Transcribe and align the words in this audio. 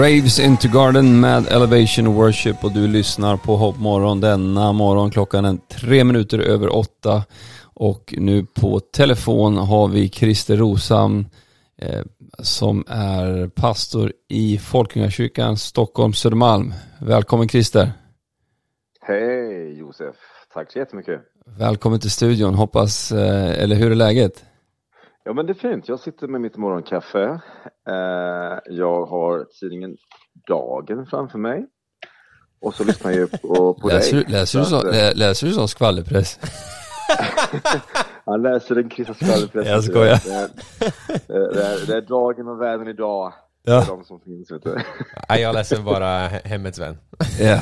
Raves 0.00 0.38
into 0.38 0.68
Garden 0.68 1.20
med 1.20 1.46
Elevation 1.46 2.14
Worship 2.14 2.64
och 2.64 2.72
du 2.72 2.88
lyssnar 2.88 3.36
på 3.36 3.56
Hoppmorgon 3.56 4.20
denna 4.20 4.72
morgon. 4.72 5.10
Klockan 5.10 5.44
är 5.44 5.56
tre 5.56 6.04
minuter 6.04 6.38
över 6.38 6.76
åtta 6.76 7.24
och 7.74 8.14
nu 8.18 8.46
på 8.60 8.80
telefon 8.80 9.56
har 9.56 9.88
vi 9.88 10.08
Christer 10.08 10.56
Rosam 10.56 11.26
eh, 11.78 12.02
som 12.38 12.84
är 12.88 13.48
pastor 13.48 14.12
i 14.28 14.58
Folkungakyrkan 14.58 15.56
Stockholm 15.56 16.12
Södermalm. 16.12 16.72
Välkommen 17.00 17.48
Christer. 17.48 17.92
Hej 19.00 19.78
Josef, 19.78 20.16
tack 20.54 20.72
så 20.72 20.78
jättemycket. 20.78 21.20
Välkommen 21.58 22.00
till 22.00 22.10
studion, 22.10 22.54
hoppas, 22.54 23.12
eh, 23.12 23.62
eller 23.62 23.76
hur 23.76 23.90
är 23.90 23.94
läget? 23.94 24.44
Ja 25.24 25.32
men 25.32 25.46
det 25.46 25.52
är 25.52 25.54
fint, 25.54 25.88
jag 25.88 26.00
sitter 26.00 26.28
med 26.28 26.40
mitt 26.40 26.56
morgonkaffe. 26.56 27.40
Eh, 27.90 28.58
jag 28.66 29.06
har 29.06 29.46
tidningen 29.60 29.96
Dagen 30.48 31.06
framför 31.06 31.38
mig. 31.38 31.66
Och 32.60 32.74
så 32.74 32.84
lyssnar 32.84 33.10
jag 33.10 33.30
på, 33.42 33.74
på 33.74 33.88
läser, 33.88 34.16
dig. 34.16 34.24
Du, 34.24 34.32
läser, 34.32 34.58
du 34.58 34.64
så, 34.64 34.76
att, 34.76 35.16
läser 35.16 35.46
du 35.46 35.52
sån 35.52 35.68
skvallerpress? 35.68 36.38
Han 38.24 38.42
läser 38.42 38.74
den 38.74 38.88
kristna 38.88 39.14
skvallerpressen. 39.14 39.72
Jag 39.72 39.84
skojar. 39.84 40.20
Det 40.24 40.32
är, 40.34 40.48
det, 41.54 41.64
är, 41.64 41.86
det 41.86 41.96
är 41.96 42.00
Dagen 42.00 42.48
och 42.48 42.60
Världen 42.60 42.88
idag. 42.88 43.32
Ja. 43.62 43.84
De 43.88 44.04
som 44.04 44.20
finns 44.20 44.52
vet 44.52 44.62
du. 44.62 44.76
Nej, 45.28 45.42
jag 45.42 45.54
läser 45.54 45.82
bara 45.82 46.28
Hemmets 46.28 46.78
Vän. 46.78 46.98
Ja. 47.40 47.60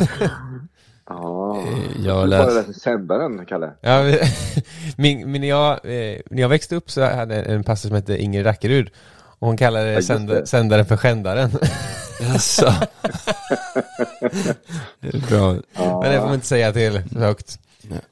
Ja, 1.08 1.62
Jag 2.04 2.26
du 2.26 2.30
bara 2.30 2.50
läser, 2.50 2.72
sändaren, 2.72 3.46
Kalle. 3.46 3.72
Ja, 3.80 4.02
men- 4.02 4.18
min, 5.32 5.40
när, 5.40 5.48
jag, 5.48 5.72
eh, 5.72 6.20
när 6.30 6.42
jag 6.42 6.48
växte 6.48 6.76
upp 6.76 6.90
så 6.90 7.02
hade 7.02 7.36
jag 7.36 7.46
en 7.46 7.64
pastor 7.64 7.88
som 7.88 7.96
hette 7.96 8.16
Inger 8.16 8.44
Rackerud 8.44 8.90
och 9.38 9.46
hon 9.48 9.56
kallade 9.56 9.92
just 9.92 10.06
sänd, 10.08 10.28
det. 10.28 10.46
sändaren 10.46 10.86
för 10.86 10.96
skändaren. 10.96 11.50
Jaså? 12.20 12.66
Det 15.00 15.08
är 15.08 15.28
bra. 15.30 15.56
Ja. 15.72 16.00
Men 16.02 16.12
det 16.12 16.18
får 16.18 16.26
man 16.26 16.34
inte 16.34 16.46
säga 16.46 16.72
till 16.72 17.02
för 17.12 17.20
högt. 17.20 17.58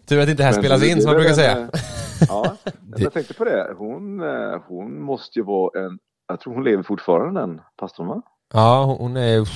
Tur 0.06 0.20
att 0.20 0.28
inte 0.28 0.42
det 0.42 0.44
här 0.44 0.52
Men 0.52 0.62
spelas 0.62 0.82
in 0.84 1.02
som 1.02 1.08
man 1.10 1.14
brukar 1.14 1.28
väl 1.28 1.36
säga. 1.36 1.56
en, 1.56 1.70
Ja, 2.28 2.56
men 2.80 3.02
jag 3.02 3.12
tänkte 3.12 3.34
på 3.34 3.44
det. 3.44 3.74
Hon, 3.78 4.20
eh, 4.20 4.60
hon 4.69 5.02
måste 5.02 5.38
ju 5.38 5.44
vara 5.44 5.84
en, 5.86 5.98
jag 6.28 6.41
tror 6.41 6.54
hon 6.54 6.64
lever 6.64 6.82
fortfarande 6.82 7.41
den 7.41 7.60
pastorn 7.77 8.06
va? 8.06 8.22
Ja, 8.52 8.97
hon- 8.98 9.16
är, 9.16 9.48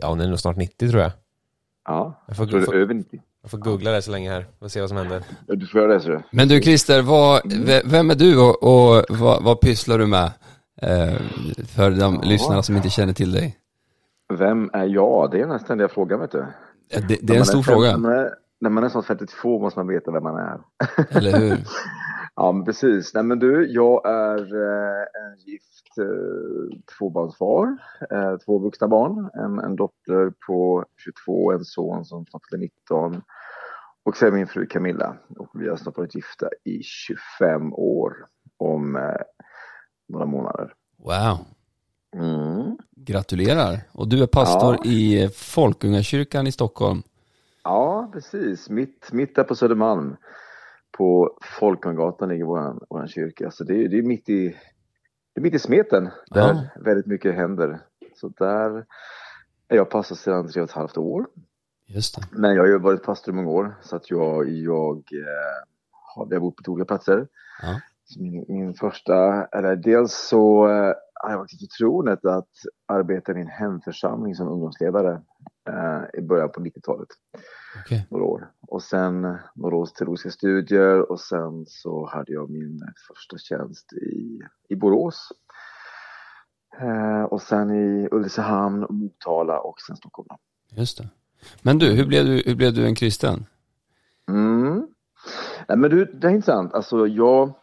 ja 0.00 0.08
hon 0.08 0.20
är 0.20 0.28
nog 0.28 0.40
snart 0.40 0.56
90 0.56 0.90
tror 0.90 1.02
jag. 1.02 1.12
Ja, 1.84 2.24
Jag 2.26 2.36
får, 2.36 2.44
jag 2.46 2.50
tror 2.64 2.72
det 2.72 2.78
är 2.78 2.82
över 2.82 2.94
90. 2.94 3.22
Jag 3.44 3.50
får 3.50 3.58
googla 3.58 3.90
det 3.90 4.02
så 4.02 4.10
länge 4.10 4.30
här 4.30 4.46
och 4.58 4.70
se 4.70 4.80
vad 4.80 4.88
som 4.88 4.98
händer. 4.98 5.22
Du 5.46 5.66
får 5.66 5.80
göra 5.80 5.94
det 5.94 6.00
så 6.00 6.08
du. 6.08 6.20
Men 6.32 6.48
du 6.48 6.60
Christer, 6.62 7.02
vad, 7.02 7.52
ve- 7.66 7.82
vem 7.84 8.10
är 8.10 8.14
du 8.14 8.38
och, 8.40 8.62
och 8.62 9.04
vad, 9.08 9.42
vad 9.44 9.60
pysslar 9.60 9.98
du 9.98 10.06
med? 10.06 10.30
Eh, 10.82 11.14
för 11.76 11.90
de 11.90 12.14
Ja. 12.14 12.20
lyssnarna 12.24 12.62
som 12.62 12.76
inte 12.76 12.90
känner 12.90 13.12
till 13.12 13.32
dig. 13.32 13.56
Vem 14.38 14.70
är 14.72 14.84
jag? 14.84 15.30
Det 15.30 15.40
är 15.40 15.46
den 15.46 15.58
ständiga 15.58 15.88
frågan 15.88 16.20
vet 16.20 16.30
du. 16.32 16.46
Det, 17.08 17.18
det 17.22 17.34
är 17.34 17.38
en 17.38 17.44
stor 17.44 17.62
fem- 17.62 17.74
fråga, 17.74 17.90
När 17.90 17.98
man, 17.98 18.12
är, 18.12 18.30
när 18.60 18.70
man 18.70 18.84
är 18.84 18.88
snart 18.88 19.06
52 19.06 19.58
måste 19.58 19.78
man 19.78 19.86
veta 19.88 20.10
vem 20.10 20.22
man 20.22 20.36
är. 20.36 20.58
eller 21.10 21.38
hur? 21.38 21.56
Ja, 22.36 22.52
men 22.52 22.64
precis. 22.64 23.14
Nej, 23.14 23.22
men 23.22 23.38
du, 23.38 23.66
jag 23.70 24.06
är 24.06 24.38
eh, 24.38 25.00
en 25.00 25.38
gift 25.46 25.73
eh, 25.98 26.78
tvåbarnsfar. 26.98 27.76
Eh, 28.10 28.36
två 28.36 28.58
vuxna 28.58 28.88
barn. 28.88 29.30
En, 29.34 29.58
en 29.58 29.76
dotter 29.76 30.32
på 30.46 30.84
22, 31.04 31.52
en 31.52 31.64
son 31.64 32.04
som 32.04 32.26
snart 32.26 32.42
fyller 32.50 32.62
19. 32.62 33.22
Och 34.04 34.16
sen 34.16 34.34
min 34.34 34.46
fru 34.46 34.66
Camilla. 34.66 35.16
Och 35.38 35.48
vi 35.54 35.68
har 35.68 35.76
snart 35.76 35.96
varit 35.98 36.14
gifta 36.14 36.48
i 36.64 36.82
25 36.82 37.72
år 37.74 38.12
om 38.56 38.96
eh, 38.96 39.02
några 40.08 40.26
månader. 40.26 40.72
Wow, 40.98 41.38
Mm. 42.16 42.76
gratulerar. 42.96 43.80
Och 43.92 44.08
du 44.08 44.22
är 44.22 44.26
pastor 44.26 44.76
Ja. 44.84 44.90
i 44.90 45.28
Folkungakyrkan 45.34 46.46
i 46.46 46.52
Stockholm. 46.52 47.02
Ja, 47.64 48.10
precis. 48.12 48.70
Mitt, 48.70 49.12
mitt 49.12 49.34
där 49.36 49.44
på 49.44 49.54
Södermalm. 49.54 50.16
På 50.98 51.38
Folkungagatan 51.60 52.28
ligger 52.28 52.44
våran 52.44 53.08
kyrka. 53.08 53.50
Så 53.50 53.64
det 53.64 53.84
är, 53.84 53.88
det 53.88 53.98
är 53.98 54.02
mitt 54.02 54.28
i 54.28 54.56
det 55.34 55.40
är 55.40 55.42
mitt 55.42 55.54
i 55.54 55.58
smeten. 55.58 56.10
Där 56.30 56.70
väldigt 56.80 57.06
mycket 57.06 57.34
händer. 57.34 57.80
Så 58.14 58.28
där 58.28 58.86
är 59.68 59.76
jag 59.76 59.90
pastor 59.90 60.16
sedan 60.16 60.48
tre 60.48 60.62
och 60.62 60.68
ett 60.68 60.74
halvt 60.74 60.96
år. 60.96 61.26
Just 61.86 62.16
det. 62.16 62.22
Men 62.38 62.54
jag 62.54 62.62
har 62.62 62.68
ju 62.68 62.78
varit 62.78 63.02
pastor 63.02 63.34
i 63.34 63.36
många 63.36 63.50
år. 63.50 63.74
Så 63.82 63.96
att 63.96 64.10
jag, 64.10 64.48
jag 64.48 64.96
eh, 64.96 65.68
har, 65.90 66.34
har 66.34 66.40
bott 66.40 66.64
på 66.64 66.72
olika 66.72 66.86
platser. 66.86 67.28
Ja. 67.62 67.80
Min, 68.18 68.44
min 68.48 68.74
första, 68.74 69.44
eller 69.44 69.76
dels 69.76 70.12
så 70.12 70.68
eh, 70.68 70.94
har 71.14 71.30
jag 71.30 71.38
varit 71.38 71.54
i 71.54 71.58
förtroendet 71.58 72.24
att 72.24 72.50
arbeta 72.86 73.32
i 73.32 73.40
en 73.40 73.46
hemförsamling 73.46 74.34
som 74.34 74.48
ungdomsledare 74.48 75.22
eh, 75.68 76.18
i 76.18 76.22
början 76.22 76.50
på 76.50 76.60
90-talet 76.60 77.08
Okej. 77.80 78.06
några 78.10 78.24
år. 78.24 78.50
Och 78.60 78.82
sen 78.82 79.24
eh, 79.24 79.36
några 79.54 79.76
års 79.76 79.92
teologiska 79.92 80.30
studier 80.30 81.10
och 81.10 81.20
sen 81.20 81.66
så 81.66 82.06
hade 82.12 82.32
jag 82.32 82.50
min 82.50 82.82
eh, 82.82 82.88
första 83.08 83.38
tjänst 83.38 83.92
i, 83.92 84.40
i 84.68 84.76
Borås. 84.76 85.28
Eh, 86.80 87.22
och 87.22 87.42
sen 87.42 87.70
i 87.70 88.08
Ulricehamn, 88.10 88.86
Motala 88.90 89.60
och 89.60 89.80
sen 89.80 89.96
Stockholm. 89.96 90.28
Just 90.70 90.98
det. 90.98 91.08
Men 91.62 91.78
du, 91.78 91.92
hur 91.92 92.06
blev 92.06 92.24
du, 92.24 92.42
hur 92.46 92.54
blev 92.54 92.72
du 92.72 92.86
en 92.86 92.94
kristen? 92.94 93.46
Mm. 94.28 94.88
Nej, 95.68 95.78
men 95.78 95.90
du, 95.90 96.04
det 96.04 96.26
är 96.26 96.30
intressant. 96.30 96.74
Alltså 96.74 97.06
jag, 97.06 97.54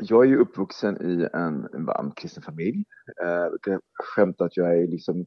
jag 0.00 0.24
är 0.24 0.28
ju 0.28 0.36
uppvuxen 0.36 0.96
i 1.02 1.28
en, 1.32 1.68
en 1.74 1.84
varm 1.84 2.12
kristen 2.12 2.42
familj. 2.42 2.84
Eh, 3.22 3.28
jag 3.28 3.50
brukar 3.50 3.80
skämta 3.92 4.44
att 4.44 4.56
jag 4.56 4.78
är 4.78 4.86
liksom 4.86 5.26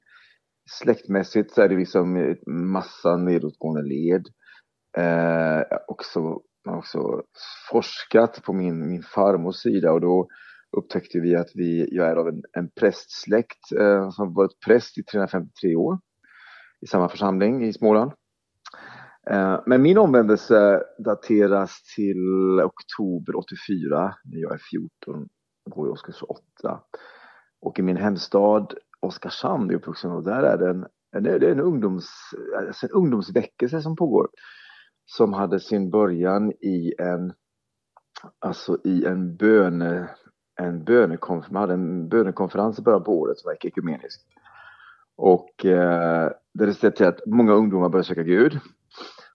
släktmässigt 0.70 1.54
så 1.54 1.62
är 1.62 1.70
det 1.70 1.76
liksom 1.76 2.36
massa 2.48 3.18
nedåtgående 3.18 3.82
led. 3.82 4.28
Eh, 4.98 5.64
jag 5.70 5.78
har 5.78 5.84
också, 5.88 6.20
man 6.66 6.74
har 6.74 6.78
också 6.78 7.22
forskat 7.72 8.44
på 8.44 8.54
min, 8.54 8.88
min 8.90 9.04
farmors 9.04 9.56
sida 9.56 9.92
och 9.92 10.02
då 10.02 10.28
upptäckte 10.78 11.20
vi 11.20 11.36
att 11.36 11.52
vi, 11.56 11.90
jag 11.92 12.08
är 12.08 12.16
av 12.16 12.28
en, 12.28 12.42
en 12.58 12.70
prästsläkt 12.80 13.72
eh, 13.80 14.10
som 14.10 14.34
varit 14.34 14.60
präst 14.66 14.98
i 14.98 15.04
353 15.04 15.76
år 15.76 16.00
i 16.82 16.88
samma 16.88 17.10
församling 17.10 17.66
i 17.66 17.74
Småland. 17.74 18.12
Eh, 19.30 19.60
Men 19.66 19.82
min 19.82 19.98
omvändelse 19.98 20.84
dateras 21.06 21.82
till 21.96 22.62
oktober 22.64 23.36
84 23.36 24.16
när 24.24 24.40
jag 24.40 24.54
är 24.54 24.62
14 24.72 25.28
och 25.66 25.72
går 25.72 25.88
i 25.88 25.92
årskurs 25.92 26.24
8. 26.24 26.82
Och 27.62 27.80
i 27.80 27.82
min 27.82 27.98
hemstad 27.98 28.74
Oskarshamn, 29.02 29.70
är 29.70 29.76
uppvuxen, 29.76 30.12
och 30.12 30.24
där 30.24 30.44
är 30.44 30.58
det 30.58 30.70
en, 30.70 30.86
det 31.24 31.30
är 31.30 31.44
en, 31.44 31.60
ungdoms, 31.60 32.10
alltså 32.68 32.86
en 32.86 32.92
ungdomsväckelse 32.92 33.82
som 33.82 33.96
pågår. 33.96 34.30
Som 35.06 35.34
hade 35.34 35.60
sin 35.60 35.90
början 35.90 36.52
i 36.52 36.94
en, 37.00 37.34
alltså 38.40 38.78
i 38.84 39.06
en 39.06 39.36
böne, 39.36 40.10
en 40.62 40.84
bönekonferens, 40.84 41.52
man 41.52 41.62
hade 41.62 41.74
en 41.74 42.10
bönekonferens 42.10 42.80
i 42.80 42.82
början 42.82 43.04
på 43.04 43.20
året 43.20 43.38
som 43.38 43.50
var 43.50 43.68
ekumenisk. 43.68 44.22
Och 45.18 45.66
eh, 45.66 46.32
det 46.54 46.66
resulterade 46.66 46.98
till 46.98 47.06
att 47.06 47.26
många 47.26 47.54
ungdomar 47.54 47.90
började 47.90 48.08
söka 48.08 48.24
Gud. 48.24 48.60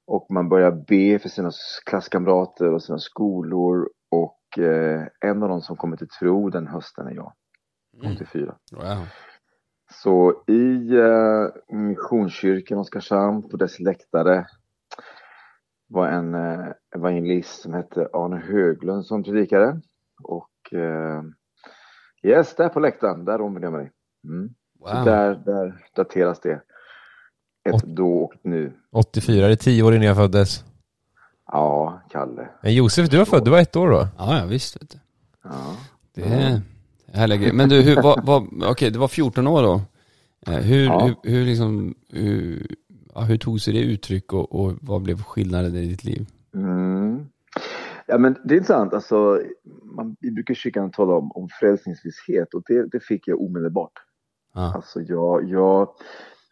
Och 0.07 0.27
man 0.31 0.49
börjar 0.49 0.71
be 0.71 1.19
för 1.19 1.29
sina 1.29 1.51
klasskamrater 1.87 2.73
och 2.73 2.83
sina 2.83 2.99
skolor. 2.99 3.89
Och 4.11 4.59
eh, 4.59 5.03
en 5.21 5.43
av 5.43 5.49
dem 5.49 5.61
som 5.61 5.77
kommer 5.77 5.97
till 5.97 6.09
tro 6.09 6.51
den 6.51 6.67
hösten 6.67 7.07
är 7.07 7.15
jag, 7.15 7.33
84. 8.15 8.57
Wow. 8.73 9.07
Så 10.03 10.43
i 10.47 10.97
eh, 10.97 11.77
Missionskyrkan 11.77 12.79
Oskarshamn 12.79 13.49
på 13.49 13.57
dess 13.57 13.81
läktare 13.81 14.47
var 15.89 16.09
en 16.09 16.35
eh, 16.35 16.67
evangelist 16.97 17.63
som 17.63 17.75
hette 17.75 18.09
Arne 18.13 18.37
Höglund 18.37 19.07
som 19.07 19.23
predikade. 19.23 19.81
Och 20.23 20.73
eh, 20.73 21.23
yes, 22.23 22.57
där 22.57 22.69
på 22.69 22.81
läktaren, 22.81 23.25
där 23.25 23.41
omvände 23.41 23.67
jag 23.67 23.73
mig. 23.73 23.91
Mm. 24.25 24.55
Så 24.79 24.95
wow. 24.95 25.05
där, 25.05 25.35
där 25.35 25.85
dateras 25.97 26.41
det. 26.41 26.63
Ett 27.69 27.83
då 27.83 28.19
och 28.19 28.35
nu. 28.43 28.73
84, 28.93 29.47
det 29.47 29.53
är 29.53 29.57
10 29.57 29.83
år 29.83 29.95
innan 29.95 30.07
jag 30.07 30.17
föddes. 30.17 30.65
Ja, 31.47 32.03
Kalle. 32.11 32.49
Men 32.63 32.75
Josef, 32.75 33.11
du 33.11 33.19
var 33.19 33.25
född, 33.25 33.45
du 33.45 33.51
var 33.51 33.59
ett 33.59 33.77
år 33.77 33.91
då? 33.91 34.09
Ja, 34.19 34.39
ja 34.39 34.47
visst. 34.47 34.83
Vet 34.83 34.91
du. 34.91 34.99
Ja. 35.45 35.77
Det 36.15 36.63
är 37.15 37.19
härliga 37.21 37.39
grejer. 37.39 37.53
Men 37.53 37.69
du, 37.69 37.81
hur, 37.83 38.03
vad, 38.03 38.27
vad, 38.27 38.43
okej, 38.71 38.91
det 38.91 38.99
var 38.99 39.09
14 39.09 39.47
år 39.47 39.63
då. 39.63 39.81
Eh, 40.53 40.59
Hur, 40.61 40.85
Ja. 40.85 41.07
hur, 41.23 41.31
hur 41.31 41.45
liksom, 41.45 41.95
hur, 42.13 42.67
ja, 43.15 43.21
hur 43.21 43.37
tog 43.37 43.61
sig 43.61 43.75
det 43.75 43.81
uttryck 43.81 44.33
och, 44.33 44.55
och 44.65 44.73
vad 44.81 45.03
blev 45.03 45.23
skillnaden 45.23 45.75
i 45.77 45.87
ditt 45.87 46.05
liv? 46.05 46.27
Mm. 46.55 47.27
Ja 48.07 48.19
men 48.19 48.37
det 48.45 48.55
är 48.55 48.59
intressant, 48.59 48.95
alltså, 48.95 49.41
man, 49.97 50.17
i 50.51 50.55
kyrkan 50.55 50.91
tala 50.91 51.15
om, 51.15 51.33
om 51.33 51.49
frälsningsvisshet 51.61 52.55
och 52.55 52.63
det, 52.67 52.87
det 52.93 53.01
fick 53.01 53.29
jag 53.29 53.41
omedelbart. 53.41 53.93
Ja, 54.55 54.73
Alltså 54.75 55.01
jag, 55.01 55.49
jag, 55.49 55.89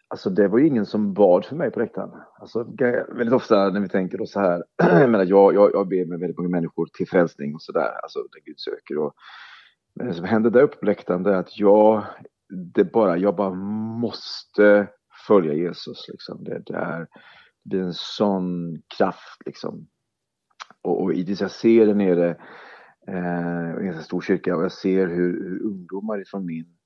alltså 0.08 0.30
det 0.30 0.48
var 0.48 0.58
ju 0.58 0.66
ingen 0.66 0.86
som 0.86 1.14
bad 1.14 1.44
för 1.44 1.56
mig 1.56 1.70
på 1.70 1.80
läktaren. 1.80 2.10
Alltså 2.40 2.64
väldigt 3.08 3.32
ofta 3.34 3.70
när 3.70 3.80
vi 3.80 3.88
tänker 3.88 4.18
då 4.18 4.26
så 4.26 4.40
här, 4.40 4.64
jag 5.00 5.10
menar 5.10 5.24
jag, 5.24 5.54
jag, 5.54 5.70
jag 5.72 5.88
ber 5.88 6.04
med 6.06 6.20
väldigt 6.20 6.38
många 6.38 6.50
människor 6.50 6.88
till 6.92 7.08
frälsning 7.08 7.54
och 7.54 7.62
sådär, 7.62 7.90
alltså 8.02 8.18
där 8.18 8.40
Gud 8.44 8.60
söker 8.60 8.98
och 8.98 9.12
men 9.94 10.06
det 10.06 10.14
som 10.14 10.24
hände 10.24 10.50
där 10.50 10.62
uppe 10.62 10.76
på 10.76 10.86
läktaren 10.86 11.22
det 11.22 11.30
är 11.30 11.36
att 11.36 11.58
jag 11.58 12.04
det 12.52 12.84
bara, 12.84 13.18
jag 13.18 13.36
bara 13.36 13.54
måste 14.00 14.88
följa 15.26 15.54
Jesus 15.54 16.08
liksom. 16.08 16.44
Det, 16.44 16.62
det, 16.66 16.76
är, 16.76 16.98
det 16.98 17.08
blir 17.64 17.82
en 17.82 17.94
sån 17.94 18.78
kraft 18.98 19.42
liksom. 19.46 19.86
Och, 20.82 21.02
och 21.02 21.12
i 21.12 21.36
jag 21.40 21.50
ser 21.50 21.86
där 21.86 21.94
nere 21.94 22.30
eh, 23.08 23.74
i 23.74 23.80
en 23.80 23.86
ganska 23.86 24.02
stor 24.02 24.20
kyrka 24.20 24.56
och 24.56 24.64
jag 24.64 24.72
ser 24.72 25.06
hur, 25.06 25.48
hur 25.48 25.62
ungdomar 25.62 26.22
ifrån 26.22 26.46
min, 26.46 26.76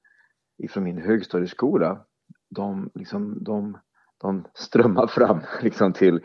ifrån 0.59 0.85
min 0.85 0.99
högstadieskola, 0.99 2.05
de, 2.51 2.91
liksom, 2.95 3.45
de, 3.45 3.79
de 4.21 4.45
strömmar 4.55 5.07
fram 5.07 5.41
liksom 5.63 5.93
till, 5.93 6.21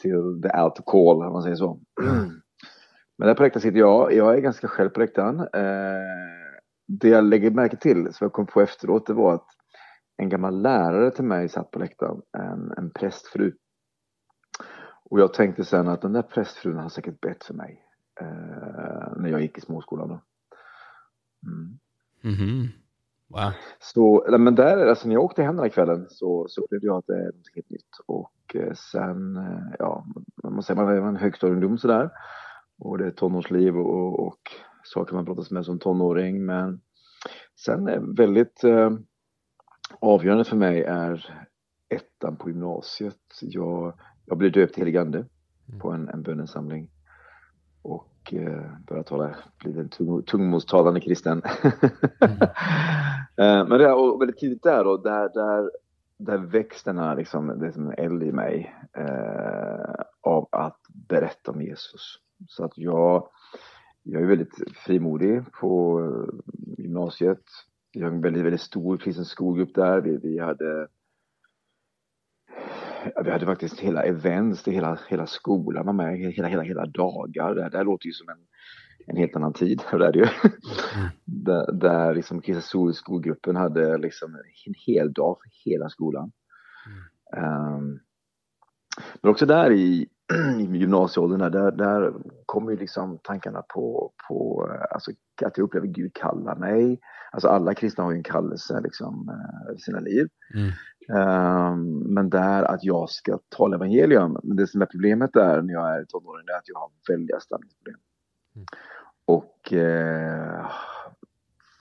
till 0.00 0.42
the 0.42 0.60
out 0.60 0.80
call, 0.86 1.22
om 1.22 1.32
man 1.32 1.42
säger 1.42 1.56
så. 1.56 1.80
Men 3.18 3.34
på 3.34 3.42
läktaren 3.42 3.62
sitter 3.62 3.78
jag, 3.78 4.12
jag 4.12 4.34
är 4.36 4.40
ganska 4.40 4.68
själv 4.68 4.88
på 4.88 5.00
läktaren. 5.00 5.40
Eh, 5.40 6.58
det 6.86 7.08
jag 7.08 7.24
lägger 7.24 7.50
märke 7.50 7.76
till, 7.76 8.12
som 8.12 8.24
jag 8.24 8.32
kom 8.32 8.46
på 8.46 8.60
efteråt, 8.60 9.06
det 9.06 9.12
var 9.12 9.34
att 9.34 9.46
en 10.16 10.28
gammal 10.28 10.62
lärare 10.62 11.10
till 11.10 11.24
mig 11.24 11.48
satt 11.48 11.70
på 11.70 11.78
läktaren, 11.78 12.22
en, 12.38 12.72
en 12.76 12.90
prästfru. 12.90 13.52
Och 15.10 15.20
jag 15.20 15.34
tänkte 15.34 15.64
sen 15.64 15.88
att 15.88 16.02
den 16.02 16.12
där 16.12 16.22
prästfrun 16.22 16.76
har 16.76 16.88
säkert 16.88 17.20
bett 17.20 17.44
för 17.44 17.54
mig 17.54 17.84
eh, 18.20 19.16
när 19.16 19.28
jag 19.28 19.40
gick 19.40 19.58
i 19.58 19.60
småskolan. 19.60 20.08
Då. 20.08 20.20
Mm. 21.46 21.78
Mm 22.24 22.36
-hmm. 22.36 22.68
Wow. 23.28 23.52
Så, 23.78 24.26
men 24.38 24.54
där, 24.54 24.86
alltså 24.86 25.08
när 25.08 25.14
jag 25.14 25.24
åkte 25.24 25.42
hem 25.42 25.56
den 25.56 25.62
här 25.62 25.70
kvällen 25.70 26.06
så, 26.10 26.46
så 26.48 26.60
upplevde 26.60 26.86
jag 26.86 26.96
att 26.96 27.06
det 27.06 27.16
är 27.16 27.26
något 27.26 27.54
helt 27.54 27.70
nytt. 27.70 27.98
Och 28.06 28.56
eh, 28.56 28.72
sen, 28.74 29.36
eh, 29.36 29.74
ja, 29.78 30.06
man 30.42 30.52
måste 30.52 30.66
säga 30.66 30.84
man 30.84 31.00
var 31.00 31.08
en 31.08 31.16
högstadieungdom 31.16 31.78
sådär. 31.78 32.10
Och 32.78 32.98
det 32.98 33.06
är 33.06 33.10
tonårsliv 33.10 33.76
och, 33.76 34.26
och 34.26 34.38
saker 34.82 35.14
man 35.14 35.24
brottas 35.24 35.50
med 35.50 35.64
som 35.64 35.78
tonåring. 35.78 36.44
Men 36.46 36.80
sen 37.64 37.88
är 37.88 38.16
väldigt 38.16 38.64
eh, 38.64 38.90
avgörande 40.00 40.44
för 40.44 40.56
mig 40.56 40.82
är 40.82 41.44
ettan 41.88 42.36
på 42.36 42.48
gymnasiet. 42.48 43.16
Jag, 43.40 43.92
jag 44.26 44.38
blev 44.38 44.52
döpt 44.52 44.76
helig 44.76 44.96
ande 44.96 45.18
mm. 45.18 45.80
på 45.80 45.90
en, 45.90 46.08
en 46.08 46.22
bönesamling. 46.22 46.90
Och 47.82 48.34
eh, 48.34 48.70
började 48.86 49.08
tala, 49.08 49.36
bli 49.58 49.78
en 49.78 49.88
tung, 49.88 50.22
tungmålstalande 50.22 51.00
kristen. 51.00 51.42
mm. 52.20 52.36
eh, 53.36 53.68
men 53.68 53.78
det 53.78 53.84
är 53.84 54.18
väldigt 54.18 54.38
tidigt 54.38 54.62
där 54.62 54.84
då, 54.84 54.96
där, 54.96 55.28
där, 55.34 55.70
där 56.18 56.38
väcks 56.38 56.82
den 56.82 56.98
här 56.98 57.16
liksom, 57.16 57.58
det 57.58 57.66
är 57.66 57.70
som 57.70 57.86
en 57.86 57.98
eld 57.98 58.22
i 58.22 58.32
mig 58.32 58.74
eh, 58.96 60.04
av 60.20 60.48
att 60.52 60.80
berätta 61.08 61.50
om 61.50 61.62
Jesus. 61.62 62.20
Så 62.46 62.64
att 62.64 62.78
jag, 62.78 63.28
jag 64.02 64.22
är 64.22 64.26
väldigt 64.26 64.54
frimodig 64.74 65.52
på 65.60 66.00
gymnasiet. 66.78 67.42
Vi 67.92 68.02
har 68.02 68.10
en 68.10 68.20
väldigt, 68.20 68.44
väldigt 68.44 68.60
stor 68.60 68.96
kristen 68.96 69.24
skolgrupp 69.24 69.74
där. 69.74 70.00
Vi, 70.00 70.16
vi 70.16 70.38
hade 70.38 70.88
vi 73.24 73.30
hade 73.30 73.46
faktiskt 73.46 73.80
hela 73.80 74.02
events, 74.02 74.62
det 74.62 74.70
hela, 74.70 74.98
hela 75.08 75.26
skolan 75.26 75.86
var 75.86 75.92
med, 75.92 76.18
hela, 76.18 76.48
hela, 76.48 76.62
hela 76.62 76.86
dagar. 76.86 77.54
Det, 77.54 77.68
det 77.68 77.82
låter 77.82 78.06
ju 78.06 78.12
som 78.12 78.28
en, 78.28 78.46
en 79.06 79.16
helt 79.16 79.36
annan 79.36 79.52
tid. 79.52 79.82
Det 79.90 80.06
är 80.06 80.12
det 80.12 80.18
ju. 80.18 80.24
Mm. 80.24 81.08
där, 81.24 81.72
där 81.72 82.14
liksom 82.14 82.40
kristna 82.40 82.92
skolgruppen 82.92 83.56
hade 83.56 83.98
liksom 83.98 84.34
en 84.34 84.74
hel 84.86 85.12
dag 85.12 85.36
för 85.42 85.70
hela 85.70 85.88
skolan. 85.88 86.32
Mm. 87.32 87.74
Um, 87.74 88.00
men 89.22 89.30
också 89.30 89.46
där 89.46 89.72
i, 89.72 90.08
i 90.60 90.78
gymnasieåldern 90.78 91.52
där, 91.52 91.70
där 91.70 92.12
kommer 92.46 92.70
ju 92.70 92.76
liksom 92.76 93.18
tankarna 93.22 93.62
på, 93.62 94.12
på 94.28 94.68
alltså, 94.90 95.10
att 95.44 95.58
jag 95.58 95.64
upplever 95.64 95.86
Gud 95.86 96.14
kallar 96.14 96.56
mig. 96.56 97.00
Alltså 97.32 97.48
alla 97.48 97.74
kristna 97.74 98.04
har 98.04 98.10
ju 98.10 98.16
en 98.16 98.22
kallelse 98.22 98.80
liksom 98.80 99.28
eh, 99.28 99.76
i 99.76 99.78
sina 99.78 100.00
liv. 100.00 100.28
Mm. 100.54 100.72
Um, 101.10 101.98
men 102.14 102.30
där 102.30 102.62
att 102.62 102.84
jag 102.84 103.10
ska 103.10 103.38
tala 103.48 103.76
evangelium. 103.76 104.36
Men 104.42 104.56
det 104.56 104.66
som 104.66 104.82
är 104.82 104.86
problemet 104.86 105.32
där 105.32 105.62
när 105.62 105.74
jag 105.74 106.00
är 106.00 106.04
tonåring 106.04 106.46
är 106.48 106.58
att 106.58 106.68
jag 106.68 106.78
har 106.78 106.90
väldiga 107.08 107.40
stamningsproblem. 107.40 107.96
Mm. 108.54 108.66
Och 109.24 109.72
eh, 109.72 110.66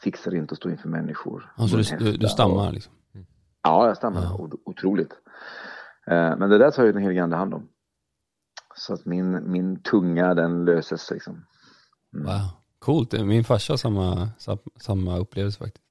fixar 0.04 0.36
inte 0.36 0.52
att 0.52 0.58
stå 0.58 0.70
inför 0.70 0.90
människor. 0.90 1.54
Alltså 1.56 1.78
du, 1.78 2.06
du, 2.06 2.18
du 2.18 2.28
stammar 2.28 2.72
liksom? 2.72 2.94
Mm. 3.14 3.28
Ja, 3.64 3.88
jag 3.88 3.98
stammar 3.98 4.22
ja. 4.22 4.50
otroligt. 4.66 5.12
Uh, 6.12 6.38
men 6.38 6.50
det 6.50 6.58
där 6.58 6.72
tar 6.72 6.86
ju 6.86 6.92
den 6.92 7.02
helige 7.02 7.24
ande 7.24 7.36
hand 7.36 7.54
om. 7.54 7.70
Så 8.77 8.94
att 8.94 9.06
min, 9.06 9.51
min 9.51 9.79
tunga 9.79 10.33
den 10.33 10.65
löses 10.65 11.12
liksom. 11.12 11.45
Mm. 12.13 12.25
Wow, 12.25 12.50
coolt. 12.79 13.13
Min 13.13 13.44
farsa 13.44 13.74
har 13.74 13.77
samma, 13.77 14.29
samma 14.81 15.18
upplevelse 15.18 15.59
faktiskt. 15.59 15.85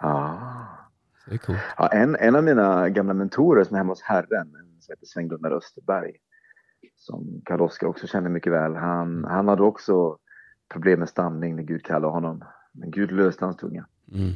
Ja. 0.00 0.38
Det 1.26 1.34
är 1.34 1.38
coolt. 1.38 1.58
Ja, 1.76 1.88
en, 1.88 2.16
en 2.16 2.36
av 2.36 2.44
mina 2.44 2.88
gamla 2.88 3.14
mentorer 3.14 3.64
som 3.64 3.74
är 3.74 3.78
hemma 3.78 3.92
hos 3.92 4.02
Herren, 4.02 4.50
som 4.80 4.92
heter 4.92 5.06
Sven-Gunnar 5.06 5.50
Österberg, 5.50 6.12
som 6.96 7.42
Karl 7.44 7.62
Oskar 7.62 7.86
också 7.86 8.06
känner 8.06 8.30
mycket 8.30 8.52
väl, 8.52 8.74
han, 8.74 9.24
han 9.24 9.48
hade 9.48 9.62
också 9.62 10.18
problem 10.72 10.98
med 10.98 11.08
stamning 11.08 11.56
när 11.56 11.62
Gud 11.62 11.84
kallade 11.84 12.12
honom. 12.12 12.44
Men 12.72 12.90
Gud 12.90 13.12
löste 13.12 13.44
hans 13.44 13.56
tunga. 13.56 13.86
Mm. 14.12 14.32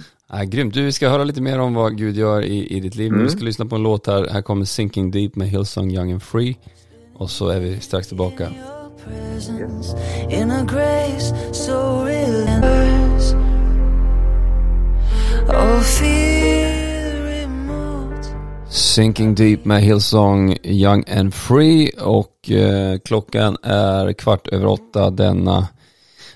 Mm. 0.00 0.40
Ja, 0.40 0.44
grymt. 0.44 0.74
Du, 0.74 0.82
vi 0.82 0.92
ska 0.92 1.08
höra 1.08 1.24
lite 1.24 1.40
mer 1.40 1.58
om 1.58 1.74
vad 1.74 1.96
Gud 1.96 2.16
gör 2.16 2.42
i, 2.42 2.76
i 2.76 2.80
ditt 2.80 2.94
liv. 2.94 3.12
Mm. 3.12 3.24
Vi 3.24 3.30
ska 3.30 3.40
lyssna 3.40 3.66
på 3.66 3.76
en 3.76 3.82
låt 3.82 4.06
här. 4.06 4.28
Här 4.30 4.42
kommer 4.42 4.64
Sinking 4.64 5.10
Deep 5.10 5.36
med 5.36 5.48
Hillsong 5.48 5.90
Young 5.90 6.12
and 6.12 6.22
Free. 6.22 6.56
Och 7.14 7.30
så 7.30 7.48
är 7.48 7.60
vi 7.60 7.80
strax 7.80 8.08
tillbaka. 8.08 8.48
Sinking 18.68 19.34
Deep 19.34 19.64
med 19.64 19.82
Hillsong 19.82 20.56
Young 20.62 21.04
and 21.18 21.34
Free 21.34 21.90
och 21.90 22.50
eh, 22.50 22.98
klockan 22.98 23.56
är 23.62 24.12
kvart 24.12 24.48
över 24.48 24.66
åtta 24.66 25.10
denna 25.10 25.68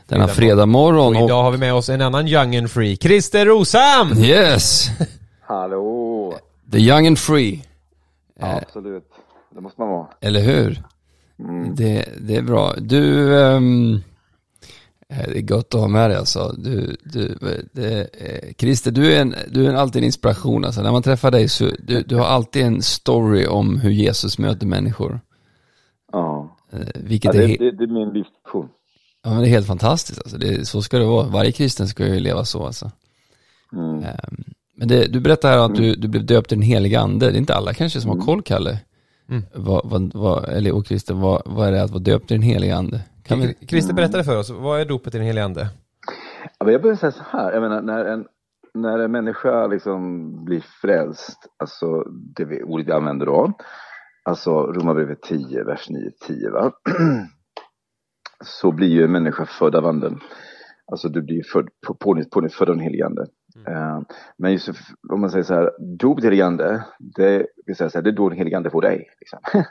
denna 0.09 0.29
fredag 0.29 0.67
morgon. 0.67 1.17
Och 1.17 1.25
idag 1.25 1.43
har 1.43 1.51
vi 1.51 1.59
med 1.59 1.75
oss 1.75 1.89
en 1.89 2.01
annan 2.01 2.29
Young 2.29 2.57
and 2.57 2.71
Free, 2.71 2.97
Christer 2.97 3.47
Rosam! 3.47 4.13
Yes! 4.13 4.89
Hallå! 5.41 6.35
The 6.73 6.79
Young 6.79 7.07
and 7.07 7.19
Free. 7.19 7.63
Ja, 8.41 8.61
absolut, 8.63 9.11
det 9.55 9.61
måste 9.61 9.81
man 9.81 9.91
vara. 9.91 10.07
Eller 10.21 10.41
hur? 10.41 10.83
Mm. 11.39 11.75
Det, 11.75 12.09
det 12.21 12.37
är 12.37 12.43
bra. 12.43 12.75
Du, 12.79 13.33
um, 13.33 14.03
det 15.09 15.39
är 15.39 15.43
gott 15.43 15.75
att 15.75 15.81
ha 15.81 15.89
med 15.89 16.11
dig 16.11 16.19
alltså. 16.19 16.55
Du, 16.59 16.97
du, 17.05 17.39
det, 17.73 18.09
Christer, 18.59 18.91
du 18.91 19.13
är, 19.13 19.21
en, 19.21 19.35
du 19.49 19.67
är 19.67 19.75
alltid 19.75 20.03
en 20.03 20.07
inspiration 20.07 20.65
alltså. 20.65 20.83
När 20.83 20.93
man 20.93 21.03
träffar 21.03 21.31
dig 21.31 21.49
så, 21.49 21.71
du, 21.79 22.03
du 22.03 22.17
har 22.17 22.25
alltid 22.25 22.67
en 22.67 22.83
story 22.83 23.47
om 23.47 23.79
hur 23.79 23.91
Jesus 23.91 24.39
möter 24.39 24.67
människor. 24.67 25.21
Ja. 26.13 26.57
Eh, 26.73 26.79
vilket 26.95 27.35
ja, 27.35 27.41
det, 27.41 27.55
är, 27.55 27.59
det, 27.59 27.71
det 27.71 27.85
är 27.85 27.89
min 27.89 28.09
livsvision. 28.09 28.69
Ja 29.25 29.31
men 29.31 29.43
det 29.43 29.49
är 29.49 29.51
helt 29.51 29.67
fantastiskt 29.67 30.19
alltså. 30.19 30.39
Det, 30.39 30.69
så 30.69 30.83
ska 30.83 30.99
det 30.99 31.05
vara. 31.05 31.27
Varje 31.27 31.53
kristen 31.53 31.89
ska 31.89 32.07
ju 32.07 32.21
leva 32.21 32.45
så 32.45 32.67
alltså. 32.67 32.91
Mm. 33.73 33.95
Um, 33.95 34.45
men 34.77 34.89
det, 34.89 35.07
du 35.07 35.21
berättar 35.21 35.51
här 35.51 35.59
att 35.59 35.71
mm. 35.71 35.83
du, 35.83 35.95
du 35.95 36.09
blev 36.09 36.27
döpt 36.27 36.53
i 36.53 36.55
den 36.55 36.63
heliga 36.63 37.01
ande. 37.01 37.27
Det 37.27 37.37
är 37.37 37.39
inte 37.39 37.55
alla 37.55 37.75
kanske 37.75 38.01
som 38.01 38.09
har 38.09 38.17
mm. 38.17 38.27
koll, 38.27 38.43
Kalle. 38.43 38.79
Mm. 39.29 39.43
Vad, 39.55 39.81
vad, 39.85 40.15
vad, 40.15 40.45
eller 40.45 40.75
och 40.75 40.87
Christer, 40.87 41.15
vad, 41.15 41.43
vad 41.45 41.69
är 41.69 41.73
det 41.73 41.83
att 41.83 41.91
vara 41.91 42.03
döpt 42.03 42.31
i 42.31 42.35
den 42.35 42.43
heliga 42.43 42.77
ande? 42.77 43.01
Kan 43.23 43.41
vi... 43.41 43.55
Christer, 43.69 43.95
berätta 43.95 44.25
för 44.25 44.39
oss. 44.39 44.51
Vad 44.51 44.81
är 44.81 44.85
dopet 44.85 45.15
i 45.15 45.19
den 45.19 45.27
heliga 45.27 45.45
ande? 45.45 45.69
Ja, 46.59 46.71
jag 46.71 46.83
börjar 46.83 46.97
säga 46.97 47.13
så 47.13 47.23
här. 47.31 47.53
Jag 47.53 47.63
menar, 47.63 47.83
när 47.83 48.05
en, 48.05 48.25
när 48.75 48.99
en 48.99 49.13
människa 49.13 49.67
liksom 49.67 50.31
blir 50.45 50.65
frälst, 50.83 51.39
alltså 51.57 52.03
det 52.37 52.45
vi, 52.45 52.63
ordet 52.63 52.87
vi 52.87 52.93
använder 52.93 53.27
då, 53.27 53.53
alltså 54.23 54.51
Romarbrevet 54.51 55.23
10, 55.23 55.65
vers 55.65 55.89
9-10 56.29 56.53
va. 56.53 56.73
så 58.45 58.73
blir 58.73 58.89
ju 58.89 59.05
en 59.05 59.13
människa 59.13 59.47
född 59.47 59.75
av 59.75 59.87
anden. 59.87 60.21
Alltså 60.87 61.09
du 61.09 61.23
blir 61.23 61.43
född, 61.43 61.69
på, 61.87 61.95
på, 61.95 62.23
på 62.31 62.41
nytt 62.41 62.55
född 62.55 62.69
av 62.69 62.77
den 62.77 62.85
helige 62.85 63.07
ande. 63.07 63.27
Mm. 63.57 63.73
Uh, 63.73 64.03
men 64.39 64.53
just 64.53 64.69
om 65.13 65.21
man 65.21 65.31
säger 65.31 65.45
så 65.45 65.55
här, 65.55 65.71
dop 65.99 66.17
till 66.17 66.25
helige 66.25 66.47
ande, 66.47 66.85
det, 67.17 67.47
vill 67.67 67.77
säga 67.77 67.91
så 67.91 67.99
här, 67.99 68.03
det 68.03 68.11
är 68.11 68.17
då 68.17 68.29
den 68.29 68.39
helige 68.39 68.57
ande 68.57 68.71
får 68.71 68.83
dig. 68.83 69.09
Liksom. 69.21 69.39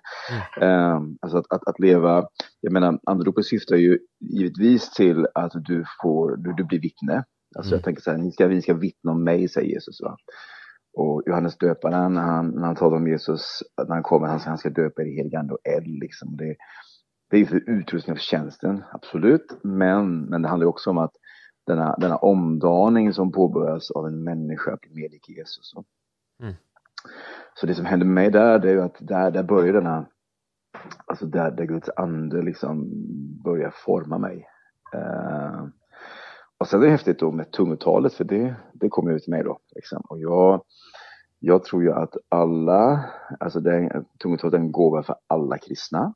Mm. 0.62 0.70
uh, 0.70 1.02
alltså 1.22 1.38
att, 1.38 1.46
att, 1.50 1.68
att, 1.68 1.80
leva, 1.80 2.28
jag 2.62 2.74
menar 2.74 3.00
andedopet 3.06 3.46
syftar 3.46 3.76
ju 3.76 4.00
givetvis 4.20 4.94
till 4.94 5.28
att 5.34 5.52
du 5.56 5.86
får, 6.02 6.36
du, 6.38 6.54
du 6.54 6.64
blir 6.64 6.82
vittne. 6.82 7.24
Alltså 7.56 7.70
mm. 7.70 7.78
jag 7.78 7.84
tänker 7.84 8.02
så 8.02 8.12
här, 8.12 8.18
ni 8.18 8.32
ska, 8.32 8.48
vi 8.48 8.62
ska 8.62 8.74
vittna 8.74 9.12
om 9.12 9.24
mig, 9.24 9.48
säger 9.50 9.70
Jesus. 9.70 10.02
Va? 10.02 10.18
Och 10.98 11.24
Johannes 11.26 11.58
döparen, 11.58 12.18
han, 12.18 12.50
när 12.50 12.66
han 12.66 12.76
talar 12.76 12.98
om 12.98 13.08
Jesus, 13.08 13.64
när 13.88 13.96
han 13.96 14.04
kommer, 14.04 14.28
han, 14.28 14.40
han 14.40 14.58
ska 14.58 14.70
döpa 14.70 15.04
i 15.04 15.16
helige 15.16 15.40
ande 15.40 15.54
och 15.54 15.68
eld. 15.78 16.00
Liksom. 16.00 16.38
Det, 16.38 16.56
det 17.34 17.40
är 17.40 17.46
för 17.46 17.70
utrustning 17.70 18.16
för 18.16 18.24
tjänsten, 18.24 18.84
absolut. 18.92 19.58
Men, 19.64 20.22
men 20.22 20.42
det 20.42 20.48
handlar 20.48 20.68
också 20.68 20.90
om 20.90 20.98
att 20.98 21.12
denna, 21.68 21.96
denna 21.96 22.18
omdaning 22.18 23.14
som 23.14 23.32
påbörjas 23.32 23.92
av 23.92 24.08
en 24.08 24.24
människa 24.24 24.78
blir 24.82 24.96
mer 24.96 25.10
lik 25.10 25.30
Jesus. 25.30 25.74
Mm. 26.42 26.54
Så 27.54 27.66
det 27.66 27.76
som 27.76 27.86
händer 27.86 28.06
med 28.06 28.14
mig 28.14 28.32
där, 28.32 28.60
det 28.60 28.70
är 28.70 28.74
ju 28.74 28.82
att 28.82 28.98
där, 29.00 29.32
där 29.32 29.44
börjar 29.44 29.74
denna, 29.74 30.06
alltså 31.06 31.26
där, 31.26 31.52
där 31.52 31.66
Guds 31.66 31.90
ande 31.96 32.42
liksom 32.42 32.90
börjar 33.44 33.74
forma 33.86 34.18
mig. 34.18 34.48
Uh, 34.96 35.68
och 36.58 36.68
sen 36.68 36.82
är 36.82 36.86
det 36.86 36.92
häftigt 36.92 37.20
då 37.20 37.32
med 37.32 37.52
tungotalet 37.52 38.14
för 38.14 38.24
det, 38.24 38.56
det 38.74 38.90
kommer 38.90 39.12
ju 39.12 39.20
till 39.20 39.34
mig 39.34 39.44
då. 39.44 39.60
Liksom. 39.76 40.02
Och 40.10 40.20
jag, 40.20 40.64
jag 41.40 41.64
tror 41.64 41.84
ju 41.84 41.92
att 41.92 42.14
alla, 42.30 43.06
alltså 43.40 43.60
det, 43.60 44.04
tungotalet 44.24 44.54
är 44.54 44.58
en 44.58 44.72
gåva 44.72 45.04
för 45.04 45.16
alla 45.28 45.58
kristna. 45.58 46.14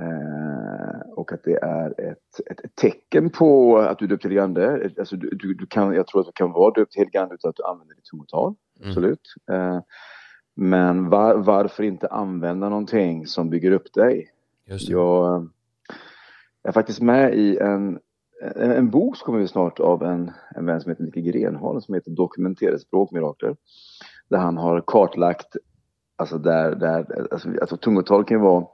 Eh, 0.00 1.10
och 1.16 1.32
att 1.32 1.44
det 1.44 1.58
är 1.62 2.00
ett, 2.00 2.50
ett, 2.50 2.64
ett, 2.64 2.74
tecken 2.74 3.30
på 3.30 3.78
att 3.78 3.98
du 3.98 4.04
är 4.04 4.08
döpt 4.08 4.22
till 4.22 4.38
ande. 4.38 4.90
Alltså 4.98 5.16
du, 5.16 5.30
du, 5.30 5.54
du, 5.54 5.66
kan, 5.66 5.94
jag 5.94 6.06
tror 6.06 6.20
att 6.20 6.26
du 6.26 6.32
kan 6.32 6.52
vara 6.52 6.70
döpt 6.70 6.92
till 6.92 7.18
ande 7.18 7.34
utan 7.34 7.48
att 7.48 7.56
du 7.56 7.64
använder 7.64 7.94
ditt 7.94 8.04
tungotal. 8.04 8.54
Mm. 8.80 8.88
Absolut. 8.88 9.34
Eh, 9.52 9.80
men 10.56 11.08
var, 11.10 11.34
varför 11.34 11.82
inte 11.82 12.08
använda 12.08 12.68
någonting 12.68 13.26
som 13.26 13.50
bygger 13.50 13.70
upp 13.70 13.92
dig? 13.92 14.30
Jag, 14.64 14.80
jag 14.80 15.48
är 16.62 16.72
faktiskt 16.72 17.00
med 17.00 17.34
i 17.34 17.58
en, 17.58 17.98
en, 18.56 18.70
en 18.70 18.90
bok 18.90 19.16
som 19.16 19.26
kommer 19.26 19.38
vi 19.38 19.48
snart 19.48 19.80
av 19.80 20.02
en, 20.02 20.30
en 20.56 20.66
vän 20.66 20.80
som 20.80 20.90
heter 20.90 21.04
Micke 21.04 21.32
Grenholm 21.32 21.80
som 21.80 21.94
heter 21.94 22.10
Dokumenterade 22.10 22.78
språkmirakler. 22.78 23.56
Där 24.28 24.38
han 24.38 24.56
har 24.56 24.84
kartlagt, 24.86 25.56
alltså 26.16 26.38
där, 26.38 26.74
där 26.74 27.28
alltså, 27.32 27.48
alltså 27.60 27.76
tungotal 27.76 28.24
kan 28.24 28.36
ju 28.36 28.42
vara 28.42 28.66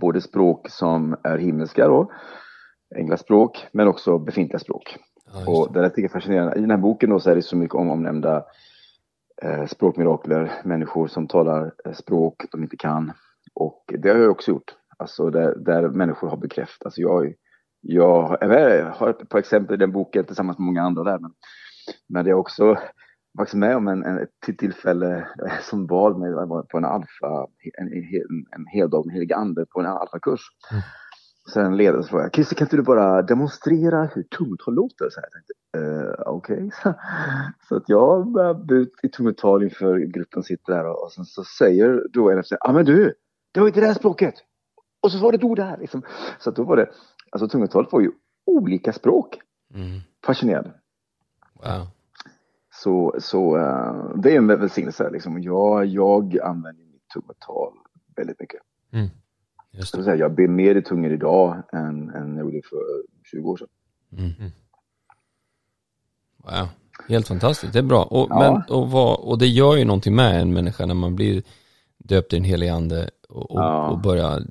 både 0.00 0.20
språk 0.20 0.66
som 0.70 1.16
är 1.24 1.38
himmelska 1.38 1.86
då, 1.86 2.12
änglaspråk, 2.96 3.66
men 3.72 3.88
också 3.88 4.18
befintliga 4.18 4.58
språk. 4.58 4.96
Ja, 5.32 5.52
och 5.52 5.72
det 5.72 5.80
där 5.80 5.88
tycker 5.88 6.02
jag 6.02 6.10
är 6.10 6.20
fascinerande. 6.20 6.56
I 6.56 6.60
den 6.60 6.70
här 6.70 6.78
boken 6.78 7.10
då 7.10 7.20
så 7.20 7.30
är 7.30 7.34
det 7.34 7.42
så 7.42 7.56
mycket 7.56 7.74
om 7.74 7.90
omnämnda 7.90 8.44
eh, 9.42 9.66
språkmirakler, 9.66 10.52
människor 10.64 11.06
som 11.06 11.26
talar 11.26 11.72
eh, 11.84 11.92
språk 11.92 12.44
de 12.52 12.62
inte 12.62 12.76
kan. 12.76 13.12
Och 13.54 13.84
det 13.98 14.08
har 14.08 14.16
jag 14.16 14.30
också 14.30 14.50
gjort, 14.50 14.74
alltså 14.96 15.30
där, 15.30 15.54
där 15.56 15.88
människor 15.88 16.28
har 16.28 16.36
bekräftat. 16.36 16.84
Alltså 16.84 17.00
jag, 17.00 17.34
jag 17.80 18.22
har 18.94 19.10
ett 19.10 19.28
par 19.28 19.38
exempel 19.38 19.74
i 19.74 19.78
den 19.78 19.92
boken 19.92 20.24
tillsammans 20.24 20.58
med 20.58 20.66
många 20.66 20.82
andra 20.82 21.04
där, 21.04 21.18
men, 21.18 21.32
men 22.08 22.24
det 22.24 22.30
är 22.30 22.34
också 22.34 22.78
faktiskt 23.36 23.56
med 23.56 23.76
om 23.76 23.88
en, 23.88 24.04
en, 24.04 24.18
ett 24.18 24.58
tillfälle 24.58 25.28
som 25.62 25.86
bad 25.86 26.18
mig 26.18 26.32
på 26.70 26.78
en 26.78 26.84
alfa, 26.84 27.46
en, 27.78 27.92
en, 27.92 28.46
en 28.56 28.66
heldag 28.66 29.06
med 29.06 29.14
helig 29.14 29.32
ande 29.32 29.66
på 29.66 29.80
en 29.80 29.86
alfakurs. 29.86 30.40
Mm. 30.70 30.82
Sen 31.52 31.76
ledaren 31.76 32.04
frågade 32.04 32.30
Christer 32.34 32.56
kan 32.56 32.64
inte 32.64 32.76
du 32.76 32.82
bara 32.82 33.22
demonstrera 33.22 34.04
hur 34.04 34.22
tungotal 34.22 34.74
låter? 34.74 35.10
Så 35.10 35.20
jag 35.20 35.32
tänkte, 35.32 35.52
uh, 35.78 36.12
okej. 36.26 36.56
Okay. 36.56 36.70
Så, 36.82 36.94
så, 37.68 37.76
att 37.76 37.88
jag 37.88 38.32
började 38.32 38.74
ut 38.74 38.92
i 39.02 39.08
tungotal 39.08 39.62
inför 39.62 39.98
gruppen 39.98 40.42
sitter 40.42 40.72
där 40.72 40.86
och, 40.86 41.04
och 41.04 41.12
sen 41.12 41.24
så 41.24 41.44
säger 41.44 42.02
då 42.12 42.30
en 42.30 42.38
efter 42.38 42.58
ja 42.60 42.70
ah, 42.70 42.72
men 42.72 42.84
du, 42.84 43.14
det 43.52 43.60
var 43.60 43.66
inte 43.66 43.80
det 43.80 43.86
här 43.86 43.94
språket. 43.94 44.34
Och 45.02 45.12
så 45.12 45.18
var 45.18 45.32
det 45.32 45.36
ett 45.36 45.44
ord 45.44 45.56
där 45.56 45.76
liksom. 45.78 46.02
Så 46.38 46.50
att 46.50 46.56
då 46.56 46.64
var 46.64 46.76
det, 46.76 46.90
alltså 47.30 47.48
tungotalet 47.48 47.92
var 47.92 48.00
ju 48.00 48.10
olika 48.46 48.92
språk. 48.92 49.38
Mm. 49.74 50.00
Fascinerande. 50.26 50.70
Wow. 51.54 51.86
Så, 52.82 53.14
så 53.18 53.56
uh, 53.56 54.16
det 54.16 54.32
är 54.32 54.36
en 54.36 54.46
välsignelse. 54.46 55.10
Liksom. 55.10 55.42
Jag, 55.42 55.86
jag 55.86 56.38
använder 56.38 56.84
mitt 56.84 57.08
tungotal 57.14 57.72
väldigt 58.16 58.40
mycket. 58.40 58.60
Mm. 58.92 59.08
Just 59.72 59.94
det. 59.94 60.04
Jag, 60.04 60.18
jag 60.18 60.34
ber 60.34 60.48
mer 60.48 60.74
i 60.74 60.82
tungor 60.82 61.12
idag 61.12 61.62
än, 61.72 62.10
än 62.10 62.36
jag 62.36 62.44
gjorde 62.44 62.60
för 62.70 63.02
20 63.24 63.50
år 63.50 63.56
sedan. 63.56 63.68
Mm. 64.12 64.32
mm. 64.38 64.50
Wow, 66.36 66.68
helt 67.08 67.28
fantastiskt. 67.28 67.72
Det 67.72 67.78
är 67.78 67.82
bra. 67.82 68.02
Och, 68.04 68.26
ja. 68.30 68.38
men, 68.38 68.76
och, 68.76 68.90
vad, 68.90 69.20
och 69.20 69.38
det 69.38 69.46
gör 69.46 69.76
ju 69.76 69.84
någonting 69.84 70.14
med 70.14 70.40
en 70.40 70.52
människa 70.52 70.86
när 70.86 70.94
man 70.94 71.16
blir 71.16 71.42
döpt 71.98 72.32
i 72.32 72.36
den 72.36 72.44
helige 72.44 72.74
ande 72.74 73.10
och, 73.28 73.50
och, 73.50 73.60
ja. 73.60 73.88
och 73.88 73.98
börjar 73.98 74.42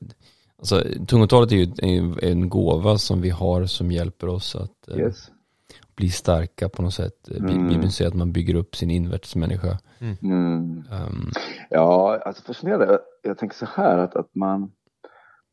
Alltså 0.60 0.84
tungotalet 1.08 1.52
är 1.52 1.56
ju 1.56 1.72
en, 1.78 2.20
en 2.22 2.50
gåva 2.50 2.98
som 2.98 3.22
vi 3.22 3.30
har 3.30 3.66
som 3.66 3.92
hjälper 3.92 4.28
oss 4.28 4.56
att 4.56 4.88
eh, 4.88 4.98
yes 4.98 5.32
bli 5.98 6.10
starka 6.10 6.70
på 6.70 6.82
något 6.82 6.94
sätt. 6.94 7.30
Mm. 7.30 7.68
Bibeln 7.68 7.92
säger 7.92 8.10
att 8.10 8.18
man 8.18 8.32
bygger 8.32 8.56
upp 8.56 8.76
sin 8.76 8.92
invärtesmänniska. 8.92 9.78
Mm. 10.00 10.16
Mm. 10.24 10.84
Um. 10.92 11.32
Ja, 11.70 12.22
alltså 12.26 12.44
fascinerande. 12.44 13.00
Jag 13.24 13.38
tänker 13.38 13.56
så 13.56 13.66
här 13.66 13.98
att, 13.98 14.16
att 14.16 14.36
man, 14.36 14.72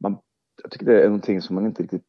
man, 0.03 0.19
jag 0.63 0.71
tycker 0.71 0.87
det 0.87 1.01
är 1.01 1.05
någonting 1.05 1.43
som 1.43 1.55
man 1.55 1.67
inte 1.67 1.83
riktigt 1.83 2.05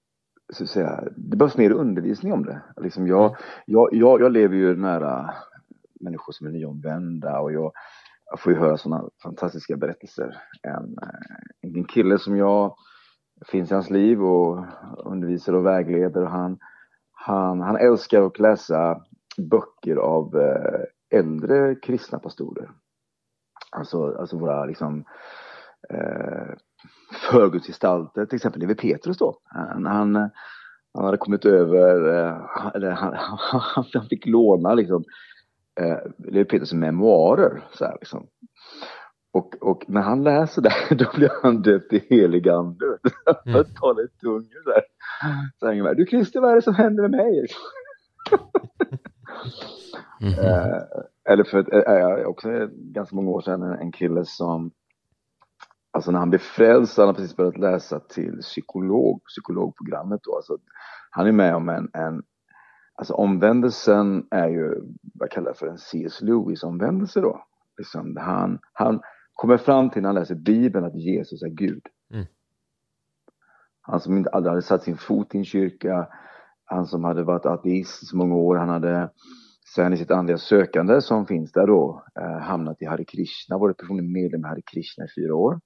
så 0.54 0.63
att 0.63 0.70
säga, 0.70 1.04
det 1.15 1.38
behövs 1.38 1.58
mer 1.58 1.72
undervisning 1.72 2.34
om 2.34 2.46
det. 2.46 2.62
Liksom 2.82 3.08
jag, 3.08 3.25
mm. 3.25 3.38
jag, 3.65 3.89
jag, 3.92 4.22
jag 4.22 4.32
lever 4.32 4.56
ju 4.56 4.75
nära 4.75 5.34
människor 6.00 6.34
som 6.34 6.48
är 6.48 6.51
nyomvända 6.51 7.39
och 7.39 7.54
jag, 7.54 7.72
jag 8.30 8.39
får 8.39 8.54
ju 8.54 8.60
höra 8.60 8.77
sådana 8.77 9.10
fantastiska 9.24 9.77
berättelser. 9.77 10.38
En, 10.62 10.96
en 11.62 11.84
kille 11.86 12.20
som 12.20 12.38
jag 12.38 12.75
finns 13.46 13.72
i 13.72 13.74
hans 13.74 13.89
liv 13.89 14.24
och 14.24 14.65
undervisar 15.06 15.54
och 15.54 15.65
vägleder 15.65 16.22
och 16.22 16.32
han, 16.32 16.58
han, 17.25 17.62
han 17.62 17.77
älskar 17.77 18.22
att 18.22 18.39
läsa 18.39 19.01
böcker 19.38 19.96
av 19.96 20.36
eh, 20.36 21.20
äldre 21.20 21.75
kristna 21.75 22.20
pastorer. 22.20 22.70
Alltså, 23.72 24.15
alltså 24.20 24.38
våra 24.38 24.65
liksom 24.65 25.05
eh, 25.89 26.55
förgudsgestalter, 27.32 28.25
till 28.25 28.36
exempel 28.36 28.62
Levi 28.62 28.75
Petrus 28.75 29.17
då. 29.17 29.39
Han, 29.44 29.86
han, 29.86 30.15
han 30.94 31.05
hade 31.05 31.17
kommit 31.17 31.46
över, 31.46 32.13
eh, 32.13 32.72
eller 32.75 32.91
han, 32.91 33.13
han, 33.13 33.84
han 33.94 34.08
fick 34.10 34.25
låna 34.25 34.74
liksom 34.74 35.03
eh, 35.79 35.98
Levi 36.17 36.46
Petrus 36.46 36.74
memoarer. 36.74 37.63
Så 37.74 37.86
här, 37.86 37.98
liksom. 38.00 38.27
Och, 39.36 39.56
och 39.62 39.84
när 39.88 40.01
han 40.01 40.24
läser 40.24 40.62
det, 40.62 40.74
då 40.96 41.06
blir 41.15 41.32
han 41.44 41.62
döpt 41.62 41.94
i 41.94 42.06
helig 42.10 42.50
ande. 42.50 42.86
Han 43.25 43.54
mm. 43.54 43.65
talar 43.82 44.06
i 44.06 44.08
tungor 44.08 44.63
så 44.63 44.72
här. 44.72 44.84
Så 45.60 45.65
han 45.65 45.96
du 45.96 46.06
Christer, 46.06 46.42
vad 46.42 46.51
är 46.51 46.56
det 46.56 46.62
som 46.62 46.75
händer 46.75 47.01
med 47.01 47.12
mig? 47.12 47.48
mm 50.22 50.34
-hmm. 50.34 50.82
eller 51.30 51.44
för 51.44 51.89
äh, 51.89 52.27
också 52.27 52.50
ganska 52.72 53.15
många 53.15 53.30
år 53.30 53.42
sedan 53.42 53.63
en, 53.63 53.92
kille 53.92 54.25
som 54.25 54.72
Alltså 55.92 56.12
när 56.12 56.20
han 56.20 56.30
blev 56.30 56.39
frälst, 56.39 56.98
han 56.98 57.08
har 57.08 57.13
precis 57.13 57.36
börjat 57.36 57.58
läsa 57.58 58.00
till 58.00 58.38
psykolog, 58.42 59.24
psykologprogrammet 59.24 60.20
då. 60.24 60.36
Alltså, 60.36 60.58
han 61.10 61.27
är 61.27 61.32
med 61.32 61.56
om 61.56 61.70
en, 61.70 61.89
en 61.94 62.24
alltså 62.96 63.13
omvändelsen 63.13 64.27
är 64.32 64.48
ju, 64.48 64.70
vad 65.13 65.27
jag 65.27 65.32
kallar 65.32 65.54
för 65.54 65.68
en 65.68 65.77
C.S. 65.77 66.22
Lewis 66.22 66.63
omvändelse 66.63 67.22
då. 67.22 67.46
Liksom, 67.77 68.18
han, 68.18 68.60
han, 68.74 69.01
kommer 69.36 69.58
fram 69.58 69.89
till 69.89 70.01
när 70.01 70.10
han 70.10 70.15
läser 70.15 70.36
Bibeln 70.36 70.86
att 70.86 70.96
Jesus 70.96 71.44
är 71.44 71.50
Gud. 71.50 71.84
Mm. 72.13 72.25
Han 73.82 74.00
som 74.00 74.18
inte 74.18 74.30
aldrig 74.30 74.51
hade 74.51 74.62
satt 74.62 74.84
sin 74.84 74.98
fot 74.98 75.36
i 75.36 75.38
en 75.38 75.46
kyrka, 75.46 76.08
han 76.65 76.86
som 76.86 77.04
hade 77.04 77.24
varit 77.24 77.46
ateist 77.46 78.08
så 78.08 78.18
många 78.18 78.36
år, 78.36 78.56
han 78.56 78.70
hade 78.70 79.10
sen 79.75 79.94
i 79.94 79.98
sitt 79.98 80.12
andliga 80.12 80.38
sökande 80.38 81.01
som 81.01 81.25
finns 81.25 81.51
där 81.51 81.68
då 81.68 82.06
eh, 82.20 82.39
hamnat 82.39 82.82
i 82.82 82.86
Hare 82.86 83.06
Krishna, 83.06 83.58
varit 83.58 83.77
personlig 83.77 84.04
medlem 84.04 84.42
i 84.42 84.48
Hare 84.48 84.62
Krishna 84.62 85.06
i 85.06 85.08
fyra 85.15 85.36
år. 85.36 85.60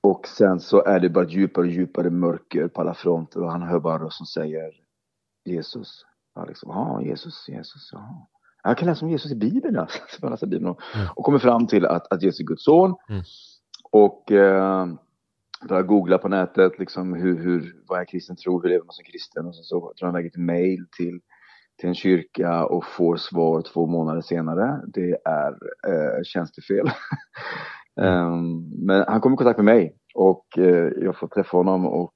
Och 0.00 0.26
sen 0.26 0.60
så 0.60 0.84
är 0.84 1.00
det 1.00 1.10
bara 1.10 1.28
djupare 1.28 1.66
och 1.66 1.72
djupare 1.72 2.10
mörker 2.10 2.68
på 2.68 2.80
alla 2.80 2.94
fronter 2.94 3.42
och 3.42 3.52
han 3.52 3.62
hör 3.62 3.80
bara 3.80 4.04
röst 4.04 4.16
som 4.16 4.26
säger 4.26 4.70
Jesus. 5.44 6.04
Ja, 6.34 6.44
liksom, 6.44 6.70
ja, 6.70 7.02
Jesus, 7.02 7.48
Jesus, 7.48 7.90
ja. 7.92 8.28
Jag 8.68 8.78
kan 8.78 8.88
läsa 8.88 9.04
om 9.04 9.10
Jesus 9.10 9.32
i 9.32 9.36
Bibeln, 9.36 9.74
ja. 9.74 9.88
jag 10.20 10.30
läser 10.30 10.46
Bibeln 10.46 10.70
och, 10.70 10.80
mm. 10.94 11.06
och 11.16 11.24
kommer 11.24 11.38
fram 11.38 11.66
till 11.66 11.86
att, 11.86 12.12
att 12.12 12.22
Jesus 12.22 12.40
är 12.40 12.44
Guds 12.44 12.64
son. 12.64 12.94
Mm. 13.08 13.22
Och 13.90 14.32
eh, 14.32 14.86
börjar 15.68 15.82
googla 15.82 16.18
på 16.18 16.28
nätet, 16.28 16.78
liksom 16.78 17.14
hur, 17.14 17.38
hur, 17.38 17.82
vad 17.88 18.00
är 18.00 18.04
kristen 18.04 18.36
tro, 18.36 18.62
hur 18.62 18.68
lever 18.68 18.84
man 18.84 18.92
som 18.92 19.04
kristen? 19.04 19.46
Och 19.46 19.54
sen 19.54 19.64
så 19.64 19.92
drar 20.00 20.06
han 20.06 20.16
iväg 20.16 20.26
ett 20.26 20.36
mail 20.36 20.86
till, 20.96 21.20
till 21.78 21.88
en 21.88 21.94
kyrka 21.94 22.64
och 22.64 22.84
får 22.86 23.16
svar 23.16 23.62
två 23.62 23.86
månader 23.86 24.20
senare. 24.20 24.80
Det 24.86 25.16
är 25.24 25.50
eh, 25.88 26.22
tjänstefel. 26.24 26.90
um, 27.96 28.70
men 28.86 29.04
han 29.08 29.20
kommer 29.20 29.34
i 29.34 29.38
kontakt 29.38 29.58
med 29.58 29.64
mig 29.64 29.96
och 30.14 30.58
eh, 30.58 30.92
jag 30.96 31.18
får 31.18 31.28
träffa 31.28 31.56
honom 31.56 31.86
och 31.86 32.14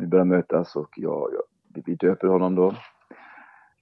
vi 0.00 0.06
börjar 0.06 0.24
mötas 0.24 0.76
och 0.76 0.90
jag, 0.96 1.30
jag, 1.32 1.82
vi 1.86 1.94
döper 1.94 2.26
honom 2.26 2.54
då 2.54 2.74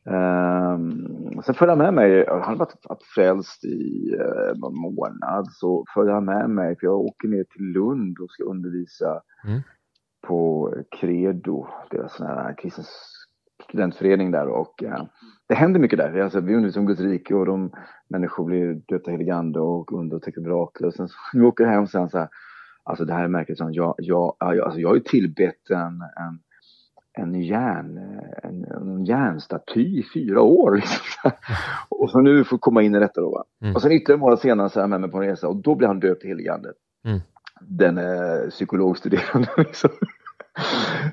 Um, 0.07 1.43
sen 1.45 1.55
följde 1.55 1.73
han 1.73 1.79
med 1.79 1.95
mig, 1.95 2.27
han 2.29 2.43
hade 2.43 2.59
varit 2.59 3.03
frälst 3.15 3.65
i 3.65 4.15
uh, 4.15 4.59
någon 4.59 4.79
månad, 4.79 5.47
så 5.51 5.85
följde 5.95 6.13
han 6.13 6.25
med 6.25 6.51
mig, 6.51 6.77
för 6.79 6.87
jag 6.87 7.01
åker 7.01 7.29
ner 7.29 7.45
till 7.45 7.63
Lund 7.63 8.19
och 8.19 8.31
ska 8.31 8.45
undervisa 8.45 9.23
mm. 9.45 9.61
på 10.27 10.71
Credo, 11.01 11.67
deras 11.91 12.23
kristen 12.57 12.85
studentförening 13.69 14.31
där 14.31 14.49
och 14.49 14.83
uh, 14.83 15.05
det 15.49 15.55
händer 15.55 15.81
mycket 15.81 15.99
där. 15.99 16.21
Alltså, 16.21 16.41
vi 16.41 16.55
undervisar 16.55 16.81
om 16.81 16.87
Guds 16.87 17.01
rike 17.01 17.35
och 17.35 17.47
de 17.47 17.73
människor 18.09 18.45
blir 18.45 18.75
döpta 18.75 19.11
heligande 19.11 19.61
och 19.61 19.93
under 19.93 20.17
och 20.17 20.23
täcker 20.23 20.41
mirakel. 20.41 20.87
Och 20.87 20.95
sen 20.95 21.09
så, 21.09 21.15
vi 21.39 21.41
åker 21.41 21.65
hem 21.67 21.83
och 21.83 21.91
sen 21.91 22.09
så 22.09 22.19
här, 22.19 22.29
alltså 22.83 23.05
det 23.05 23.13
här 23.13 23.25
är 23.25 23.29
märkligt, 23.29 23.59
jag, 23.71 23.95
jag, 23.99 24.37
alltså, 24.41 24.81
jag 24.81 24.89
har 24.89 24.95
ju 24.95 25.03
tillbett 25.03 25.71
en, 25.71 26.03
en 26.03 26.39
en, 27.15 27.43
järn, 27.43 27.99
en, 28.43 28.65
en 28.65 29.05
järnstaty 29.05 29.99
i 29.99 30.05
fyra 30.15 30.41
år. 30.41 30.75
Liksom. 30.77 31.31
och 31.89 32.11
så 32.11 32.21
nu 32.21 32.45
får 32.45 32.59
komma 32.59 32.83
in 32.83 32.95
i 32.95 32.99
detta 32.99 33.21
då. 33.21 33.45
Mm. 33.63 33.75
Och 33.75 33.83
sen 33.83 33.93
ytterligare 33.93 34.17
en 34.17 34.21
månad 34.21 34.39
senare 34.39 34.69
så 34.69 34.79
är 34.79 34.83
han 34.83 34.91
med 34.91 35.01
mig 35.01 35.11
på 35.11 35.23
en 35.23 35.29
resa 35.29 35.49
och 35.49 35.57
då 35.57 35.75
blir 35.75 35.89
han 35.89 36.01
döpt 36.01 36.25
i 36.25 36.29
heligande. 36.29 36.73
Mm. 37.05 37.21
Den 37.61 37.99
är 37.99 38.51
psykologstuderande 38.51 39.49
liksom. 39.57 39.91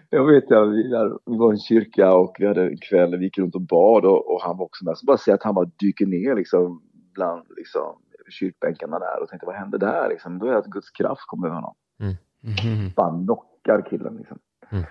jag 0.09 0.25
vet 0.25 0.43
ja, 0.47 0.65
vi, 0.65 0.83
vi 1.25 1.37
var 1.37 1.51
i 1.51 1.55
en 1.55 1.59
kyrka 1.59 2.13
och 2.13 2.35
vi 2.39 2.47
hade 2.47 2.63
en 2.63 2.77
kväll, 2.77 3.17
vi 3.17 3.25
gick 3.25 3.37
runt 3.37 3.55
och 3.55 3.61
bad 3.61 4.05
och, 4.05 4.33
och 4.33 4.41
han 4.41 4.57
var 4.57 4.65
också 4.65 4.85
med. 4.85 4.97
Så 4.97 5.05
bara 5.05 5.17
se 5.17 5.31
att 5.31 5.43
han 5.43 5.55
bara 5.55 5.69
dyker 5.79 6.05
ner 6.05 6.35
liksom 6.35 6.81
bland 7.13 7.45
liksom, 7.57 7.95
kyrkbänkarna 8.29 8.99
där 8.99 9.21
och 9.21 9.29
tänkte 9.29 9.45
vad 9.45 9.55
hände 9.55 9.77
där 9.77 10.09
liksom? 10.09 10.39
Då 10.39 10.45
är 10.47 10.51
det 10.51 10.57
att 10.57 10.65
Guds 10.65 10.91
kraft 10.91 11.21
kommer 11.27 11.47
över 11.47 11.55
honom. 11.55 11.73
Mm. 11.99 12.15
Mm. 12.43 12.91
Bara 12.95 13.11
knockar 13.11 13.89
killen 13.89 14.15
liksom. 14.17 14.37
Mm. 14.71 14.83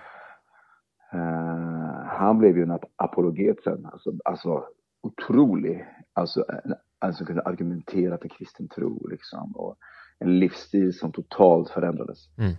Uh, 1.13 2.05
han 2.05 2.37
blev 2.37 2.57
ju 2.57 2.63
en 2.63 2.79
apologet 2.95 3.63
sen, 3.63 3.85
alltså, 3.85 4.11
alltså 4.25 4.63
otrolig, 5.01 5.85
alltså, 6.13 6.45
alltså 6.99 7.25
kunde 7.25 7.41
argumentera 7.41 8.17
för 8.17 8.27
kristen 8.27 8.67
tro 8.67 9.07
liksom. 9.07 9.51
Och 9.55 9.75
en 10.19 10.39
livsstil 10.39 10.93
som 10.93 11.11
totalt 11.11 11.69
förändrades. 11.69 12.29
Mm. 12.37 12.53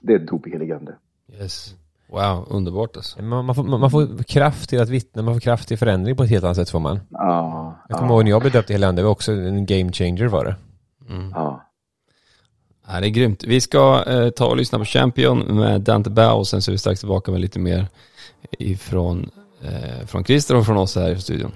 Det 0.00 0.14
är 0.14 0.18
dop 0.18 0.46
i 0.46 0.50
helig 0.50 0.72
ande. 0.72 0.96
Yes. 1.28 1.74
Wow, 2.08 2.46
underbart 2.50 2.96
alltså. 2.96 3.22
Man, 3.22 3.44
man, 3.44 3.54
får, 3.54 3.64
man, 3.64 3.90
får 3.90 4.22
kraft 4.22 4.68
till 4.68 4.80
att 4.80 4.88
vittna, 4.88 5.22
man 5.22 5.34
får 5.34 5.40
kraft 5.40 5.68
till 5.68 5.78
förändring 5.78 6.16
på 6.16 6.22
ett 6.22 6.30
helt 6.30 6.44
annat 6.44 6.56
sätt 6.56 6.70
får 6.70 6.80
man. 6.80 7.00
Ja. 7.10 7.76
Jag 7.88 7.98
kommer 7.98 8.10
ja. 8.10 8.16
ihåg 8.16 8.24
när 8.24 8.30
jag 8.30 8.40
blev 8.40 8.52
döpt 8.52 8.70
i 8.70 8.72
helig 8.72 8.86
ande, 8.86 9.02
det 9.02 9.04
var 9.04 9.12
också 9.12 9.32
en 9.32 9.66
game 9.66 9.92
changer 9.92 10.28
var 10.28 10.44
det. 10.44 10.56
Mm. 11.08 11.30
Ja. 11.30 11.63
Ja, 12.88 13.00
det 13.00 13.06
är 13.06 13.10
grymt. 13.10 13.44
Vi 13.44 13.60
ska 13.60 14.04
eh, 14.06 14.30
ta 14.30 14.46
och 14.46 14.56
lyssna 14.56 14.78
på 14.78 14.84
Champion 14.84 15.38
med 15.38 15.80
Dante 15.80 16.10
Bao 16.10 16.38
och 16.38 16.48
sen 16.48 16.62
så 16.62 16.70
är 16.70 16.72
vi 16.72 16.78
strax 16.78 17.00
tillbaka 17.00 17.30
med 17.32 17.40
lite 17.40 17.58
mer 17.58 17.86
ifrån 18.58 19.30
eh, 19.62 20.06
från 20.06 20.24
Christer 20.24 20.56
och 20.56 20.66
från 20.66 20.76
oss 20.76 20.96
här 20.96 21.10
i 21.10 21.20
studion. 21.20 21.52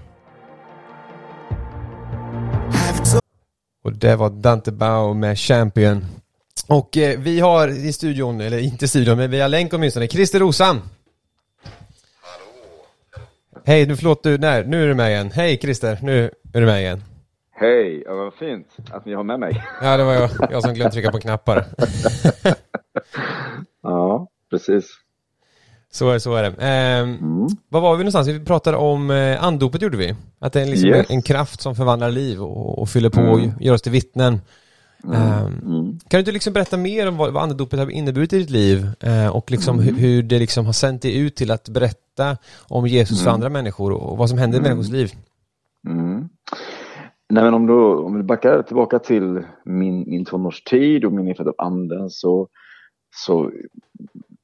Och 3.84 3.92
det 3.92 4.16
var 4.16 4.30
Dante 4.30 4.72
Bao 4.72 5.14
med 5.14 5.38
Champion. 5.38 6.06
Och 6.66 6.96
eh, 6.96 7.18
vi 7.18 7.40
har 7.40 7.68
i 7.68 7.92
studion, 7.92 8.40
eller 8.40 8.58
inte 8.58 8.84
i 8.84 8.88
studion, 8.88 9.18
men 9.18 9.30
via 9.30 9.48
länk 9.48 9.72
åtminstone, 9.72 10.08
Christer 10.08 10.40
Rosan. 10.40 10.80
Hej, 13.64 13.86
nu 13.86 13.96
förlåt 13.96 14.22
du, 14.22 14.38
nej, 14.38 14.64
nu 14.66 14.82
är 14.82 14.88
du 14.88 14.94
med 14.94 15.10
igen. 15.10 15.30
Hej 15.34 15.58
Christer, 15.58 15.98
nu 16.02 16.30
är 16.52 16.60
du 16.60 16.66
med 16.66 16.80
igen. 16.80 17.02
Hej, 17.60 18.02
ja, 18.06 18.14
vad 18.14 18.34
fint 18.34 18.76
att 18.90 19.04
ni 19.04 19.14
har 19.14 19.22
med 19.22 19.40
mig. 19.40 19.64
Ja, 19.82 19.96
det 19.96 20.04
var 20.04 20.12
jag, 20.12 20.30
jag 20.50 20.62
som 20.62 20.74
glömde 20.74 20.92
trycka 20.92 21.10
på 21.10 21.18
knappar. 21.18 21.62
ja, 23.82 24.28
precis. 24.50 24.86
Så 25.90 26.10
är, 26.10 26.18
så 26.18 26.34
är 26.34 26.42
det. 26.42 26.48
Eh, 26.48 26.98
mm. 26.98 27.48
Vad 27.68 27.82
var 27.82 27.96
vi 27.96 27.98
någonstans? 27.98 28.28
Vi 28.28 28.44
pratade 28.44 28.76
om 28.76 29.10
eh, 29.10 29.44
andopet 29.44 29.82
gjorde 29.82 29.96
vi. 29.96 30.14
Att 30.38 30.52
det 30.52 30.60
är 30.60 30.66
liksom 30.66 30.88
yes. 30.88 31.10
en, 31.10 31.22
kraft 31.22 31.60
som 31.60 31.76
förvandlar 31.76 32.10
liv 32.10 32.42
och, 32.42 32.78
och 32.78 32.88
fyller 32.88 33.10
på 33.10 33.20
mm. 33.20 33.32
och 33.32 33.62
gör 33.62 33.74
oss 33.74 33.82
till 33.82 33.92
vittnen. 33.92 34.40
Mm. 35.04 35.16
Eh, 35.16 35.42
kan 35.82 35.98
du 36.10 36.18
inte 36.18 36.32
liksom 36.32 36.52
berätta 36.52 36.76
mer 36.76 37.08
om 37.08 37.16
vad, 37.16 37.32
vad 37.32 37.42
andedopet 37.42 37.78
har 37.78 37.90
inneburit 37.90 38.32
i 38.32 38.38
ditt 38.38 38.50
liv 38.50 38.90
eh, 39.00 39.28
och 39.28 39.50
liksom 39.50 39.78
hur, 39.78 39.92
hur, 39.92 40.22
det 40.22 40.38
liksom 40.38 40.66
har 40.66 40.72
sänt 40.72 41.02
dig 41.02 41.18
ut 41.18 41.36
till 41.36 41.50
att 41.50 41.68
berätta 41.68 42.36
om 42.68 42.86
Jesus 42.86 43.18
för 43.18 43.30
mm. 43.30 43.34
andra 43.34 43.48
människor 43.48 43.92
och 43.92 44.18
vad 44.18 44.28
som 44.28 44.38
händer 44.38 44.58
i 44.58 44.62
människors 44.62 44.88
liv? 44.88 45.12
Nej 47.30 47.44
men 47.44 47.54
om 47.54 47.66
du, 47.66 47.74
om 47.74 48.16
du 48.16 48.22
backar 48.22 48.62
tillbaka 48.62 48.98
till 48.98 49.44
min, 49.64 50.04
min 50.10 50.24
tonårstid 50.24 51.04
och 51.04 51.12
min 51.12 51.28
erfarenhet 51.28 51.58
av 51.60 51.66
anden 51.66 52.10
så, 52.10 52.48
så 53.16 53.50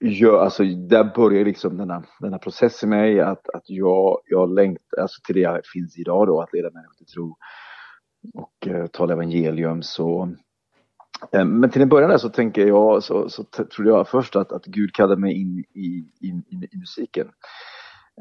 gör, 0.01 0.45
alltså 0.45 0.65
där 0.65 1.15
börjar 1.15 1.45
liksom 1.45 1.77
denna, 1.77 2.05
denna 2.21 2.39
process 2.39 2.83
i 2.83 2.87
mig 2.87 3.21
att, 3.21 3.49
att 3.49 3.71
jag, 3.71 4.19
jag 4.27 4.55
längtar 4.55 5.01
alltså 5.01 5.21
till 5.27 5.35
det 5.35 5.41
jag 5.41 5.61
finns 5.73 5.99
idag 5.99 6.27
då, 6.27 6.41
att 6.41 6.53
leda 6.53 6.71
människor 6.71 6.95
till 6.95 7.07
tro 7.07 7.37
och 8.35 8.67
eh, 8.67 8.87
tala 8.87 9.13
evangelium 9.13 9.83
så 9.83 10.35
eh, 11.33 11.45
men 11.45 11.71
till 11.71 11.83
en 11.83 11.89
början 11.89 12.11
där 12.11 12.19
så 12.19 12.29
tänker 12.29 12.67
jag, 12.67 13.03
så, 13.03 13.29
så 13.29 13.45
trodde 13.45 13.91
jag 13.91 14.09
först 14.09 14.37
att, 14.37 14.53
att 14.53 14.65
Gud 14.65 14.93
kallade 14.93 15.21
mig 15.21 15.41
in 15.41 15.59
i, 15.59 16.05
in, 16.21 16.45
in, 16.49 16.65
i 16.73 16.77
musiken. 16.77 17.29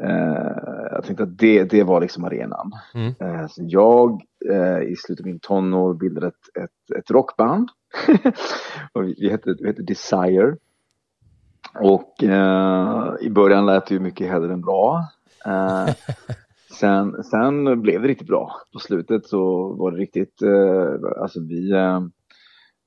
Uh, 0.01 0.91
jag 0.91 1.03
tänkte 1.03 1.23
att 1.23 1.37
det, 1.37 1.63
det 1.63 1.83
var 1.83 2.01
liksom 2.01 2.23
arenan. 2.23 2.71
Mm. 2.93 3.07
Uh, 3.07 3.47
så 3.47 3.61
jag 3.67 4.21
uh, 4.49 4.81
i 4.83 4.95
slutet 4.95 5.23
av 5.23 5.27
min 5.27 5.39
tonår 5.39 5.93
bildade 5.93 6.27
ett, 6.27 6.63
ett, 6.63 6.97
ett 6.97 7.11
rockband. 7.11 7.69
och 8.93 9.03
vi, 9.03 9.29
hette, 9.29 9.55
vi 9.59 9.67
hette 9.67 9.81
Desire. 9.81 10.55
Och 11.79 12.23
eh, 12.23 13.13
i 13.21 13.29
början 13.29 13.65
lät 13.65 13.85
det 13.85 13.93
ju 13.93 13.99
mycket 13.99 14.27
hellre 14.27 14.53
än 14.53 14.61
bra. 14.61 15.05
Eh, 15.45 15.93
sen, 16.79 17.23
sen 17.23 17.81
blev 17.81 18.01
det 18.01 18.07
riktigt 18.07 18.27
bra. 18.27 18.51
På 18.73 18.79
slutet 18.79 19.25
så 19.25 19.73
var 19.73 19.91
det 19.91 19.97
riktigt, 19.97 20.41
eh, 20.41 21.21
alltså 21.21 21.39
vi, 21.39 21.71
eh, 21.71 22.01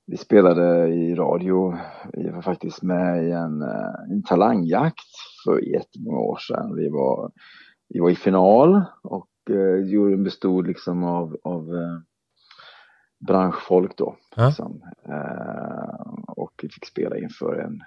vi 0.07 0.16
spelade 0.16 0.88
i 0.88 1.14
radio, 1.14 1.79
vi 2.12 2.31
var 2.31 2.42
faktiskt 2.42 2.83
med 2.83 3.29
i 3.29 3.31
en, 3.31 3.62
eh, 3.62 4.11
en 4.11 4.23
talangjakt 4.23 5.11
för 5.45 5.61
jättemånga 5.61 6.19
år 6.19 6.37
sedan. 6.37 6.77
Vi 6.77 6.88
var, 6.88 7.33
vi 7.88 8.01
var 8.01 8.11
i 8.11 8.16
final 8.16 8.85
och 9.03 9.31
eh, 9.51 9.87
juryn 9.87 10.25
bestod 10.25 10.66
liksom 10.66 11.05
av, 11.05 11.37
av 11.42 11.75
eh, 11.75 11.99
branschfolk 13.27 13.97
då. 13.97 14.16
Ja. 14.37 14.47
Liksom. 14.47 14.83
Eh, 15.09 16.12
och 16.27 16.53
vi 16.62 16.69
fick 16.69 16.87
spela 16.87 17.19
inför 17.19 17.57
en 17.57 17.81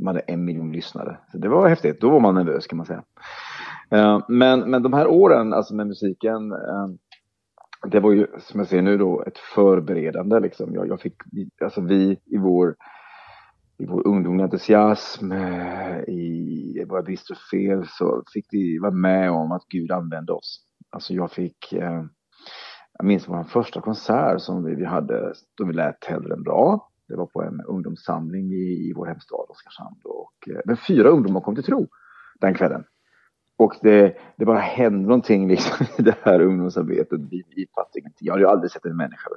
de 0.00 0.06
hade 0.06 0.20
en 0.20 0.44
miljon 0.44 0.72
lyssnare. 0.72 1.18
Så 1.32 1.38
det 1.38 1.48
var 1.48 1.68
häftigt. 1.68 2.00
Då 2.00 2.10
var 2.10 2.20
man 2.20 2.34
nervös 2.34 2.66
kan 2.66 2.76
man 2.76 2.86
säga. 2.86 3.02
Uh, 3.94 4.24
men, 4.28 4.70
men 4.70 4.82
de 4.82 4.92
här 4.92 5.06
åren 5.06 5.52
alltså 5.52 5.74
med 5.74 5.86
musiken, 5.86 6.52
uh, 6.52 6.88
det 7.86 8.00
var 8.00 8.12
ju 8.12 8.26
som 8.38 8.60
jag 8.60 8.68
ser 8.68 8.82
nu 8.82 8.98
då 8.98 9.22
ett 9.22 9.38
förberedande 9.38 10.40
liksom. 10.40 10.74
Jag, 10.74 10.88
jag 10.88 11.00
fick, 11.00 11.14
alltså 11.60 11.80
vi 11.80 12.20
i 12.26 12.36
vår, 12.38 12.76
i 13.78 13.86
vår 13.86 14.06
ungdomliga 14.06 14.44
entusiasm, 14.44 15.32
eh, 15.32 15.98
i 16.08 16.84
våra 16.88 17.02
brister 17.02 17.34
och 17.34 17.50
fel 17.50 17.86
så 17.88 18.22
fick 18.32 18.46
vi 18.50 18.78
vara 18.78 18.90
med 18.92 19.30
om 19.30 19.52
att 19.52 19.68
Gud 19.68 19.92
använde 19.92 20.32
oss. 20.32 20.66
Alltså 20.90 21.14
jag 21.14 21.32
fick, 21.32 21.72
eh, 21.72 22.04
jag 22.98 23.06
minns 23.06 23.28
vår 23.28 23.44
första 23.44 23.80
konsert 23.80 24.40
som 24.40 24.64
vi, 24.64 24.74
vi 24.74 24.84
hade, 24.84 25.34
då 25.56 25.64
vi 25.64 25.72
lät 25.72 26.04
hellre 26.04 26.34
än 26.34 26.42
bra. 26.42 26.90
Det 27.08 27.16
var 27.16 27.26
på 27.26 27.42
en 27.42 27.60
ungdomssamling 27.60 28.52
i, 28.52 28.88
i 28.88 28.92
vår 28.96 29.06
hemstad 29.06 29.46
Oskarshamn. 29.48 30.00
Och, 30.04 30.48
eh, 30.48 30.60
men 30.64 30.76
fyra 30.76 31.08
ungdomar 31.08 31.40
kom 31.40 31.54
till 31.54 31.64
tro 31.64 31.88
den 32.40 32.54
kvällen. 32.54 32.84
Och 33.60 33.76
det, 33.82 34.16
det 34.36 34.44
bara 34.44 34.58
hände 34.58 35.08
någonting 35.08 35.48
liksom 35.48 35.86
i 35.98 36.02
det 36.02 36.16
här 36.22 36.40
ungdomsarbetet. 36.40 37.20
Vi, 37.30 37.42
vi 37.56 37.66
fattade 37.74 37.98
ingenting. 37.98 38.26
Jag 38.26 38.32
hade 38.32 38.42
ju 38.42 38.48
aldrig 38.48 38.70
sett 38.70 38.84
en 38.84 38.96
människa 38.96 39.30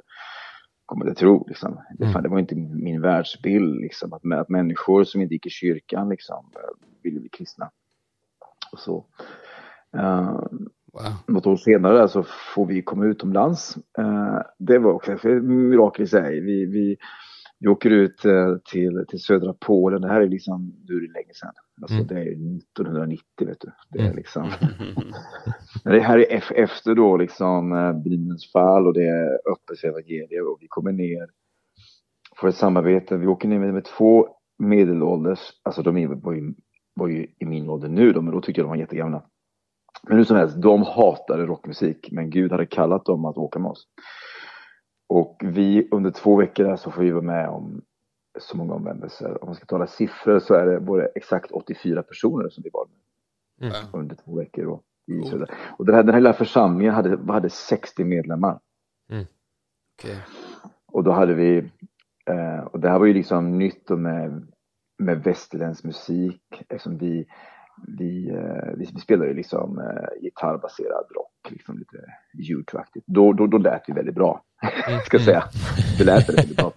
komma 0.86 1.04
till 1.04 1.14
tro. 1.14 1.44
Liksom. 1.48 1.80
Det, 1.98 2.12
fan, 2.12 2.22
det 2.22 2.28
var 2.28 2.38
inte 2.38 2.54
min 2.56 3.00
världsbild. 3.00 3.80
Liksom, 3.80 4.12
att, 4.12 4.32
att 4.32 4.48
människor 4.48 5.04
som 5.04 5.20
inte 5.20 5.34
gick 5.34 5.46
i 5.46 5.50
kyrkan 5.50 6.08
liksom, 6.08 6.50
ville 7.02 7.20
bli 7.20 7.28
kristna. 7.28 7.70
Och 8.72 8.78
så. 8.78 9.04
Uh, 9.96 10.40
Wow. 10.94 11.12
Något 11.26 11.46
år 11.46 11.56
senare 11.56 12.08
så 12.08 12.22
får 12.54 12.66
vi 12.66 12.82
komma 12.82 13.04
utomlands. 13.04 13.76
Uh, 13.98 14.38
det 14.58 14.78
var 14.78 14.92
också 14.92 15.12
ett 15.12 15.24
mirakel 15.42 16.04
i 16.04 16.08
sig. 16.08 16.40
Vi, 16.40 16.66
vi, 16.66 16.96
vi 17.64 17.70
åker 17.70 17.90
ut 17.90 18.24
eh, 18.24 18.56
till, 18.72 19.04
till 19.08 19.18
södra 19.18 19.54
Polen. 19.60 20.00
Det 20.00 20.08
här 20.08 20.20
är 20.20 20.28
liksom, 20.28 20.72
nu 20.88 20.96
är 20.96 21.00
det 21.00 21.12
länge 21.12 21.34
sedan. 21.34 21.52
Alltså 21.82 21.96
mm. 21.96 22.06
det 22.06 22.14
är 22.14 22.56
1990 22.58 23.24
vet 23.46 23.60
du. 23.60 23.70
Det 23.90 23.98
är 23.98 24.04
mm. 24.04 24.16
liksom. 24.16 24.50
det 25.84 26.00
här 26.00 26.18
är 26.18 26.52
efter 26.62 26.94
då 26.94 27.16
liksom 27.16 27.72
eh, 27.72 27.92
Bibelns 27.92 28.52
fall 28.52 28.86
och 28.86 28.94
det 28.94 29.08
är 29.08 29.52
öppet 29.52 29.84
evangelium 29.84 30.46
och 30.46 30.58
vi 30.60 30.66
kommer 30.68 30.92
ner 30.92 31.26
för 32.40 32.48
ett 32.48 32.56
samarbete. 32.56 33.16
Vi 33.16 33.26
åker 33.26 33.48
ner 33.48 33.58
med, 33.58 33.74
med 33.74 33.84
två 33.84 34.28
medelålders, 34.58 35.40
alltså 35.62 35.82
de 35.82 36.20
var 36.20 36.32
ju, 36.32 36.54
var 36.94 37.08
ju 37.08 37.26
i 37.38 37.44
min 37.44 37.68
ålder 37.68 37.88
nu 37.88 38.12
då, 38.12 38.22
men 38.22 38.34
då 38.34 38.40
tyckte 38.40 38.60
jag 38.60 38.66
de 38.66 38.70
var 38.70 38.76
jättegamla. 38.76 39.22
Men 40.02 40.16
hur 40.16 40.24
som 40.24 40.36
helst, 40.36 40.62
de 40.62 40.82
hatade 40.82 41.46
rockmusik, 41.46 42.08
men 42.12 42.30
Gud 42.30 42.52
hade 42.52 42.66
kallat 42.66 43.04
dem 43.04 43.24
att 43.24 43.38
åka 43.38 43.58
med 43.58 43.70
oss. 43.70 43.86
Och 45.08 45.42
vi 45.44 45.88
under 45.90 46.10
två 46.10 46.36
veckor 46.36 46.76
så 46.76 46.90
får 46.90 47.02
vi 47.02 47.10
vara 47.10 47.22
med 47.22 47.48
om 47.48 47.82
så 48.38 48.56
många 48.56 48.74
omvändelser. 48.74 49.42
Om 49.42 49.46
man 49.48 49.54
ska 49.54 49.66
tala 49.66 49.86
siffror 49.86 50.38
så 50.38 50.54
är 50.54 50.66
det 50.66 50.80
både 50.80 51.06
exakt 51.14 51.50
84 51.50 52.02
personer 52.02 52.48
som 52.48 52.62
vi 52.62 52.70
var 52.72 52.86
med 52.86 53.70
mm. 53.70 53.86
under 53.92 54.16
två 54.16 54.36
veckor. 54.36 54.80
I 55.06 55.20
oh. 55.20 55.44
Och 55.78 55.86
den 55.86 55.94
här, 55.94 56.02
den 56.02 56.14
här 56.14 56.20
lilla 56.20 56.32
församlingen 56.32 56.94
hade, 56.94 57.32
hade 57.32 57.50
60 57.50 58.04
medlemmar. 58.04 58.60
Mm. 59.10 59.26
Okay. 59.98 60.16
Och 60.86 61.04
då 61.04 61.12
hade 61.12 61.34
vi, 61.34 61.58
eh, 62.30 62.60
och 62.60 62.80
det 62.80 62.90
här 62.90 62.98
var 62.98 63.06
ju 63.06 63.14
liksom 63.14 63.58
nytt 63.58 63.88
med, 63.88 64.52
med 64.98 65.24
västerländsk 65.24 65.84
musik 65.84 66.42
eftersom 66.68 66.98
vi 66.98 67.26
vi, 67.98 68.28
eh, 68.30 68.76
vi, 68.76 68.88
vi 68.94 69.00
spelade 69.00 69.28
ju 69.28 69.34
liksom 69.34 69.78
eh, 69.78 70.22
gitarrbaserad 70.22 71.06
rock, 71.16 71.50
liksom 71.50 71.78
lite 71.78 71.96
U2-aktigt. 72.52 73.04
Då, 73.06 73.32
då, 73.32 73.46
då 73.46 73.58
lät 73.58 73.86
det 73.86 73.92
väldigt 73.92 74.14
bra, 74.14 74.42
mm. 74.88 75.00
ska 75.04 75.16
jag 75.16 75.24
säga. 75.24 75.44
Det 75.98 76.04
lät 76.04 76.28
väldigt 76.28 76.56
bra. 76.56 76.72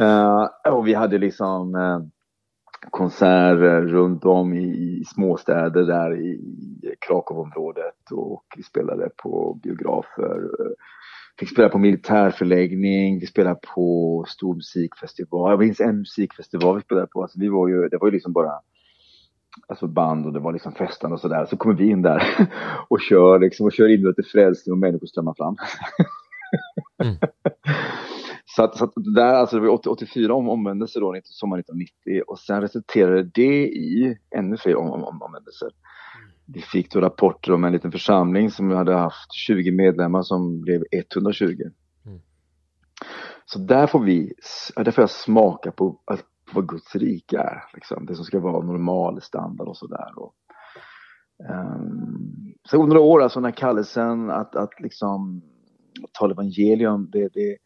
Uh, 0.00 0.48
och 0.74 0.86
vi 0.86 0.94
hade 0.94 1.18
liksom 1.18 1.74
uh, 1.74 2.00
konserter 2.90 3.80
runt 3.82 4.24
om 4.24 4.54
i, 4.54 4.64
i 4.64 5.04
småstäder 5.04 5.82
där 5.82 6.20
i 6.20 6.40
Krakowområdet 7.06 8.10
och 8.10 8.44
vi 8.56 8.62
spelade 8.62 9.08
på 9.22 9.60
biografer. 9.62 10.50
Fick 11.38 11.50
spela 11.50 11.68
på 11.68 11.78
militärförläggning, 11.78 13.20
vi 13.20 13.26
spelade 13.26 13.60
på 13.74 14.24
stor 14.28 14.54
musikfestival. 14.54 15.50
Jag 15.50 15.58
minns 15.58 15.80
en 15.80 15.98
musikfestival 15.98 16.76
vi 16.76 16.82
spelade 16.82 17.06
på. 17.06 17.22
Alltså 17.22 17.40
vi 17.40 17.48
var 17.48 17.68
ju, 17.68 17.88
det 17.88 17.98
var 17.98 18.08
ju 18.08 18.12
liksom 18.12 18.32
bara 18.32 18.52
alltså 19.68 19.86
band 19.86 20.26
och 20.26 20.32
det 20.32 20.40
var 20.40 20.52
liksom 20.52 20.72
festande 20.72 21.14
och 21.14 21.20
sådär. 21.20 21.46
Så 21.46 21.56
kommer 21.56 21.74
vi 21.74 21.90
in 21.90 22.02
där 22.02 22.22
och 22.88 23.00
kör 23.00 23.38
liksom 23.38 23.66
och 23.66 23.72
kör 23.72 23.88
in 23.88 24.14
till 24.14 24.24
frälsning 24.24 24.72
och 24.72 24.78
människor 24.78 25.06
strömmar 25.06 25.34
fram. 25.34 25.56
Mm. 27.04 27.16
så 28.44 28.62
att, 28.62 28.76
så 28.76 28.84
att 28.84 28.92
där, 29.14 29.34
alltså 29.34 29.60
det 29.60 29.66
var 29.66 29.88
84 29.88 30.34
om, 30.34 30.48
omvändelser 30.48 31.00
då, 31.00 31.20
sommaren 31.24 31.60
1990 31.60 32.22
och 32.26 32.38
sen 32.38 32.60
resulterade 32.60 33.22
det 33.22 33.66
i 33.66 34.18
ännu 34.36 34.56
fler 34.56 34.76
om, 34.76 34.90
om, 34.90 35.22
omvändelser. 35.22 35.68
Vi 36.46 36.60
fick 36.60 36.92
då 36.92 37.00
rapporter 37.00 37.52
om 37.52 37.64
en 37.64 37.72
liten 37.72 37.92
församling 37.92 38.50
som 38.50 38.70
hade 38.70 38.94
haft 38.94 39.32
20 39.32 39.70
medlemmar 39.70 40.22
som 40.22 40.60
blev 40.60 40.82
120. 40.92 41.46
Mm. 42.06 42.20
Så 43.44 43.58
där 43.58 43.86
får 43.86 44.00
vi, 44.00 44.32
där 44.76 44.90
får 44.90 45.02
jag 45.02 45.10
smaka 45.10 45.72
på 45.72 46.00
att 46.04 46.24
vad 46.54 46.68
Guds 46.68 46.96
rike 46.96 47.38
är. 47.38 47.64
Liksom. 47.74 48.06
Det 48.06 48.14
som 48.14 48.24
ska 48.24 48.40
vara 48.40 48.64
normal 48.64 49.22
standard 49.22 49.68
och 49.68 49.76
sådär. 49.76 50.10
Um, 51.48 52.54
så 52.68 52.82
under 52.82 52.94
några 52.94 53.08
år, 53.08 53.22
alltså 53.22 53.40
den 53.40 53.44
här 53.44 53.56
kallelsen 53.56 54.30
att, 54.30 54.56
att 54.56 54.80
liksom 54.80 55.42
tala 56.12 56.32
evangelium, 56.32 57.10
det, 57.12 57.28
det, 57.34 57.56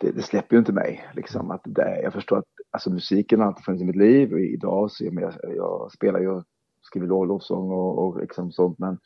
det, 0.00 0.10
det, 0.10 0.22
släpper 0.22 0.56
ju 0.56 0.58
inte 0.58 0.72
mig. 0.72 1.08
Liksom. 1.14 1.50
Att 1.50 1.62
det, 1.64 2.00
jag 2.02 2.12
förstår 2.12 2.38
att 2.38 2.44
alltså, 2.70 2.90
musiken 2.90 3.40
har 3.40 3.46
alltid 3.46 3.64
funnits 3.64 3.82
i 3.82 3.86
mitt 3.86 3.96
liv 3.96 4.32
och 4.32 4.40
idag 4.40 4.90
så 4.90 5.04
jag, 5.04 5.34
jag 5.56 5.92
spelar 5.92 6.20
ju, 6.20 6.42
skriver 6.82 7.06
lovsång 7.06 7.70
och, 7.70 7.98
och 7.98 8.20
liksom 8.20 8.52
sånt. 8.52 8.78
Men, 8.78 8.98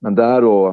men 0.00 0.14
där 0.14 0.40
då, 0.40 0.68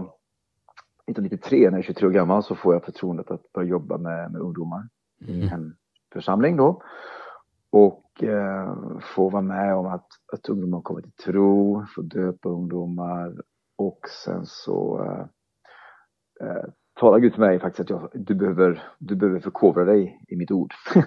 1993 1.07 1.57
när 1.57 1.71
jag 1.71 1.79
är 1.79 1.83
23 1.83 2.07
år 2.07 2.11
gammal 2.11 2.43
så 2.43 2.55
får 2.55 2.73
jag 2.73 2.85
förtroendet 2.85 3.31
att 3.31 3.53
börja 3.53 3.69
jobba 3.69 3.97
med, 3.97 4.31
med 4.31 4.41
ungdomar 4.41 4.89
mm. 5.27 5.41
i 5.41 5.47
en 5.47 5.75
församling 6.13 6.57
då 6.57 6.81
och 7.73 8.23
eh, 8.23 8.75
få 9.01 9.29
vara 9.29 9.41
med 9.41 9.75
om 9.75 9.85
att, 9.85 10.07
att 10.33 10.49
ungdomar 10.49 10.81
kommer 10.81 11.01
till 11.01 11.11
tro, 11.11 11.85
få 11.95 12.01
döpa 12.01 12.49
ungdomar 12.49 13.33
och 13.77 13.99
sen 14.23 14.45
så 14.45 15.03
eh, 15.05 16.47
eh, 16.47 16.63
talar 16.99 17.19
Gud 17.19 17.33
till 17.33 17.41
mig 17.41 17.59
faktiskt 17.59 17.79
att 17.79 17.89
jag, 17.89 18.09
du, 18.13 18.35
behöver, 18.35 18.83
du 18.99 19.15
behöver 19.15 19.39
förkovra 19.39 19.85
dig 19.85 20.19
i 20.27 20.35
mitt 20.35 20.51
ord. 20.51 20.73
Mm. 20.95 21.05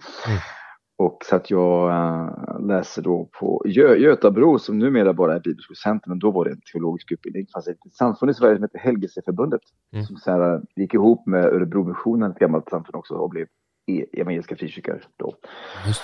och 0.99 1.19
så 1.25 1.37
att 1.37 1.51
jag 1.51 1.91
äh, 1.91 2.61
läser 2.61 3.03
då 3.03 3.29
på 3.41 3.63
Gö 3.67 3.97
Götabro 3.97 4.59
som 4.59 4.79
numera 4.79 5.13
bara 5.13 5.35
är 5.35 5.41
bibelskolcenter 5.41 6.09
men 6.09 6.19
då 6.19 6.31
var 6.31 6.45
det 6.45 6.51
en 6.51 6.61
teologisk 6.73 7.13
utbildning. 7.13 7.45
Det 7.45 7.53
fanns 7.53 7.69
ett 7.69 7.95
samfund 7.99 8.31
i 8.31 8.35
Sverige 8.35 8.57
som 8.57 8.63
hette 8.63 8.79
Helgelseförbundet 8.79 9.63
mm. 9.93 10.05
som 10.05 10.17
så 10.17 10.31
här, 10.31 10.63
gick 10.77 10.95
ihop 10.95 11.27
med 11.27 11.45
Örebromissionen, 11.45 12.31
ett 12.31 12.39
gammalt 12.39 12.69
samfund 12.69 12.97
också 12.97 13.15
och 13.15 13.31
blev 13.31 13.47
e-, 13.87 14.21
evangeliska 14.21 14.57
frikyrkor 14.57 15.03
då. 15.17 15.35
Just. 15.87 16.03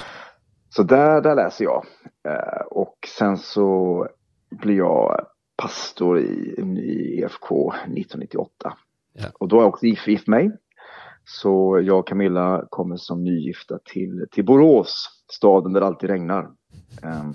Så 0.77 0.83
där, 0.83 1.21
där 1.21 1.35
läser 1.35 1.65
jag. 1.65 1.85
Eh, 2.29 2.67
och 2.71 2.95
sen 3.19 3.37
så 3.37 4.09
blir 4.51 4.77
jag 4.77 5.27
pastor 5.63 6.19
i, 6.21 6.55
i 6.79 7.21
EFK 7.23 7.73
1998. 7.73 8.77
Ja. 9.13 9.25
Och 9.35 9.49
då 9.49 9.57
har 9.57 9.63
jag 9.63 9.69
också 9.69 9.87
gift 9.87 10.27
mig. 10.27 10.51
Så 11.25 11.81
jag 11.85 11.99
och 11.99 12.09
Camilla 12.09 12.65
kommer 12.71 12.97
som 12.97 13.25
nygifta 13.25 13.79
till, 13.85 14.27
till 14.31 14.45
Borås, 14.45 15.09
staden 15.33 15.73
där 15.73 15.81
det 15.81 15.87
alltid 15.87 16.11
regnar. 16.11 16.51
Um, 17.03 17.35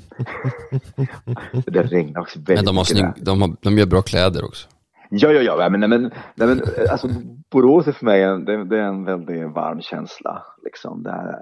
det 1.66 1.84
regnar 1.84 2.22
också 2.22 2.40
väldigt 2.40 2.56
men 2.58 2.66
de 2.66 2.78
har 2.78 2.84
mycket. 2.84 3.16
Snygg, 3.16 3.26
de, 3.26 3.42
har, 3.42 3.56
de 3.62 3.78
gör 3.78 3.86
bra 3.86 4.02
kläder 4.02 4.46
också. 4.46 4.68
Ja, 5.10 5.32
ja, 5.32 5.42
ja, 5.42 5.70
men, 5.70 5.90
men, 5.90 6.02
nej, 6.36 6.48
men 6.48 6.62
alltså, 6.92 7.08
Borås 7.52 7.88
är 7.88 7.92
för 7.92 8.06
mig 8.06 8.24
en, 8.24 8.46
det, 8.46 8.64
det 8.64 8.78
är 8.78 8.84
en 8.84 9.04
väldigt 9.04 9.54
varm 9.54 9.82
känsla. 9.82 10.44
Liksom. 10.64 11.04
Där, 11.04 11.36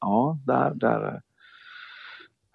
ja, 0.00 0.38
där, 0.46 0.74
där, 0.74 1.20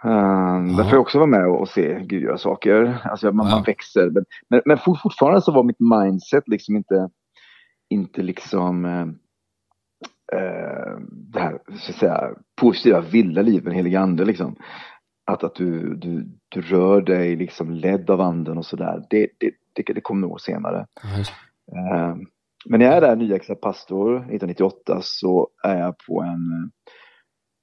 Um, 0.03 0.75
där 0.75 0.83
får 0.83 0.91
jag 0.91 1.01
också 1.01 1.17
vara 1.17 1.29
med 1.29 1.47
och 1.47 1.69
se 1.69 1.99
Gud 2.03 2.23
göra 2.23 2.37
saker. 2.37 3.01
Alltså 3.03 3.31
man, 3.31 3.47
ja. 3.47 3.55
man 3.55 3.63
växer. 3.63 4.09
Men, 4.09 4.25
men, 4.49 4.61
men, 4.65 4.77
fortfarande 4.77 5.41
så 5.41 5.51
var 5.51 5.63
mitt 5.63 5.79
mindset 5.79 6.47
liksom 6.47 6.75
inte, 6.75 7.09
inte 7.89 8.21
liksom 8.21 8.85
uh, 8.85 9.07
uh, 10.35 10.99
det 11.09 11.39
här 11.39 11.59
så 11.79 11.91
att 11.91 11.97
säga, 11.97 12.29
positiva, 12.61 13.01
vilda 13.01 13.41
livet 13.41 13.63
med 13.63 13.73
helig 13.73 13.95
ande 13.95 14.25
liksom. 14.25 14.55
Att, 15.31 15.43
att 15.43 15.55
du, 15.55 15.95
du, 15.95 16.25
du 16.49 16.61
rör 16.61 17.01
dig 17.01 17.35
liksom 17.35 17.71
ledd 17.71 18.09
av 18.09 18.21
anden 18.21 18.57
och 18.57 18.65
sådär. 18.65 19.05
Det, 19.09 19.27
det, 19.37 19.51
det, 19.73 19.93
det 19.93 20.01
kommer 20.01 20.27
nog 20.27 20.41
senare. 20.41 20.85
Uh, 21.75 22.15
men 22.65 22.79
när 22.79 22.85
jag 22.85 22.95
är 22.97 23.01
där 23.01 23.15
nyexad 23.15 23.61
pastor 23.61 24.15
1998 24.17 24.99
så 25.01 25.47
är 25.63 25.79
jag 25.79 25.95
på 26.07 26.21
en 26.21 26.71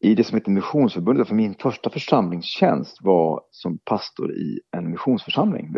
i 0.05 0.15
det 0.15 0.25
som 0.25 0.37
heter 0.39 0.51
Missionsförbundet, 0.51 1.29
för 1.29 1.35
min 1.35 1.55
första 1.55 1.91
församlingstjänst 1.91 2.99
var 3.03 3.43
som 3.51 3.79
pastor 3.79 4.33
i 4.33 4.61
en 4.77 4.91
missionsförsamling. 4.91 5.73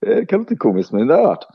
Det, 0.00 0.26
kan 0.26 0.38
låta 0.38 0.56
komiskt, 0.56 0.92
men 0.92 1.06
det 1.06 1.14
har 1.14 1.26
varit. 1.26 1.46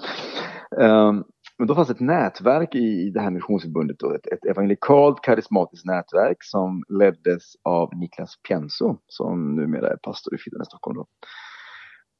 Um, 0.78 1.24
men 1.58 1.68
då 1.68 1.76
fanns 1.76 1.90
ett 1.90 2.00
nätverk 2.00 2.76
i, 2.76 3.10
det 3.10 3.22
här 3.22 3.32
missionsförbundet, 3.32 4.00
då, 4.00 4.14
ett, 4.14 4.28
ett 4.28 4.46
evangelikalt 4.46 5.22
karismatiskt 5.22 5.86
nätverk 5.86 6.38
som 6.40 6.84
leddes 6.90 7.44
av 7.64 7.96
Niklas 7.96 8.36
Pienso 8.48 8.98
som 9.08 9.56
numera 9.56 9.88
är 9.88 9.98
pastor 9.98 10.36
i 10.36 10.38
Fidan 10.38 10.62
i 10.62 10.66
Stockholm. 10.66 10.98
Då. 10.98 11.08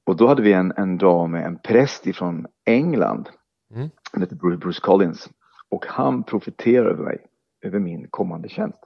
Och 0.06 0.16
då 0.16 0.28
hade 0.28 0.42
vi 0.42 0.54
en, 0.54 0.74
en 0.78 0.98
dag 0.98 1.30
med 1.30 1.46
en 1.46 1.60
präst 1.60 2.08
ifrån 2.08 2.46
England, 2.66 3.30
mm. 3.74 3.90
han 4.12 4.22
heter 4.22 4.36
Bruce 4.36 4.82
Collins, 4.82 5.30
och 5.70 5.86
han 5.88 6.24
profeterade 6.24 6.90
över 6.90 7.04
mig, 7.04 7.18
över 7.62 7.80
min 7.80 8.08
kommande 8.10 8.50
tjänst. 8.50 8.78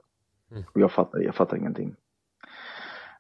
Mm. 0.51 0.63
Och 0.73 0.81
jag 0.81 0.91
fattar, 0.91 1.19
jag 1.19 1.36
fattar 1.36 1.58
ingenting. 1.58 1.95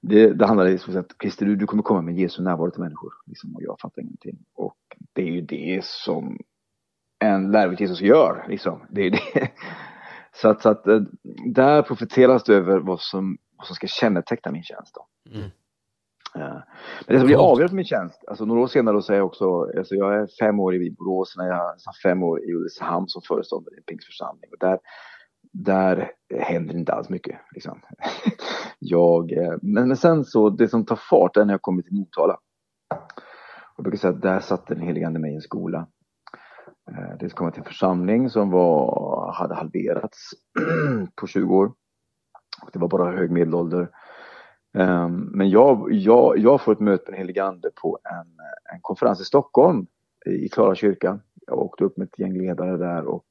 Det, 0.01 0.33
det 0.33 0.45
handlar 0.45 0.65
liksom 0.65 0.93
om 0.93 0.99
att 0.99 1.15
Christer, 1.21 1.45
du, 1.45 1.55
du 1.55 1.65
kommer 1.65 1.83
komma 1.83 2.01
med 2.01 2.15
Jesu 2.15 2.43
närvaro 2.43 2.71
till 2.71 2.81
människor. 2.81 3.13
Liksom, 3.25 3.55
och 3.55 3.63
jag 3.63 3.79
fattar 3.79 4.01
ingenting. 4.01 4.37
Och 4.55 4.77
det 5.13 5.21
är 5.21 5.31
ju 5.31 5.41
det 5.41 5.85
som 5.85 6.39
en 7.19 7.51
lärjunge 7.51 7.77
Jesus 7.79 8.01
gör. 8.01 8.45
Liksom. 8.49 8.85
Det 8.89 9.01
är 9.01 9.11
det. 9.11 9.51
Så 10.41 10.49
att, 10.49 10.61
så 10.61 10.69
att 10.69 10.87
eh, 10.87 11.01
där 11.45 11.81
profeteras 11.81 12.43
det 12.43 12.55
över 12.55 12.79
vad 12.79 13.01
som, 13.01 13.37
vad 13.57 13.67
som 13.67 13.75
ska 13.75 13.87
känneteckna 13.87 14.51
min 14.51 14.63
tjänst. 14.63 14.95
Då. 14.95 15.31
Mm. 15.31 15.51
Uh, 16.37 16.61
men 17.07 17.15
det 17.15 17.17
som 17.17 17.25
blir 17.25 17.51
avgörande 17.51 17.69
för 17.69 17.75
min 17.75 17.85
tjänst, 17.85 18.23
alltså 18.27 18.45
några 18.45 18.61
år 18.61 18.67
senare 18.67 19.01
så 19.01 19.13
är 19.13 19.17
jag 19.17 19.25
också, 19.25 19.71
alltså 19.77 19.95
jag 19.95 20.15
är 20.15 20.27
fem 20.39 20.59
år 20.59 20.75
i 20.75 20.91
Borås, 20.91 21.33
när 21.37 21.45
jag 21.45 21.55
är 21.55 22.01
fem 22.03 22.23
år 22.23 22.43
i 22.43 22.53
Ulricehamn 22.53 23.07
som 23.07 23.21
föreståndare 23.21 23.75
i 23.75 23.77
en 23.77 23.83
pingstförsamling. 23.83 24.49
Och 24.51 24.57
där 24.59 24.79
där 25.63 26.11
händer 26.39 26.75
inte 26.75 26.93
alls 26.93 27.09
mycket. 27.09 27.39
Liksom. 27.51 27.81
jag, 28.79 29.31
eh, 29.31 29.53
men, 29.61 29.87
men 29.87 29.97
sen 29.97 30.23
så, 30.23 30.49
det 30.49 30.67
som 30.67 30.85
tar 30.85 30.99
fart 31.09 31.37
är 31.37 31.45
när 31.45 31.53
jag 31.53 31.61
kommer 31.61 31.81
till 31.81 31.95
Motala. 31.95 32.37
Jag 33.77 33.83
brukar 33.83 33.97
säga 33.97 34.13
att 34.13 34.21
där 34.21 34.39
satt 34.39 34.67
den 34.67 34.79
helige 34.79 35.07
ande 35.07 35.19
mig 35.19 35.31
i 35.31 35.35
en 35.35 35.41
skola. 35.41 35.87
Eh, 36.91 37.17
det 37.19 37.29
kom 37.29 37.51
till 37.51 37.61
en 37.61 37.65
församling 37.65 38.29
som 38.29 38.51
var, 38.51 39.31
hade 39.33 39.55
halverats 39.55 40.31
på 41.21 41.27
20 41.27 41.55
år. 41.55 41.73
Det 42.73 42.79
var 42.79 42.87
bara 42.87 43.17
hög 43.17 43.31
medelålder. 43.31 43.89
Ehm, 44.77 45.15
men 45.15 45.49
jag, 45.49 45.87
jag, 45.91 46.37
jag 46.37 46.61
får 46.61 46.71
ett 46.71 46.79
möte 46.79 47.03
med 47.03 47.13
den 47.13 47.17
helige 47.17 47.43
ande 47.43 47.69
på 47.81 47.99
en, 48.03 48.27
en 48.73 48.81
konferens 48.81 49.21
i 49.21 49.25
Stockholm 49.25 49.87
i 50.25 50.49
Klara 50.49 50.75
kyrka. 50.75 51.19
Jag 51.47 51.59
åkte 51.59 51.83
upp 51.83 51.97
med 51.97 52.05
ett 52.07 52.19
gäng 52.19 52.37
ledare 52.37 52.77
där 52.77 53.05
och 53.05 53.25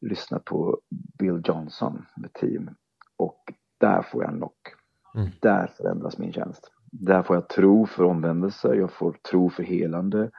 lyssna 0.00 0.38
på 0.38 0.80
Bill 1.18 1.42
Johnson 1.44 2.06
med 2.16 2.32
team. 2.32 2.70
Och 3.16 3.52
där 3.78 4.02
får 4.02 4.22
jag 4.22 4.32
en 4.32 4.38
knock. 4.38 4.74
Mm. 5.14 5.28
Där 5.40 5.66
förändras 5.76 6.18
min 6.18 6.32
tjänst. 6.32 6.72
Där 6.92 7.22
får 7.22 7.36
jag 7.36 7.48
tro 7.48 7.86
för 7.86 8.04
omvändelser, 8.04 8.74
jag 8.74 8.92
får 8.92 9.12
tro 9.12 9.50
för 9.50 9.62
helande. 9.62 10.30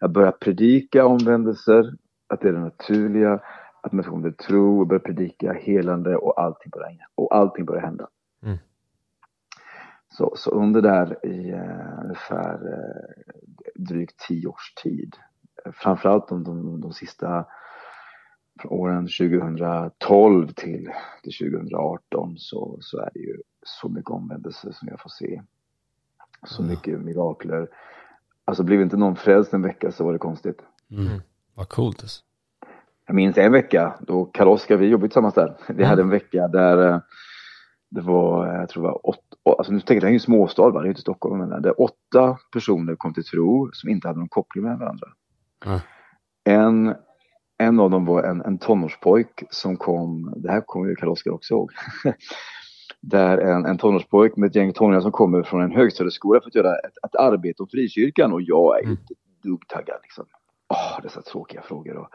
Jag 0.00 0.12
börjar 0.12 0.32
predika 0.32 1.06
omvändelser, 1.06 1.94
att 2.28 2.40
det 2.40 2.48
är 2.48 2.52
det 2.52 2.60
naturliga, 2.60 3.40
att 3.82 3.92
människor 3.92 4.10
kommer 4.10 4.30
till 4.30 4.46
tro 4.46 4.80
och 4.80 4.86
börjar 4.86 5.00
predika 5.00 5.52
helande 5.52 6.16
och 6.16 6.40
allting 6.40 6.70
börjar, 6.70 7.06
och 7.14 7.36
allting 7.36 7.64
börjar 7.64 7.82
hända. 7.82 8.08
Mm. 8.42 8.58
Så, 10.08 10.32
så, 10.36 10.50
under 10.50 10.80
där 10.80 11.26
i 11.26 11.52
uh, 11.52 12.04
ungefär 12.04 12.54
uh, 12.54 13.32
drygt 13.74 14.20
tio 14.28 14.48
års 14.48 14.74
tid, 14.74 15.16
framförallt 15.72 16.28
de, 16.28 16.44
de, 16.44 16.80
de 16.80 16.92
sista 16.92 17.46
åren 18.64 19.06
2012 19.06 20.48
till, 20.48 20.90
till 21.22 21.52
2018 21.52 22.34
så, 22.38 22.78
så 22.80 22.98
är 22.98 23.10
det 23.14 23.20
ju 23.20 23.36
så 23.62 23.88
mycket 23.88 24.10
omvändelse 24.10 24.72
som 24.72 24.88
jag 24.88 25.00
får 25.00 25.10
se. 25.10 25.42
Så 26.46 26.62
mm. 26.62 26.70
mycket 26.70 27.00
mirakler. 27.00 27.68
Alltså 28.44 28.62
blev 28.62 28.80
inte 28.80 28.96
någon 28.96 29.16
frälst 29.16 29.54
en 29.54 29.62
vecka 29.62 29.92
så 29.92 30.04
var 30.04 30.12
det 30.12 30.18
konstigt. 30.18 30.58
Mm. 30.90 31.06
mm. 31.06 31.20
Vad 31.54 31.68
coolt. 31.68 32.02
Alltså. 32.02 32.22
Jag 33.06 33.14
minns 33.14 33.38
en 33.38 33.52
vecka 33.52 33.98
då 34.00 34.24
Karl-Oskar, 34.24 34.76
vi 34.76 34.86
jobbade 34.86 35.08
tillsammans 35.08 35.34
där. 35.34 35.56
Vi 35.68 35.74
mm. 35.74 35.86
hade 35.86 36.02
en 36.02 36.10
vecka 36.10 36.48
där 36.48 36.92
eh, 36.92 37.00
det 37.88 38.00
var, 38.00 38.46
jag 38.46 38.68
tror 38.68 38.82
det 38.82 38.88
var 38.88 39.06
åtta, 39.06 39.20
alltså 39.58 39.72
nu 39.72 39.80
tänker 39.80 39.94
jag, 39.94 40.02
det 40.02 40.06
är 40.06 40.10
ju 40.10 40.16
en 40.16 40.20
småstad, 40.20 40.70
va? 40.70 40.80
det 40.80 40.86
är 40.86 40.88
inte 40.88 41.00
Stockholm, 41.00 41.38
men 41.38 41.62
där 41.62 41.80
åtta 41.80 42.38
personer 42.52 42.96
kom 42.96 43.14
till 43.14 43.24
tro 43.24 43.70
som 43.72 43.90
inte 43.90 44.08
hade 44.08 44.18
någon 44.18 44.28
koppling 44.28 44.64
med 44.64 44.78
varandra. 44.78 45.06
Mm. 45.66 45.80
En 46.44 46.94
en 47.58 47.80
av 47.80 47.90
dem 47.90 48.04
var 48.04 48.22
en, 48.22 48.42
en 48.42 48.58
tonårspojk 48.58 49.42
som 49.50 49.76
kom, 49.76 50.34
det 50.36 50.50
här 50.50 50.60
kommer 50.60 50.88
ju 50.88 50.94
Karl-Oskar 50.94 51.30
också 51.30 51.54
ihåg, 51.54 51.72
där 53.00 53.38
en, 53.38 53.66
en 53.66 53.78
tonårspojk 53.78 54.36
med 54.36 54.46
ett 54.46 54.54
gäng 54.54 54.72
tonåringar 54.72 55.00
som 55.00 55.12
kommer 55.12 55.42
från 55.42 55.62
en 55.62 55.72
högstadieskola 55.72 56.40
för 56.40 56.48
att 56.48 56.54
göra 56.54 56.78
ett, 56.78 57.04
ett 57.06 57.16
arbete 57.16 57.62
åt 57.62 57.70
frikyrkan 57.70 58.32
och 58.32 58.42
jag 58.42 58.78
är 58.78 58.84
mm. 58.84 58.90
inte 58.90 59.14
duggtaggad 59.42 59.98
liksom. 60.02 60.26
Åh, 60.68 61.02
dessa 61.02 61.22
tråkiga 61.22 61.62
frågor. 61.62 61.96
Och, 61.96 62.08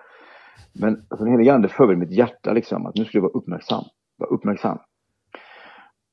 men 0.73 1.05
alltså, 1.09 1.25
den 1.25 1.31
helige 1.31 1.53
ande 1.53 1.67
förberedde 1.67 2.05
mitt 2.05 2.17
hjärta 2.17 2.53
liksom 2.53 2.85
att 2.85 2.95
nu 2.95 3.05
skulle 3.05 3.19
jag 3.19 3.29
vara 3.29 3.39
uppmärksam. 3.39 3.83
Vara 4.17 4.29
uppmärksam. 4.29 4.77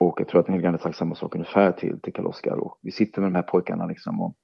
Och 0.01 0.21
jag 0.21 0.29
tror 0.29 0.41
att 0.41 0.47
den 0.47 0.53
helige 0.53 0.69
ande 0.69 0.81
sagt 0.81 0.97
samma 0.97 1.15
sak 1.15 1.35
ungefär 1.35 1.73
till, 1.73 2.01
till 2.01 2.13
Karl-Oskar. 2.13 2.57
Och 2.57 2.79
vi 2.83 2.91
sitter 2.91 3.21
med 3.21 3.31
de 3.31 3.35
här 3.35 3.43
pojkarna 3.43 3.87
liksom 3.87 4.21
och 4.21 4.35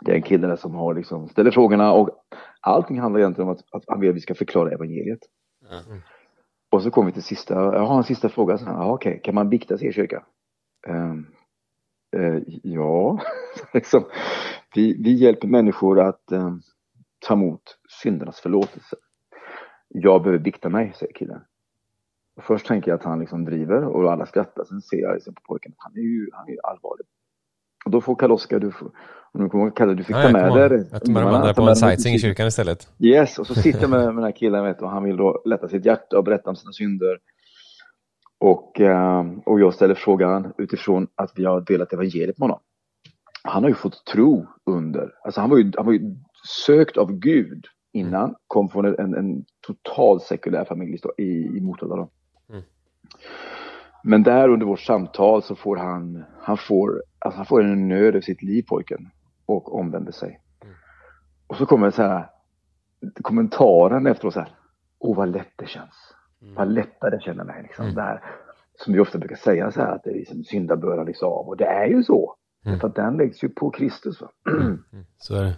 det 0.00 0.12
är 0.12 0.16
en 0.16 0.22
kille 0.22 0.46
där 0.46 0.56
som 0.56 0.74
har 0.74 0.94
liksom, 0.94 1.28
ställer 1.28 1.50
frågorna 1.50 1.92
och 1.92 2.10
allting 2.62 3.00
handlar 3.00 3.20
egentligen 3.20 3.48
om 3.48 3.54
att, 3.54 3.74
att 3.74 3.84
han 3.86 4.00
vill 4.00 4.10
att 4.10 4.16
vi 4.16 4.20
ska 4.20 4.34
förklara 4.34 4.70
evangeliet. 4.70 5.20
Mm. 5.70 6.00
Och 6.70 6.82
så 6.82 6.90
kommer 6.90 7.06
vi 7.06 7.12
till 7.12 7.22
sista, 7.22 7.54
jag 7.54 7.86
har 7.86 7.96
en 7.96 8.04
sista 8.04 8.28
fråga. 8.28 8.58
Så 8.58 8.64
här, 8.64 8.90
okej, 8.90 9.10
okay, 9.10 9.20
kan 9.20 9.34
man 9.34 9.48
bikta 9.48 9.78
sig 9.78 9.88
i 9.88 9.92
kyrka? 9.92 10.24
Um, 10.88 11.26
uh, 12.16 12.42
ja, 12.62 13.20
liksom, 13.72 14.04
vi, 14.74 15.02
vi 15.02 15.12
hjälper 15.12 15.48
människor 15.48 16.00
att 16.00 16.32
um, 16.32 16.62
ta 17.26 17.34
emot 17.34 17.62
syndernas 18.02 18.40
förlåtelse. 18.40 18.96
Jag 19.88 20.22
behöver 20.22 20.44
bikta 20.44 20.68
mig, 20.68 20.92
säger 20.96 21.12
killen. 21.12 21.40
Och 22.36 22.44
först 22.44 22.66
tänker 22.66 22.90
jag 22.90 22.98
att 22.98 23.04
han 23.04 23.20
liksom 23.20 23.44
driver 23.44 23.84
och 23.84 24.12
alla 24.12 24.26
skrattar. 24.26 24.64
Sen 24.64 24.80
ser 24.80 24.96
jag 24.96 25.14
liksom 25.14 25.34
på 25.34 25.40
pojken 25.46 25.72
att 25.72 25.84
han 25.84 25.92
är 25.92 26.02
ju, 26.02 26.30
han 26.32 26.48
är 26.48 26.52
ju 26.52 26.58
allvarlig. 26.62 27.06
Och 27.84 27.90
då 27.90 28.00
får 28.00 28.14
Karl-Oskar, 28.14 28.58
du 28.58 28.70
får, 28.70 28.90
om 29.32 29.42
du 29.42 29.48
kommer 29.48 29.64
ihåg 29.64 29.76
Kalle, 29.76 29.94
du 29.94 30.04
fick 30.04 30.16
ja, 30.16 30.22
ta 30.22 30.32
med 30.32 30.70
dig 30.70 30.88
Att 30.92 31.08
man 31.08 31.24
vandrar 31.24 31.54
på 31.54 31.62
en 31.62 31.76
sightseeing 31.76 32.16
i 32.16 32.18
kyrkan 32.18 32.46
istället. 32.46 32.88
Yes, 32.98 33.38
och 33.38 33.46
så 33.46 33.54
sitter 33.64 33.80
jag 33.80 33.90
med, 33.90 34.00
med 34.00 34.14
den 34.14 34.24
här 34.24 34.32
killen 34.32 34.64
vet, 34.64 34.82
och 34.82 34.90
han 34.90 35.04
vill 35.04 35.16
då 35.16 35.42
lätta 35.44 35.68
sitt 35.68 35.84
hjärta 35.84 36.18
och 36.18 36.24
berätta 36.24 36.50
om 36.50 36.56
sina 36.56 36.72
synder. 36.72 37.18
Och, 38.38 38.80
eh, 38.80 39.24
och 39.46 39.60
jag 39.60 39.74
ställer 39.74 39.94
frågan 39.94 40.52
utifrån 40.58 41.08
att 41.14 41.32
vi 41.36 41.44
har 41.44 41.60
delat 41.60 41.92
evangeliet 41.92 42.38
med 42.38 42.48
honom. 42.48 42.60
Han 43.44 43.62
har 43.62 43.70
ju 43.70 43.74
fått 43.74 44.04
tro 44.04 44.46
under, 44.66 45.14
alltså 45.24 45.40
han 45.40 45.50
var 45.50 45.58
ju, 45.58 45.72
han 45.76 45.86
var 45.86 45.92
ju 45.92 46.14
sökt 46.66 46.96
av 46.96 47.12
Gud 47.12 47.64
innan, 47.92 48.34
kom 48.46 48.68
från 48.68 48.84
en, 48.84 49.14
en, 49.14 49.44
total 49.66 50.20
sekulär 50.20 50.64
familj 50.64 50.98
i, 51.18 51.22
i 51.22 51.60
Motala. 51.60 52.08
Mm. 52.48 52.62
Men 54.02 54.22
där 54.22 54.48
under 54.48 54.66
vårt 54.66 54.80
samtal 54.80 55.42
så 55.42 55.54
får 55.54 55.76
han, 55.76 56.24
han 56.40 56.56
får, 56.56 57.02
alltså 57.18 57.36
han 57.36 57.46
får 57.46 57.62
en 57.62 57.88
nöd 57.88 58.16
i 58.16 58.22
sitt 58.22 58.42
liv 58.42 58.62
pojken 58.68 59.10
och 59.46 59.78
omvänder 59.78 60.12
sig. 60.12 60.40
Mm. 60.62 60.74
Och 61.46 61.56
så 61.56 61.66
kommer 61.66 61.90
så 61.90 62.02
här 62.02 62.30
kommentaren 63.22 64.06
efteråt 64.06 64.34
så 64.34 64.40
här, 64.40 64.52
åh 64.98 65.16
vad 65.16 65.28
lätt 65.28 65.52
det 65.56 65.68
känns. 65.68 66.14
Mm. 66.42 66.54
Vad 66.54 66.72
lättare 66.72 67.14
jag 67.14 67.22
känner 67.22 67.44
mig 67.44 67.62
liksom. 67.62 67.84
Mm. 67.84 67.94
Det 67.94 68.02
här, 68.02 68.22
som 68.84 68.92
vi 68.92 69.00
ofta 69.00 69.18
brukar 69.18 69.36
säga 69.36 69.72
så 69.72 69.80
här 69.80 69.94
att 69.94 70.04
det 70.04 70.10
är 70.10 70.14
liksom 70.14 70.44
syndabördan 70.44 71.06
liksom 71.06 71.28
av 71.28 71.48
och 71.48 71.56
det 71.56 71.66
är 71.66 71.86
ju 71.86 72.02
så. 72.02 72.36
Mm. 72.64 72.80
För 72.80 72.88
att 72.88 72.94
den 72.94 73.16
läggs 73.16 73.44
ju 73.44 73.48
på 73.48 73.70
Kristus. 73.70 74.20
Va? 74.20 74.28
Mm. 74.50 74.84
Mm. 74.92 75.04
Så 75.18 75.34
är 75.34 75.42
det. 75.42 75.54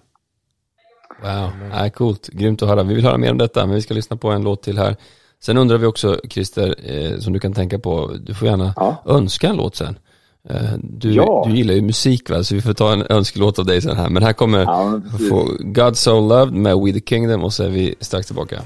Wow, 1.23 1.71
ja, 1.73 1.91
coolt, 1.91 2.29
grymt 2.29 2.63
att 2.63 2.69
höra. 2.69 2.83
Vi 2.83 2.95
vill 2.95 3.05
höra 3.05 3.19
mer 3.19 3.31
om 3.31 3.39
detta, 3.39 3.67
men 3.67 3.75
vi 3.75 3.83
ska 3.83 3.95
lyssna 3.95 4.17
på 4.17 4.29
en 4.29 4.45
låt 4.45 4.63
till 4.63 4.79
här. 4.79 4.97
Sen 5.43 5.57
undrar 5.57 5.79
vi 5.79 5.87
också, 5.87 6.21
Christer, 6.31 6.75
eh, 6.85 7.19
som 7.19 7.33
du 7.33 7.41
kan 7.41 7.53
tänka 7.53 7.79
på, 7.79 8.17
du 8.27 8.35
får 8.35 8.49
gärna 8.49 8.75
ja. 8.77 9.03
önska 9.07 9.49
en 9.49 9.57
låt 9.57 9.77
sen. 9.77 9.99
Eh, 10.49 10.73
du, 10.79 11.15
ja. 11.15 11.45
du 11.49 11.57
gillar 11.57 11.75
ju 11.75 11.83
musik 11.83 12.31
va, 12.31 12.45
så 12.45 12.55
vi 12.55 12.61
får 12.61 12.73
ta 12.73 12.93
en 12.93 13.05
önskelåt 13.09 13.59
av 13.59 13.67
dig 13.67 13.83
sen 13.83 13.97
här. 13.97 14.09
Men 14.09 14.23
här 14.23 14.33
kommer 14.33 14.59
ja, 14.59 15.01
God 15.61 15.97
So 15.97 16.29
Loved 16.29 16.55
med 16.55 16.77
We 16.79 16.93
The 16.93 17.01
Kingdom 17.01 17.45
och 17.45 17.53
så 17.53 17.65
är 17.65 17.69
vi 17.69 17.95
strax 18.01 18.27
tillbaka. 18.27 18.63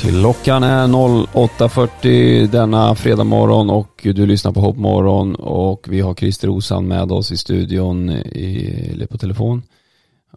Klockan 0.00 0.62
är 0.62 0.86
08.40 0.86 2.46
denna 2.46 2.94
fredag 2.94 3.24
morgon 3.24 3.70
och 3.70 4.00
du 4.02 4.26
lyssnar 4.26 4.52
på 4.52 4.60
Hoppmorgon 4.60 5.34
och 5.34 5.86
vi 5.88 6.00
har 6.00 6.14
Christer 6.14 6.48
Osan 6.48 6.88
med 6.88 7.12
oss 7.12 7.32
i 7.32 7.36
studion 7.36 8.10
i, 8.10 8.90
eller 8.92 9.06
på 9.06 9.18
telefon. 9.18 9.62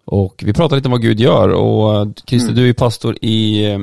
Och 0.05 0.43
vi 0.45 0.53
pratar 0.53 0.75
lite 0.75 0.87
om 0.87 0.91
vad 0.91 1.01
Gud 1.01 1.19
gör 1.19 1.49
och 1.49 1.95
eh, 1.95 2.07
Christer 2.27 2.51
mm. 2.51 2.63
du 2.63 2.69
är 2.69 2.73
pastor 2.73 3.17
i 3.21 3.65
eh, 3.71 3.79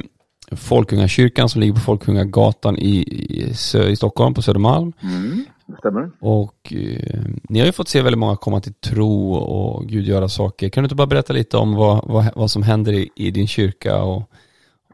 Folkungakyrkan 0.53 1.49
som 1.49 1.61
ligger 1.61 1.75
på 1.75 1.81
Folkungagatan 1.81 2.79
i, 2.79 2.97
i, 2.97 3.51
i 3.91 3.97
Stockholm 3.97 4.35
på 4.35 4.43
Södermalm. 4.43 4.93
Mm, 5.03 5.45
stämmer. 5.79 6.11
Och 6.21 6.73
eh, 6.73 7.21
ni 7.49 7.59
har 7.59 7.67
ju 7.67 7.73
fått 7.73 7.89
se 7.89 8.03
väldigt 8.03 8.19
många 8.19 8.37
komma 8.37 8.61
till 8.61 8.75
tro 8.75 9.33
och 9.35 9.89
Gud 9.89 10.07
göra 10.07 10.29
saker. 10.29 10.69
Kan 10.69 10.83
du 10.83 10.87
inte 10.87 10.95
bara 10.95 11.07
berätta 11.07 11.33
lite 11.33 11.57
om 11.57 11.75
vad, 11.75 12.09
vad, 12.09 12.27
vad 12.37 12.51
som 12.51 12.63
händer 12.63 12.93
i, 12.93 13.11
i 13.17 13.31
din 13.31 13.49
kyrka 13.49 14.03
och 14.03 14.31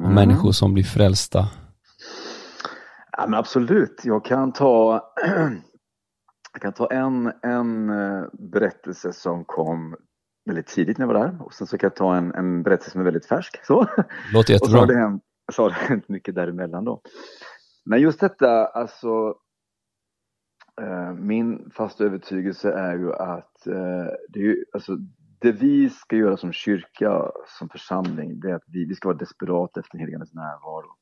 mm. 0.01 0.15
människor 0.15 0.53
som 0.53 0.75
blir 0.75 0.85
frälsta? 0.85 1.49
Ja, 3.13 3.27
men 3.27 3.35
absolut, 3.35 4.01
jag 4.05 4.25
kan 4.25 4.53
ta, 4.53 5.01
jag 6.53 6.63
kan 6.63 6.73
ta 6.73 6.87
en, 6.87 7.33
en 7.43 7.91
eh, 7.91 8.25
berättelse 8.33 9.13
som 9.13 9.45
kom 9.45 9.97
väldigt 10.47 10.67
tidigt 10.67 10.99
när 10.99 11.07
jag 11.07 11.15
var 11.15 11.21
där 11.21 11.43
och 11.43 11.55
sen 11.55 11.67
så 11.67 11.79
kan 11.79 11.87
jag 11.87 11.97
ta 11.97 12.17
en, 12.17 12.35
en 12.35 12.63
berättelse 12.63 12.91
som 12.91 13.01
är 13.01 13.05
väldigt 13.05 13.27
färsk. 13.27 13.65
Så. 13.65 13.87
Låter 14.33 14.53
jättebra. 14.53 14.55
Och 14.61 14.71
så 14.71 14.77
har 14.79 14.87
det 14.87 14.99
hänt, 14.99 15.23
så 15.53 15.63
har 15.63 15.69
det 15.69 15.75
hänt 15.75 16.09
mycket 16.09 16.35
däremellan 16.35 16.85
då. 16.85 17.01
Men 17.85 18.01
just 18.01 18.21
detta, 18.21 18.67
alltså 18.67 19.35
eh, 20.83 21.13
min 21.13 21.71
fasta 21.71 22.05
övertygelse 22.05 22.73
är 22.73 22.99
ju 22.99 23.13
att 23.13 23.67
eh, 23.67 24.07
det 24.29 24.39
är 24.41 24.45
ju, 24.45 24.65
alltså, 24.73 24.97
det 25.41 25.53
vi 25.53 25.91
ska 25.91 26.17
göra 26.17 26.37
som 26.37 26.53
kyrka, 26.53 27.31
som 27.59 27.69
församling, 27.69 28.41
det 28.41 28.51
är 28.51 28.55
att 28.55 28.65
vi, 28.67 28.85
vi 28.85 28.95
ska 28.95 29.09
vara 29.09 29.19
desperata 29.19 29.81
efter 29.81 29.93
den 29.93 30.01
helige 30.01 30.17
Andes 30.17 30.35
närvaro. 30.35 30.97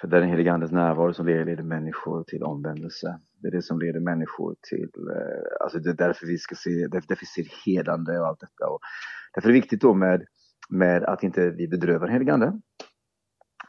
För 0.00 0.08
det 0.08 0.16
är 0.16 0.20
den 0.20 0.30
helige 0.30 0.52
Andes 0.52 0.70
närvaro 0.70 1.14
som 1.14 1.26
leder 1.26 1.62
människor 1.62 2.24
till 2.24 2.42
omvändelse. 2.42 3.18
Det 3.42 3.48
är 3.48 3.52
det 3.52 3.62
som 3.62 3.80
leder 3.80 4.00
människor 4.00 4.56
till, 4.68 4.90
eh, 5.16 5.62
alltså 5.64 5.78
det 5.78 5.90
är 5.90 5.94
därför 5.94 6.26
vi 6.26 6.38
ska 6.38 6.54
se, 6.54 6.86
därför 6.86 7.16
vi 7.20 7.26
ser 7.26 7.66
hedande 7.66 8.20
och 8.20 8.26
allt 8.26 8.40
detta. 8.40 8.66
Och 8.68 8.80
därför 9.34 9.48
är 9.48 9.52
det 9.52 9.60
viktigt 9.60 9.80
då 9.80 9.94
med, 9.94 10.24
med 10.70 11.04
att 11.04 11.22
inte 11.22 11.50
vi 11.50 11.68
bedrövar 11.68 12.06
den 12.06 12.12
helige 12.12 12.32
Ande. 12.32 12.60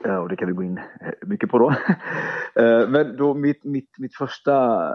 Eh, 0.05 0.15
och 0.15 0.29
det 0.29 0.35
kan 0.35 0.47
vi 0.47 0.53
gå 0.53 0.63
in 0.63 0.77
eh, 0.77 1.13
mycket 1.21 1.49
på 1.49 1.59
då. 1.59 1.75
Men 2.87 3.17
då 3.17 3.33
mitt, 3.33 3.63
mitt, 3.63 3.89
mitt 3.97 4.15
första 4.15 4.89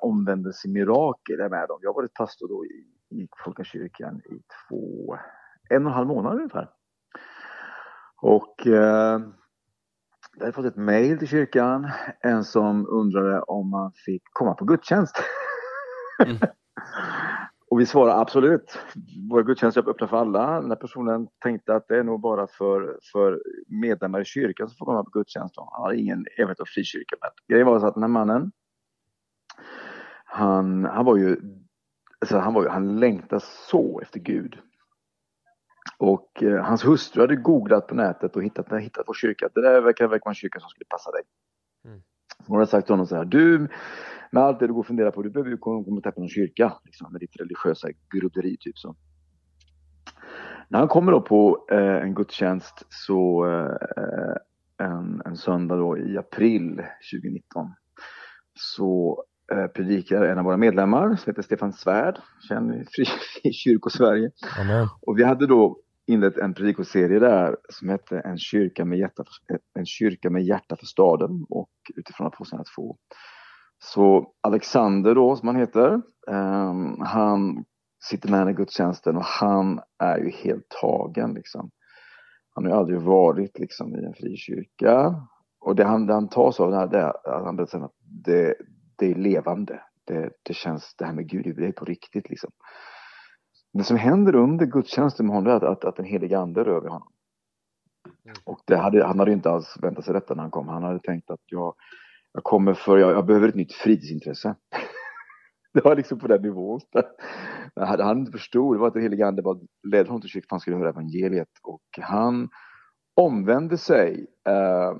omvändelsemirakel 0.00 1.40
är 1.40 1.48
med 1.48 1.68
dem. 1.68 1.78
Jag 1.82 1.90
har 1.90 1.94
varit 1.94 2.14
pastor 2.14 2.48
då 2.48 2.66
i 2.66 2.95
i 3.10 3.28
Folkakyrkan 3.44 4.20
i 4.20 4.42
två, 4.68 5.18
en 5.70 5.86
och 5.86 5.90
en 5.90 5.96
halv 5.96 6.06
månad 6.06 6.34
ungefär. 6.34 6.70
Och 8.22 8.66
eh, 8.66 9.20
jag 10.36 10.40
hade 10.40 10.52
fått 10.52 10.64
ett 10.64 10.76
mejl 10.76 11.18
till 11.18 11.28
kyrkan, 11.28 11.90
en 12.20 12.44
som 12.44 12.86
undrade 12.88 13.40
om 13.40 13.70
man 13.70 13.92
fick 13.92 14.22
komma 14.32 14.54
på 14.54 14.64
gudstjänst. 14.64 15.16
Mm. 16.24 16.36
och 17.70 17.80
vi 17.80 17.86
svarade 17.86 18.20
absolut. 18.20 18.78
Våra 19.30 19.42
gudstjänster 19.42 19.82
är 19.82 19.90
öppna 19.90 20.08
för 20.08 20.16
alla. 20.16 20.60
Den 20.60 20.70
här 20.70 20.76
personen 20.76 21.28
tänkte 21.42 21.74
att 21.74 21.88
det 21.88 21.98
är 21.98 22.04
nog 22.04 22.20
bara 22.20 22.46
för, 22.46 22.98
för 23.12 23.42
medlemmar 23.66 24.20
i 24.20 24.24
kyrkan 24.24 24.68
som 24.68 24.76
får 24.76 24.86
komma 24.86 25.04
på 25.04 25.10
gudstjänst. 25.10 25.54
Han 25.56 25.82
hade 25.82 25.96
ingen 25.96 26.20
erfarenhet 26.20 26.60
av 26.60 26.64
frikyrka. 26.64 27.16
Grejen 27.48 27.66
var 27.66 27.80
så 27.80 27.86
att 27.86 27.94
den 27.94 28.02
här 28.02 28.08
mannen, 28.08 28.52
han, 30.24 30.84
han 30.84 31.04
var 31.04 31.16
ju 31.16 31.36
alltså 32.20 32.38
han, 32.38 32.54
var, 32.54 32.68
han 32.68 33.00
längtade 33.00 33.40
så 33.70 34.00
efter 34.00 34.20
Gud. 34.20 34.58
Och 35.98 36.42
eh, 36.42 36.64
hans 36.64 36.84
hustru 36.84 37.20
hade 37.20 37.36
googlat 37.36 37.86
på 37.86 37.94
nätet 37.94 38.36
och 38.36 38.44
hittat, 38.44 38.80
hittat 38.80 39.04
vår 39.06 39.14
kyrka. 39.14 39.48
Det 39.54 39.62
där 39.62 39.80
verkar, 39.80 40.08
verkar 40.08 40.24
vara 40.24 40.30
en 40.30 40.34
kyrka 40.34 40.60
som 40.60 40.68
skulle 40.68 40.86
passa 40.88 41.10
dig. 41.10 41.22
Mm. 41.84 42.00
Hon 42.46 42.56
hade 42.56 42.70
sagt 42.70 42.86
till 42.86 42.92
honom 42.92 43.06
så 43.06 43.16
här, 43.16 43.24
du 43.24 43.68
med 44.30 44.42
allt 44.42 44.58
det 44.58 44.66
du 44.66 44.72
går 44.72 44.80
och 44.80 44.86
funderar 44.86 45.10
på, 45.10 45.22
du 45.22 45.30
behöver 45.30 45.50
ju 45.50 45.56
komma 45.56 45.76
och 45.76 46.14
på 46.14 46.20
någon 46.20 46.28
kyrka. 46.28 46.72
Liksom, 46.84 47.12
med 47.12 47.20
ditt 47.20 47.40
religiösa 47.40 47.88
grodderi 48.14 48.56
typ 48.60 48.78
så. 48.78 48.96
När 50.68 50.78
han 50.78 50.88
kommer 50.88 51.12
då 51.12 51.20
på 51.20 51.66
eh, 51.70 51.96
en 51.96 52.14
gudstjänst 52.14 52.86
så 52.88 53.46
eh, 53.46 54.86
en, 54.86 55.22
en 55.24 55.36
söndag 55.36 55.76
då 55.76 55.98
i 55.98 56.18
april 56.18 56.82
2019 57.12 57.74
så 58.54 59.24
Eh, 59.26 59.35
predikar 59.74 60.22
en 60.22 60.38
av 60.38 60.44
våra 60.44 60.56
medlemmar 60.56 61.16
som 61.16 61.30
heter 61.30 61.42
Stefan 61.42 61.72
Svärd, 61.72 62.18
känd 62.48 62.74
i 62.74 62.84
Frikyrkosverige. 62.84 64.30
Och 65.06 65.18
vi 65.18 65.24
hade 65.24 65.46
då 65.46 65.78
inlett 66.06 66.38
en 66.38 66.54
predikoserie 66.54 67.18
där 67.18 67.56
som 67.68 67.88
hette 67.88 68.20
En 68.20 68.38
kyrka 68.38 68.84
med 68.84 68.98
hjärta 68.98 69.24
en 69.74 69.86
kyrka 69.86 70.30
med 70.30 70.42
hjärta 70.44 70.76
för 70.76 70.86
staden 70.86 71.46
och 71.48 71.70
utifrån 71.96 72.26
Apostlagärningarna 72.26 72.64
2. 72.76 72.96
Så 73.78 74.32
Alexander 74.40 75.14
då, 75.14 75.36
som 75.36 75.48
han 75.48 75.56
heter, 75.56 76.02
um, 76.26 77.00
han 77.00 77.64
sitter 78.04 78.30
med 78.30 78.50
i 78.50 78.52
gudstjänsten 78.52 79.16
och 79.16 79.24
han 79.24 79.80
är 79.98 80.18
ju 80.18 80.30
helt 80.30 80.68
tagen 80.80 81.34
liksom. 81.34 81.70
Han 82.54 82.64
har 82.64 82.72
ju 82.72 82.78
aldrig 82.78 83.00
varit 83.00 83.58
liksom 83.58 83.96
i 83.96 84.04
en 84.04 84.14
frikyrka 84.14 85.14
och 85.60 85.76
det 85.76 85.84
han, 85.84 86.06
det 86.06 86.14
han 86.14 86.28
tas 86.28 86.60
av 86.60 86.70
det 86.70 86.76
här, 86.76 86.86
det 86.86 86.98
är 86.98 87.38
att 87.38 87.44
han 87.44 87.56
berättar 87.56 87.80
att 87.80 87.94
det, 88.24 88.54
det 88.98 89.10
är 89.10 89.14
levande. 89.14 89.82
Det, 90.04 90.30
det 90.42 90.54
känns, 90.54 90.94
det 90.98 91.04
här 91.04 91.12
med 91.12 91.28
Gud, 91.28 91.56
det 91.56 91.66
är 91.66 91.72
på 91.72 91.84
riktigt 91.84 92.30
liksom. 92.30 92.50
Det 93.72 93.84
som 93.84 93.96
händer 93.96 94.34
under 94.34 94.66
gudstjänsten 94.66 95.26
med 95.26 95.34
honom 95.34 95.52
är 95.52 95.56
att, 95.56 95.62
att, 95.62 95.84
att 95.84 95.96
den 95.96 96.06
heliga 96.06 96.38
ande 96.38 96.64
rör 96.64 96.80
vid 96.80 96.90
honom. 96.90 97.12
Mm. 98.24 98.36
Och 98.44 98.60
det 98.66 98.76
hade, 98.76 99.04
han 99.04 99.18
hade 99.18 99.32
inte 99.32 99.50
alls 99.50 99.76
väntat 99.82 100.04
sig 100.04 100.14
detta 100.14 100.34
när 100.34 100.42
han 100.42 100.50
kom. 100.50 100.68
Han 100.68 100.82
hade 100.82 101.00
tänkt 101.00 101.30
att 101.30 101.40
jag, 101.44 101.74
jag 102.32 102.44
kommer 102.44 102.74
för, 102.74 102.98
jag, 102.98 103.12
jag 103.12 103.26
behöver 103.26 103.48
ett 103.48 103.54
nytt 103.54 103.72
fritidsintresse. 103.72 104.54
det 105.74 105.84
var 105.84 105.96
liksom 105.96 106.18
på 106.18 106.26
den 106.26 106.42
nivån. 106.42 106.80
Han 107.76 108.18
inte 108.18 108.32
förstod, 108.32 108.74
det 108.74 108.78
var 108.78 108.88
att 108.88 108.94
den 108.94 109.02
helige 109.02 109.26
ande 109.26 109.42
bara 109.42 109.58
ledde 109.88 110.08
honom 110.08 110.20
till 110.20 110.30
kyrkan 110.30 110.46
för 110.48 110.54
han 110.54 110.60
skulle 110.60 110.76
höra 110.76 110.88
evangeliet. 110.88 111.48
Och 111.62 111.82
han 112.00 112.48
omvände 113.14 113.78
sig 113.78 114.26
eh, 114.48 114.92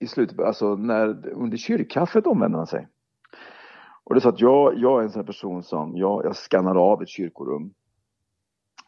i 0.00 0.06
slutet, 0.06 0.40
alltså 0.40 0.76
när, 0.76 1.28
under 1.28 1.56
kyrkkaffet 1.56 2.26
omvände 2.26 2.58
han 2.58 2.66
sig. 2.66 2.88
Och 4.04 4.14
det 4.14 4.18
är 4.18 4.20
så 4.20 4.28
att 4.28 4.40
jag, 4.40 4.78
jag 4.78 5.00
är 5.00 5.02
en 5.02 5.10
sån 5.10 5.20
här 5.20 5.26
person 5.26 5.62
som, 5.62 5.96
jag, 5.96 6.24
jag 6.24 6.36
skannar 6.36 6.74
av 6.92 7.02
ett 7.02 7.08
kyrkorum. 7.08 7.74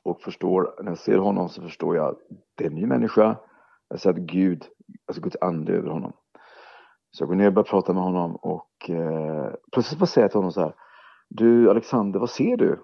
Och 0.02 0.20
förstår, 0.20 0.74
när 0.82 0.90
jag 0.90 0.98
ser 0.98 1.18
honom 1.18 1.48
så 1.48 1.62
förstår 1.62 1.96
jag 1.96 2.08
att 2.08 2.18
det 2.54 2.64
är 2.64 2.68
en 2.68 2.74
ny 2.74 2.86
människa. 2.86 3.36
Jag 3.88 4.00
ser 4.00 4.10
att 4.10 4.16
Gud, 4.16 4.64
alltså 5.06 5.22
Guds 5.22 5.36
ande 5.40 5.72
över 5.72 5.90
honom. 5.90 6.12
Så 7.10 7.22
jag 7.22 7.28
går 7.28 7.36
ner 7.36 7.46
och 7.46 7.52
börjar 7.52 7.64
prata 7.64 7.92
med 7.92 8.02
honom 8.02 8.36
och 8.36 8.90
eh, 8.90 9.54
plötsligt 9.72 10.00
bara 10.00 10.06
säger 10.06 10.24
jag 10.24 10.30
till 10.30 10.38
honom 10.38 10.52
så 10.52 10.60
här. 10.60 10.74
Du 11.28 11.70
Alexander, 11.70 12.20
vad 12.20 12.30
ser 12.30 12.56
du? 12.56 12.80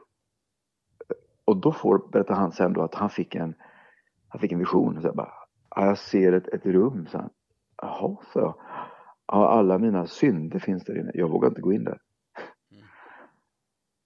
Och 1.45 1.57
då 1.57 1.73
får, 1.73 2.11
berättar 2.13 2.35
han 2.35 2.53
sen 2.53 2.73
då 2.73 2.83
att 2.83 2.95
han 2.95 3.11
fick 3.11 3.35
en, 3.35 3.55
han 4.29 4.41
fick 4.41 4.53
en 4.53 4.59
vision. 4.59 5.01
Så 5.01 5.07
jag 5.07 5.17
bara, 5.17 5.33
jag 5.77 5.99
ser 5.99 6.33
ett, 6.33 6.49
ett 6.49 6.67
rum. 6.67 7.07
Så 7.11 7.19
han, 7.19 7.31
Jaha, 7.83 8.17
så 8.33 8.39
jag. 8.39 8.55
Alla 9.27 9.79
mina 9.79 10.07
synder 10.07 10.59
finns 10.59 10.85
där 10.85 10.99
inne. 11.01 11.11
Jag 11.15 11.29
vågar 11.29 11.49
inte 11.49 11.61
gå 11.61 11.73
in 11.73 11.85
där. 11.85 11.99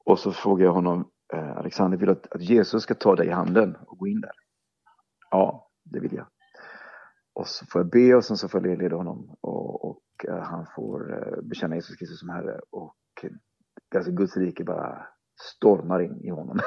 Och 0.06 0.18
så 0.18 0.32
frågar 0.32 0.64
jag 0.64 0.72
honom, 0.72 1.10
eh, 1.34 1.56
Alexander, 1.56 1.98
vill 1.98 2.06
du 2.06 2.12
att, 2.12 2.32
att 2.32 2.42
Jesus 2.42 2.82
ska 2.82 2.94
ta 2.94 3.16
dig 3.16 3.26
i 3.26 3.30
handen 3.30 3.76
och 3.86 3.98
gå 3.98 4.06
in 4.06 4.20
där? 4.20 4.32
Ja, 5.30 5.70
det 5.84 6.00
vill 6.00 6.14
jag. 6.14 6.26
Och 7.34 7.46
så 7.46 7.66
får 7.66 7.80
jag 7.80 7.90
be 7.90 8.14
och 8.14 8.24
sen 8.24 8.36
så 8.36 8.48
får 8.48 8.66
jag 8.66 8.78
leda 8.78 8.96
honom 8.96 9.36
och, 9.40 9.84
och 9.84 10.02
uh, 10.28 10.38
han 10.38 10.66
får 10.76 11.14
uh, 11.14 11.42
bekänna 11.42 11.74
Jesus 11.74 11.96
Kristus 11.96 12.20
som 12.20 12.28
Herre 12.28 12.60
och 12.70 12.96
uh, 13.24 13.30
alltså 13.96 14.12
Guds 14.12 14.36
rike 14.36 14.64
bara 14.64 15.06
stormar 15.40 16.00
in 16.00 16.24
i 16.24 16.30
honom. 16.30 16.58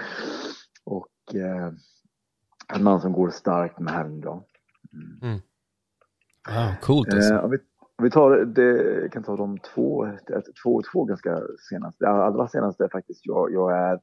och 0.84 1.34
uh, 1.34 1.72
en 2.74 2.84
man 2.84 3.00
som 3.00 3.12
går 3.12 3.30
starkt 3.30 3.78
med 3.78 3.92
Herren 3.92 4.18
idag. 4.18 4.44
Mm. 4.92 5.18
Mm. 5.22 5.40
Wow, 6.48 6.74
coolt 6.80 7.14
alltså. 7.14 7.34
vi, 7.34 7.40
om 7.40 7.50
vi 8.02 8.10
tar 8.10 8.30
det, 8.30 9.08
kan 9.12 9.22
ta 9.22 9.36
de 9.36 9.58
två, 9.58 10.08
två, 10.62 10.82
två 10.92 11.04
ganska 11.04 11.40
senaste, 11.70 12.08
allra 12.08 12.48
senaste 12.48 12.88
faktiskt. 12.92 13.26
Jag, 13.26 13.52
jag 13.52 13.78
är 13.78 14.00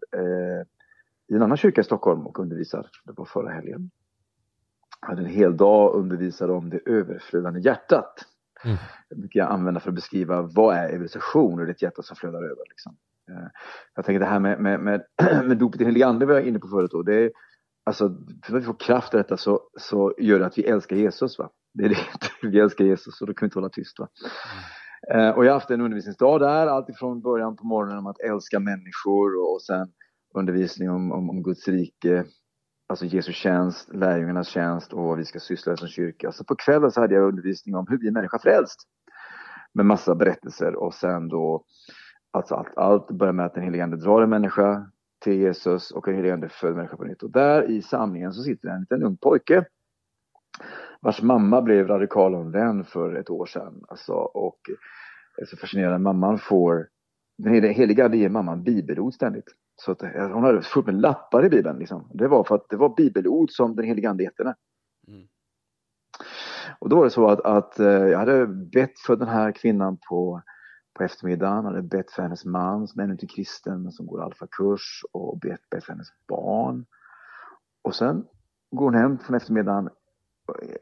i 1.31 1.35
en 1.35 1.41
annan 1.41 1.57
kyrka 1.57 1.81
i 1.81 1.83
Stockholm 1.83 2.27
och 2.27 2.39
undervisar. 2.39 2.87
Det 3.05 3.13
var 3.17 3.25
förra 3.25 3.49
helgen 3.49 3.91
hade 4.99 5.21
en 5.21 5.27
hel 5.27 5.57
dag 5.57 5.95
undervisade 5.95 6.53
om 6.53 6.69
det 6.69 6.79
överflödande 6.85 7.59
hjärtat. 7.59 8.25
Mm. 8.65 8.77
Det 9.09 9.15
brukar 9.15 9.39
jag 9.39 9.51
använda 9.51 9.79
för 9.79 9.89
att 9.89 9.95
beskriva 9.95 10.41
vad 10.41 10.75
är 10.75 10.89
evangelisation 10.89 11.59
och 11.59 11.65
det 11.65 11.71
är 11.71 11.73
ett 11.73 11.81
hjärta 11.81 12.01
som 12.01 12.15
flödar 12.15 12.43
över. 12.43 12.63
Liksom. 12.69 12.95
Eh, 13.29 13.47
jag 13.95 14.05
tänker 14.05 14.19
det 14.19 14.25
här 14.25 14.39
med, 14.39 14.59
med, 14.59 14.79
med, 14.79 15.03
med 15.45 15.57
dopet 15.57 15.81
i 15.81 15.85
helig 15.85 16.03
ande 16.03 16.25
var 16.25 16.33
jag 16.33 16.47
inne 16.47 16.59
på 16.59 16.67
förut. 16.67 16.91
Då. 16.91 17.03
Det 17.03 17.15
är, 17.15 17.31
alltså, 17.83 18.17
för 18.43 18.55
att 18.55 18.61
vi 18.61 18.65
får 18.65 18.79
kraft 18.79 19.13
i 19.13 19.17
detta 19.17 19.37
så, 19.37 19.61
så 19.77 20.13
gör 20.17 20.39
det 20.39 20.45
att 20.45 20.57
vi 20.57 20.63
älskar 20.63 20.95
Jesus. 20.95 21.39
Va? 21.39 21.49
Det 21.77 21.85
är 21.85 21.89
det, 21.89 21.97
vi 22.47 22.59
älskar 22.59 22.85
Jesus 22.85 23.21
och 23.21 23.27
då 23.27 23.33
kan 23.33 23.45
vi 23.45 23.47
inte 23.47 23.59
hålla 23.59 23.69
tyst. 23.69 23.99
Va? 23.99 24.07
Mm. 25.13 25.35
Och 25.35 25.45
jag 25.45 25.51
har 25.51 25.59
haft 25.59 25.69
en 25.69 25.81
undervisningsdag 25.81 26.39
där, 26.39 26.67
alltifrån 26.67 27.21
början 27.21 27.55
på 27.55 27.65
morgonen 27.65 27.97
om 27.97 28.07
att 28.07 28.19
älska 28.19 28.59
människor 28.59 29.53
och 29.53 29.61
sen 29.61 29.87
undervisning 30.35 30.89
om, 30.89 31.11
om, 31.11 31.29
om 31.29 31.43
Guds 31.43 31.67
rike 31.67 32.25
alltså 32.87 33.05
Jesu 33.05 33.33
tjänst, 33.33 33.93
lärjungarnas 33.93 34.47
tjänst 34.47 34.93
och 34.93 35.03
vad 35.03 35.17
vi 35.17 35.25
ska 35.25 35.39
syssla 35.39 35.71
med 35.71 35.79
som 35.79 35.87
kyrka. 35.87 36.31
Så 36.31 36.43
på 36.43 36.55
kvällen 36.55 36.91
så 36.91 37.01
hade 37.01 37.15
jag 37.15 37.27
undervisning 37.27 37.75
om 37.75 37.85
hur 37.89 37.97
blir 37.97 38.11
människa 38.11 38.39
frälst? 38.39 38.79
Med 39.73 39.85
massa 39.85 40.15
berättelser 40.15 40.75
och 40.75 40.93
sen 40.93 41.27
då, 41.27 41.63
alltså 42.31 42.55
allt, 42.55 42.77
allt 42.77 43.11
börjar 43.11 43.33
med 43.33 43.45
att 43.45 43.53
den 43.53 43.63
helige 43.63 43.83
Ande 43.83 43.97
drar 43.97 44.21
en 44.21 44.29
människa 44.29 44.91
till 45.23 45.33
Jesus 45.33 45.91
och 45.91 46.05
den 46.05 46.15
helige 46.15 46.33
Ande 46.33 46.49
föder 46.49 46.75
människa 46.75 46.97
på 46.97 47.03
nytt. 47.03 47.23
Och 47.23 47.31
där 47.31 47.71
i 47.71 47.81
samlingen 47.81 48.33
så 48.33 48.43
sitter 48.43 48.69
en 48.69 48.79
liten 48.79 49.03
ung 49.03 49.17
pojke 49.17 49.65
vars 51.01 51.21
mamma 51.21 51.61
blev 51.61 51.87
radikal 51.87 52.51
vän 52.51 52.83
för 52.83 53.15
ett 53.15 53.29
år 53.29 53.45
sedan. 53.45 53.83
Alltså, 53.87 54.13
och 54.13 54.59
det 55.37 55.41
är 55.41 55.45
så 55.45 55.57
fascinerande, 55.57 55.99
mamman 55.99 56.39
får, 56.39 56.87
den 57.37 57.53
helige 57.53 58.05
Ande 58.05 58.17
ger 58.17 58.29
mamman 58.29 58.63
bibelord 58.63 59.13
ständigt. 59.13 59.55
Så 59.75 59.91
att, 59.91 60.03
eh, 60.03 60.29
hon 60.29 60.43
hade 60.43 60.61
fullt 60.61 60.85
med 60.85 61.01
lappar 61.01 61.45
i 61.45 61.49
Bibeln. 61.49 61.79
Liksom. 61.79 62.09
Det 62.13 62.27
var 62.27 62.43
för 62.43 62.55
att 62.55 62.69
det 62.69 62.77
var 62.77 62.95
bibelord 62.95 63.51
som 63.51 63.75
den 63.75 63.85
helige 63.85 64.09
Ande 64.09 64.23
hette 64.23 64.43
mm. 65.07 65.27
Och 66.79 66.89
då 66.89 66.95
var 66.95 67.03
det 67.03 67.09
så 67.09 67.27
att, 67.29 67.39
att 67.39 67.79
eh, 67.79 67.87
jag 67.87 68.19
hade 68.19 68.47
bett 68.47 68.99
för 68.99 69.15
den 69.15 69.27
här 69.27 69.51
kvinnan 69.51 69.97
på, 70.09 70.41
på 70.93 71.03
eftermiddagen. 71.03 71.55
Jag 71.65 71.71
hade 71.71 71.81
bett 71.81 72.11
för 72.11 72.23
hennes 72.23 72.45
man 72.45 72.87
som 72.87 73.01
ännu 73.01 73.11
inte 73.11 73.25
är 73.25 73.35
kristen 73.35 73.91
som 73.91 74.05
går 74.05 74.23
alfakurs 74.23 75.01
och 75.11 75.39
bett, 75.39 75.69
bett 75.69 75.83
för 75.83 75.93
hennes 75.93 76.07
barn. 76.27 76.85
Och 77.81 77.95
sen 77.95 78.25
går 78.71 78.85
hon 78.85 78.95
hem 78.95 79.17
från 79.17 79.35
eftermiddagen 79.35 79.89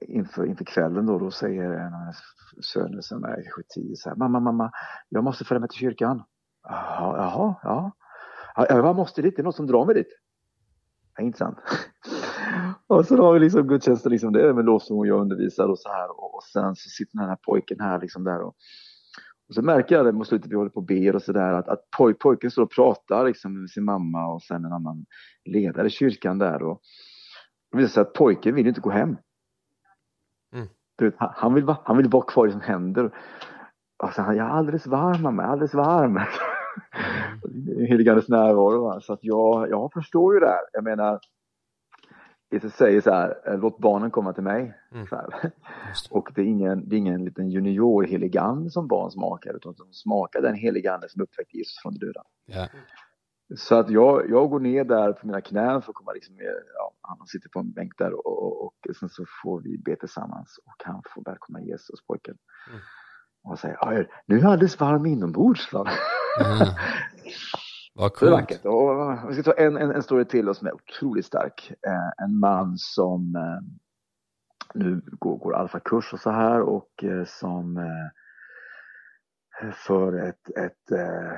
inför, 0.02 0.46
inför 0.46 0.66
kvällen 0.66 1.06
då, 1.06 1.20
då 1.20 1.32
säger 1.32 1.64
en 1.64 1.94
av 1.94 2.00
hennes 2.00 2.18
söner 2.62 3.02
som 3.02 3.24
är 3.24 3.36
kanske 3.36 3.62
tio 3.70 3.96
så 3.96 4.10
här, 4.10 4.16
mamma, 4.16 4.40
mamma, 4.40 4.72
jag 5.10 5.24
måste 5.24 5.46
följa 5.46 5.60
med 5.60 5.70
till 5.70 5.80
kyrkan. 5.80 6.24
Jaha, 6.64 7.18
jaha, 7.18 7.56
ja. 7.64 7.92
Jag 8.70 8.96
måste 8.96 9.22
dit, 9.22 9.36
det 9.36 9.42
är 9.42 9.44
något 9.44 9.56
som 9.56 9.68
drar 9.68 9.86
mig 9.86 9.96
dit. 9.96 10.20
Ja, 11.18 11.24
inte 11.24 11.38
sant? 11.38 11.58
och 12.88 13.06
så 13.06 13.18
har 13.18 13.34
vi 13.34 13.40
liksom 13.40 13.68
gudstjänsten, 13.68 14.12
liksom, 14.12 14.34
det 14.34 14.48
är 14.48 14.54
med 14.54 14.66
lovsång 14.66 14.98
och 14.98 15.08
jag 15.08 15.22
undervisar 15.22 15.68
och 15.68 15.80
så 15.80 15.90
här. 15.90 16.10
Och, 16.10 16.36
och 16.36 16.44
sen 16.44 16.76
så 16.76 16.90
sitter 16.90 17.18
den 17.18 17.30
här 17.30 17.38
pojken 17.46 17.80
här 17.80 18.02
liksom 18.02 18.24
där. 18.24 18.42
Och, 18.42 18.56
och 19.48 19.56
så 19.56 19.62
märker 19.62 19.96
jag 19.96 20.06
det 20.06 20.12
mot 20.12 20.28
slutet, 20.28 20.52
vi 20.52 20.56
håller 20.56 20.70
på 20.70 20.80
och 20.80 20.86
ber 20.86 21.16
och 21.16 21.22
sådär, 21.22 21.54
att, 21.54 21.68
att 21.68 21.90
poj, 21.98 22.14
pojken 22.14 22.52
står 22.52 22.64
och 22.64 22.72
pratar 22.72 23.26
liksom, 23.26 23.62
med 23.62 23.70
sin 23.70 23.84
mamma 23.84 24.28
och 24.28 24.42
sen 24.42 24.66
en 24.66 24.74
annan 24.74 25.06
ledare 25.46 25.88
i 25.88 25.90
kyrkan 25.90 26.38
där. 26.38 26.64
Och 26.64 26.82
det 27.72 27.78
visar 27.78 27.90
sig 27.90 28.02
att 28.02 28.14
pojken 28.14 28.56
vill 28.56 28.68
inte 28.68 28.82
gå 28.82 28.90
hem. 28.90 29.18
Mm. 31.02 31.12
Du, 31.12 31.12
han, 31.20 31.54
vill, 31.54 31.76
han 31.84 31.98
vill 31.98 32.10
vara 32.10 32.24
kvar 32.24 32.48
i 32.48 32.52
som 32.52 32.62
händer. 32.62 33.12
Och 34.04 34.14
så 34.14 34.22
han, 34.22 34.38
jag 34.38 34.48
är 34.48 34.52
alldeles 34.52 34.88
varm 34.88 35.22
mamma, 35.22 35.42
jag 35.42 35.50
är 35.50 35.52
alldeles 35.52 35.74
varm. 35.74 36.20
heligandes 37.90 38.30
närvaro. 38.30 38.84
Va? 38.84 39.02
Så 39.02 39.14
att 39.14 39.20
jag, 39.22 39.70
jag 39.70 39.94
förstår 39.94 40.34
ju 40.34 40.40
det 40.40 40.48
här. 40.48 40.62
Jag 40.74 40.84
menar, 40.84 41.20
Jesus 42.52 42.74
säger 42.74 43.02
så 43.02 43.12
här, 43.12 43.36
eh, 43.48 43.60
låt 43.60 43.78
barnen 43.78 44.12
komma 44.12 44.34
till 44.34 44.44
mig. 44.44 44.74
Mm. 44.92 45.08
Och 46.10 46.30
det 46.36 46.42
är, 46.42 46.46
ingen, 46.46 46.90
det 46.90 46.96
är 46.96 46.98
ingen 46.98 47.26
liten 47.26 47.50
junior 47.50 48.04
heligande 48.04 48.70
som 48.70 48.88
barn 48.88 49.12
smakar, 49.12 49.56
utan 49.56 49.74
de 49.78 49.94
smakar 49.94 50.42
den 50.42 50.56
heligande 50.56 51.10
som 51.10 51.22
uppväckte 51.22 51.58
Jesus 51.58 51.82
från 51.82 51.94
de 51.94 52.06
döda. 52.06 52.24
Yeah. 52.48 52.70
Så 53.56 53.76
att 53.76 53.90
jag, 53.90 54.30
jag 54.30 54.50
går 54.50 54.60
ner 54.60 54.84
där 54.84 55.14
på 55.14 55.28
mina 55.28 55.42
knän 55.42 55.82
för 55.82 55.92
att 55.92 55.96
komma 55.96 56.12
liksom 56.12 56.36
ja, 56.76 56.94
han 57.02 57.28
sitter 57.28 57.50
på 57.50 57.60
en 57.60 57.72
bänk 57.72 57.98
där 57.98 58.14
och, 58.14 58.44
och, 58.44 58.66
och 58.66 58.96
sen 59.00 59.10
så 59.10 59.26
får 59.44 59.62
vi 59.62 59.78
be 59.78 59.96
tillsammans 59.96 60.60
och 60.66 60.84
han 60.86 61.02
får 61.14 61.24
välkomna 61.24 61.62
Jesus, 61.62 62.06
pojken. 62.08 62.38
Mm. 62.70 62.82
Och 63.44 63.60
säger, 63.60 64.10
nu 64.26 64.38
är 64.38 64.42
jag 64.42 64.52
alldeles 64.52 64.80
varm 64.80 65.06
inombords. 65.06 65.74
Mm. 65.74 65.88
Vad 67.96 68.14
coolt. 68.14 68.20
Det 68.20 68.28
är 68.28 68.42
vackert. 68.42 68.66
Och, 68.66 69.30
vi 69.30 69.34
ska 69.34 69.44
ta 69.44 69.62
en, 69.62 69.78
en, 69.78 69.92
en 69.92 70.04
story 70.04 70.26
till 70.26 70.56
som 70.56 70.68
är 70.68 70.74
otroligt 70.74 71.26
stark. 71.26 71.72
Eh, 71.88 72.26
en 72.26 72.40
man 72.40 72.74
som 72.78 73.36
eh, 73.36 73.60
nu 74.74 75.02
går, 75.20 75.38
går 75.38 75.56
alfakurs 75.56 76.14
och 76.14 76.20
så 76.20 76.32
här 76.32 76.62
och 76.62 77.04
eh, 77.04 77.26
som 77.26 77.78
eh, 77.78 79.72
för 79.74 80.28
ett, 80.30 80.58
ett, 80.58 80.92
eh, 80.92 81.32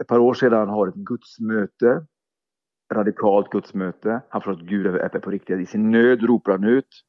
ett 0.00 0.06
par 0.06 0.18
år 0.18 0.34
sedan 0.34 0.68
har 0.68 0.88
ett 0.88 0.94
gudsmöte. 0.94 2.06
Radikalt 2.94 3.50
gudsmöte. 3.50 4.20
Han 4.28 4.40
förstår 4.40 4.52
att 4.52 4.68
Gud 4.68 4.86
är 4.86 5.08
på 5.08 5.30
riktigt. 5.30 5.58
I 5.58 5.66
sin 5.66 5.90
nöd 5.90 6.22
ropar 6.22 6.52
han 6.52 6.64
ut. 6.64 7.02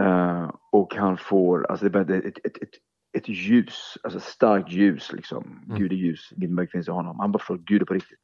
Uh, 0.00 0.50
och 0.72 0.94
han 0.94 1.16
får, 1.16 1.66
alltså 1.70 1.88
det 1.88 1.98
är 1.98 2.10
ett, 2.10 2.38
ett, 2.44 2.62
ett, 2.62 2.70
ett 3.12 3.28
ljus, 3.28 3.98
alltså 4.02 4.20
starkt 4.20 4.72
ljus 4.72 5.12
liksom. 5.12 5.62
Mm. 5.66 5.78
Gud 5.78 5.92
är 5.92 5.96
ljus, 5.96 6.32
mörker 6.36 6.72
finns 6.72 6.88
i 6.88 6.90
honom. 6.90 7.20
Han 7.20 7.32
bara 7.32 7.38
förstår 7.38 7.54
att 7.54 7.60
Gud 7.60 7.82
är 7.82 7.86
på 7.86 7.94
riktigt. 7.94 8.20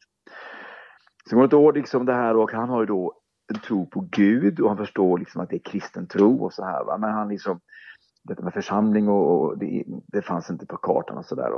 Sen 1.28 1.38
går 1.38 1.42
det 1.42 1.46
ett 1.46 1.54
år 1.54 1.72
liksom 1.72 2.06
det 2.06 2.14
här 2.14 2.36
och 2.36 2.52
han 2.52 2.68
har 2.68 2.80
ju 2.80 2.86
då 2.86 3.20
en 3.54 3.60
tro 3.60 3.86
på 3.86 4.08
Gud 4.10 4.60
och 4.60 4.68
han 4.68 4.76
förstår 4.76 5.18
liksom 5.18 5.40
att 5.40 5.50
det 5.50 5.56
är 5.56 5.70
kristen 5.70 6.06
tro 6.06 6.44
och 6.44 6.52
så 6.52 6.64
här. 6.64 6.84
Va? 6.84 6.98
Men 6.98 7.10
han 7.10 7.28
liksom, 7.28 7.60
detta 8.22 8.42
med 8.42 8.52
församling 8.52 9.08
och, 9.08 9.40
och 9.40 9.58
det, 9.58 9.84
det, 10.06 10.22
fanns 10.22 10.50
inte 10.50 10.66
på 10.66 10.76
kartan 10.76 11.18
och 11.18 11.24
sådär. 11.24 11.52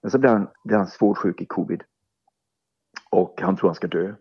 Men 0.00 0.10
så 0.10 0.18
blir 0.18 0.30
han, 0.30 0.48
blir 0.64 0.76
han 0.76 0.86
svårt 0.86 1.18
sjuk 1.18 1.40
i 1.40 1.46
covid. 1.46 1.82
Och 3.10 3.40
han 3.42 3.56
tror 3.56 3.68
han 3.68 3.74
ska 3.74 3.86
dö. 3.86 4.14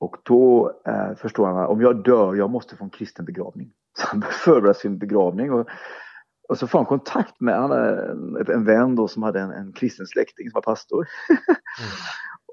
Och 0.00 0.16
då 0.22 0.72
eh, 0.86 1.14
förstår 1.14 1.46
han 1.46 1.56
att 1.56 1.68
om 1.68 1.80
jag 1.80 2.04
dör, 2.04 2.34
jag 2.34 2.50
måste 2.50 2.76
få 2.76 2.84
en 2.84 2.90
kristen 2.90 3.24
begravning. 3.24 3.72
Så 3.98 4.06
han 4.06 4.22
förbereder 4.22 4.72
sin 4.72 4.98
begravning 4.98 5.52
och, 5.52 5.68
och 6.48 6.58
så 6.58 6.66
får 6.66 6.78
han 6.78 6.86
kontakt 6.86 7.40
med 7.40 7.56
han, 7.56 7.72
en, 7.72 8.46
en 8.48 8.64
vän 8.64 8.96
då 8.96 9.08
som 9.08 9.22
hade 9.22 9.40
en, 9.40 9.50
en 9.50 9.72
kristen 9.72 10.06
släkting 10.06 10.50
som 10.50 10.54
var 10.54 10.72
pastor. 10.72 11.06
Mm. 11.30 11.42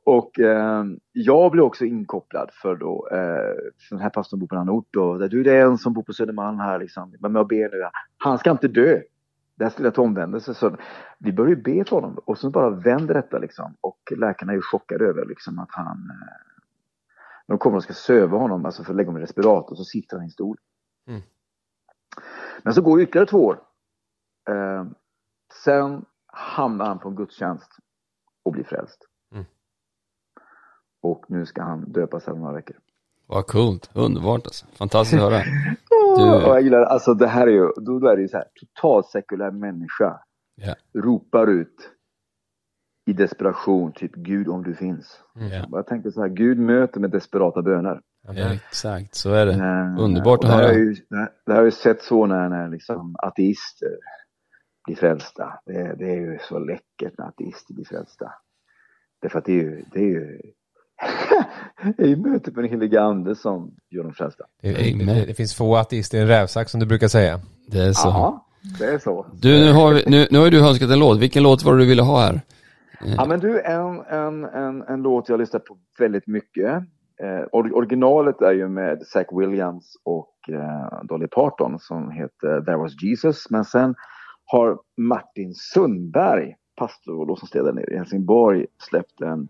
och 0.18 0.40
eh, 0.40 0.86
jag 1.12 1.52
blev 1.52 1.64
också 1.64 1.86
inkopplad 1.86 2.50
för 2.54 2.76
då, 2.76 3.08
eh, 3.12 3.56
för 3.88 3.96
den 3.96 4.00
här 4.00 4.10
pastorn 4.10 4.40
bor 4.40 4.48
på 4.48 4.56
en 4.56 4.62
annan 4.62 4.76
ort 4.76 4.96
och 4.96 5.20
där 5.20 5.30
du 5.30 5.44
det 5.44 5.56
är 5.56 5.66
en 5.66 5.78
som 5.78 5.94
bor 5.94 6.04
på 6.04 6.14
Södermalm 6.14 6.60
här 6.60 6.80
liksom, 6.80 7.16
men 7.20 7.36
jag 7.36 7.48
ber 7.48 7.70
nu, 7.70 7.90
han 8.18 8.38
ska 8.38 8.52
inte 8.52 8.68
dö. 8.68 9.02
Det 9.58 9.64
här 9.64 9.72
skulle 9.72 9.92
till 9.92 10.02
omvändelse. 10.02 10.54
Så 10.54 10.78
vi 11.20 11.34
börjar 11.34 11.50
ju 11.50 11.62
be 11.62 11.86
för 11.86 11.96
honom 11.96 12.18
och 12.26 12.38
så 12.38 12.50
bara 12.50 12.70
vänder 12.70 13.14
detta 13.14 13.38
liksom. 13.38 13.76
Och 13.82 14.14
läkarna 14.18 14.52
är 14.52 14.56
ju 14.56 14.62
chockade 14.62 15.06
över 15.06 15.26
liksom 15.26 15.60
att 15.60 15.72
han... 15.72 16.10
Eh, 16.10 16.64
de 17.48 17.58
kommer 17.58 17.78
och 17.78 17.84
ska 17.84 17.94
söva 17.94 18.38
honom, 18.38 18.66
alltså 18.66 18.84
för 18.84 18.92
att 18.92 18.98
lägga 18.98 19.08
honom 19.08 19.22
i 19.22 19.24
respirator, 19.24 19.76
så 19.76 19.84
sitter 19.84 20.18
han 20.18 20.24
i 20.24 20.26
en 20.26 20.32
stol. 20.32 20.58
Mm. 21.08 21.22
Men 22.64 22.74
så 22.74 22.82
går 22.82 23.02
ytterligare 23.02 23.28
två 23.28 23.46
år. 23.46 23.62
Eh, 24.50 24.86
sen 25.64 26.06
hamnar 26.26 26.86
han 26.86 27.00
på 27.00 27.10
en 27.10 27.16
gudstjänst 27.16 27.72
och 28.44 28.52
blir 28.52 28.64
frälst. 28.64 29.08
Mm. 29.32 29.46
Och 31.02 31.26
nu 31.28 31.46
ska 31.46 31.64
han 31.64 31.92
döpas 31.92 32.28
om 32.28 32.40
några 32.40 32.54
veckor. 32.54 32.78
Vad 33.28 33.48
coolt, 33.48 33.90
underbart 33.94 34.42
alltså. 34.46 34.66
Fantastiskt 34.74 35.22
att 35.22 35.32
höra. 35.32 35.44
Du... 36.18 36.24
jag 36.24 36.62
gillar, 36.62 36.82
alltså 36.82 37.14
det 37.14 37.28
här 37.28 37.48
är 37.48 37.52
ju, 37.52 37.72
då 37.78 38.08
är 38.08 38.16
det 38.16 38.22
ju 38.22 38.28
så 38.28 38.38
här, 38.38 38.46
totalt 38.60 39.06
sekulär 39.06 39.52
människa 39.52 40.20
yeah. 40.62 40.78
ropar 40.94 41.48
ut 41.48 41.92
i 43.06 43.14
desperation, 43.14 43.92
typ 43.92 44.16
Gud 44.16 44.48
om 44.48 44.64
du 44.64 44.76
finns. 44.76 45.20
Mm. 45.36 45.66
Jag 45.72 45.88
tänkte 45.88 46.12
så 46.12 46.22
här, 46.22 46.30
Gud 46.30 46.60
möter 46.60 47.00
med 47.00 47.12
desperata 47.12 47.62
böner. 47.62 48.02
Ja, 48.28 48.54
exakt, 48.54 49.16
så 49.16 49.34
är 49.34 49.46
det. 49.46 49.54
Underbart 50.02 50.44
att 50.44 50.50
höra. 50.50 50.74
Ju, 50.74 50.94
det, 51.10 51.30
det 51.46 51.54
har 51.54 51.64
ju 51.64 51.72
sett 51.72 52.02
så 52.02 52.26
när, 52.26 52.50
när 52.50 52.70
liksom 52.70 53.16
ateister 53.20 53.98
blir 54.86 54.96
frälsta. 54.96 55.60
Det, 55.66 55.96
det, 56.00 56.10
är 56.10 56.16
ju 56.16 56.38
så 56.42 56.60
läckert 56.60 57.18
när 57.18 57.26
ateister 57.26 57.74
blir 57.74 57.86
frälsta. 57.86 58.34
Därför 59.22 59.40
att 59.40 59.46
det 59.46 59.52
är 59.52 59.64
ju, 59.64 59.84
det 59.92 60.00
är 60.00 60.10
ju 60.10 60.42
det 61.98 62.04
är 62.04 62.08
ju 62.08 62.16
mötet 62.16 62.56
med 62.56 62.64
den 62.64 62.72
helige 62.72 63.02
ande 63.02 63.36
som 63.36 63.72
gör 63.90 64.04
dem 64.04 64.14
frälsta. 64.14 64.44
Det, 64.62 64.72
det, 64.72 65.26
det, 65.26 65.34
finns 65.34 65.56
få 65.56 65.76
ateister 65.76 66.18
i 66.18 66.22
en 66.22 66.28
rävsax 66.28 66.72
som 66.72 66.80
du 66.80 66.86
brukar 66.86 67.08
säga. 67.08 67.40
Det 67.68 67.80
är 67.80 67.94
så. 67.94 68.08
Ja, 68.08 68.46
det 68.80 68.86
är 68.86 69.00
så. 69.00 69.26
Du, 69.42 69.66
nu 69.66 69.72
har, 69.72 69.94
vi, 69.94 70.04
nu, 70.08 70.28
nu 70.32 70.40
har 70.40 70.50
du 70.50 70.68
önskat 70.68 70.90
en 70.90 71.00
låt. 71.00 71.20
Vilken 71.20 71.44
låt 71.44 71.64
var 71.64 71.74
det 71.74 71.80
du 71.80 71.86
ville 71.86 72.02
ha 72.02 72.22
här? 72.22 72.42
Ja 73.18 73.26
men 73.26 73.40
du, 73.40 73.62
en, 73.62 74.02
en, 74.10 74.44
en, 74.44 74.82
en 74.82 75.02
låt 75.02 75.30
jag 75.30 75.34
har 75.34 75.40
lyssnat 75.40 75.66
på 75.66 75.78
väldigt 76.00 76.28
mycket. 76.28 76.84
Eh, 77.24 77.46
originalet 77.52 78.42
är 78.42 78.54
ju 78.54 78.70
med 78.70 79.02
Zach 79.02 79.28
Williams 79.32 79.94
och 80.04 80.34
eh, 80.50 81.04
Dolly 81.04 81.28
Parton 81.28 81.80
som 81.80 82.12
heter 82.12 82.62
There 82.62 82.78
Was 82.78 83.04
Jesus. 83.04 83.50
Men 83.50 83.66
sen 83.66 83.96
har 84.46 84.80
Martin 84.98 85.54
Sundberg, 85.54 86.56
pastor 86.76 87.30
och 87.30 87.76
nere 87.76 87.94
i 87.94 87.98
Helsingborg, 87.98 88.66
släppt 88.90 89.22
en 89.22 89.48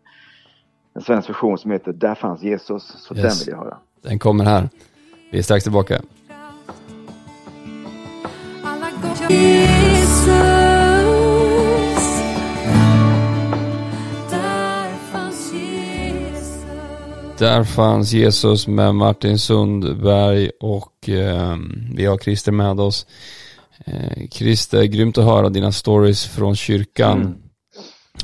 en 0.97 1.03
svensk 1.03 1.29
version 1.29 1.57
som 1.57 1.71
heter 1.71 1.93
Där 1.93 2.15
fanns 2.15 2.43
Jesus. 2.43 2.83
Så 2.83 3.15
yes. 3.15 3.23
den 3.23 3.45
vill 3.45 3.47
jag 3.47 3.57
höra. 3.57 3.77
Den 4.01 4.19
kommer 4.19 4.45
här. 4.45 4.69
Vi 5.31 5.37
är 5.37 5.43
strax 5.43 5.63
tillbaka. 5.63 6.01
Där 17.37 17.63
fanns 17.63 18.11
Jesus 18.13 18.67
med 18.67 18.95
Martin 18.95 19.39
Sundberg 19.39 20.49
och 20.59 21.09
eh, 21.09 21.57
vi 21.95 22.05
har 22.05 22.17
Christer 22.17 22.51
med 22.51 22.79
oss. 22.79 23.07
Eh, 23.85 24.27
Christer, 24.31 24.83
grymt 24.83 25.17
att 25.17 25.25
höra 25.25 25.49
dina 25.49 25.71
stories 25.71 26.25
från 26.25 26.55
kyrkan. 26.55 27.21
Mm. 27.21 27.46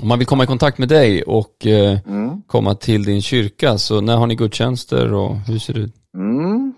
Om 0.02 0.08
man 0.08 0.20
vill 0.20 0.28
komma 0.28 0.44
i 0.44 0.48
kontakt 0.48 0.78
med 0.78 0.90
dig 0.90 1.24
och 1.24 1.68
eh, 1.68 2.00
mm. 2.08 2.42
komma 2.48 2.76
till 2.76 3.04
din 3.04 3.22
kyrka, 3.22 3.78
så 3.78 4.02
när 4.02 4.18
har 4.18 4.28
ni 4.28 4.36
gudstjänster 4.36 5.14
och 5.14 5.36
hur 5.36 5.58
ser 5.58 5.74
det 5.74 5.80
ut? 5.80 5.96
Mm. 6.18 6.74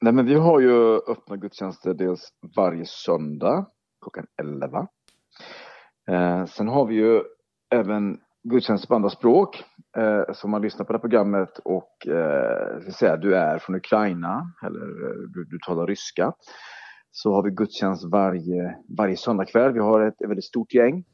Nej, 0.00 0.12
men 0.12 0.26
vi 0.26 0.34
har 0.34 0.60
ju 0.60 0.96
öppna 0.96 1.36
gudstjänster 1.36 1.94
dels 1.94 2.28
varje 2.56 2.84
söndag 2.86 3.66
klockan 4.02 4.26
11. 4.42 4.86
Eh, 6.10 6.46
sen 6.46 6.68
har 6.68 6.86
vi 6.86 6.94
ju 6.94 7.22
även 7.74 8.18
gudstjänster 8.48 8.88
på 8.88 8.94
andra 8.94 9.10
språk. 9.10 9.64
Eh, 9.96 10.34
så 10.34 10.48
man 10.48 10.62
lyssnar 10.62 10.84
på 10.84 10.92
det 10.92 10.96
här 10.96 11.00
programmet 11.00 11.58
och 11.64 12.06
eh, 12.06 12.90
säga, 12.90 13.16
du 13.16 13.36
är 13.36 13.58
från 13.58 13.76
Ukraina 13.76 14.52
eller 14.66 14.80
eh, 14.80 15.16
du, 15.34 15.44
du 15.44 15.58
talar 15.66 15.86
ryska 15.86 16.32
så 17.10 17.34
har 17.34 17.42
vi 17.42 17.50
gudstjänst 17.50 18.04
varje, 18.04 18.76
varje 18.98 19.16
söndagkväll. 19.16 19.72
Vi 19.72 19.80
har 19.80 20.00
ett, 20.00 20.22
ett 20.22 20.28
väldigt 20.28 20.44
stort 20.44 20.74
gäng 20.74 21.04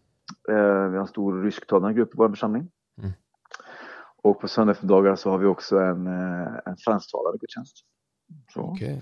vi 0.48 0.54
har 0.54 1.00
en 1.00 1.06
stor 1.06 1.42
rysktalande 1.42 1.94
grupp 1.94 2.14
i 2.14 2.16
vår 2.16 2.28
församling. 2.28 2.70
Mm. 3.02 3.12
Och 4.22 4.40
på 4.40 4.48
söndagsdagar 4.48 5.16
så 5.16 5.30
har 5.30 5.38
vi 5.38 5.46
också 5.46 5.78
en, 5.78 6.06
eh, 6.06 6.52
en 6.66 6.76
fransktalande 6.84 7.38
gudstjänst. 7.38 7.76
Okay. 8.56 9.00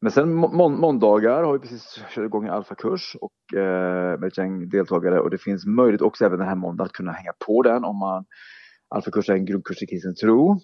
Men 0.00 0.12
sen 0.12 0.34
må 0.34 0.68
måndagar 0.68 1.42
har 1.42 1.52
vi 1.52 1.58
precis 1.58 2.04
kört 2.08 2.24
igång 2.24 2.46
en 2.46 2.52
alfakurs 2.52 3.16
och 3.20 3.58
eh, 3.58 4.18
med 4.18 4.24
ett 4.24 4.38
gäng 4.38 4.68
deltagare 4.68 5.20
och 5.20 5.30
det 5.30 5.38
finns 5.38 5.66
möjlighet 5.66 6.02
också 6.02 6.24
även 6.24 6.38
den 6.38 6.48
här 6.48 6.54
måndagen 6.54 6.86
att 6.86 6.92
kunna 6.92 7.12
hänga 7.12 7.32
på 7.46 7.62
den 7.62 7.84
om 7.84 7.98
man 7.98 8.24
Alfakurs 8.88 9.28
är 9.28 9.34
en 9.34 9.44
grundkurs 9.44 9.82
i 9.82 9.86
kristen 9.86 10.14
tro. 10.14 10.60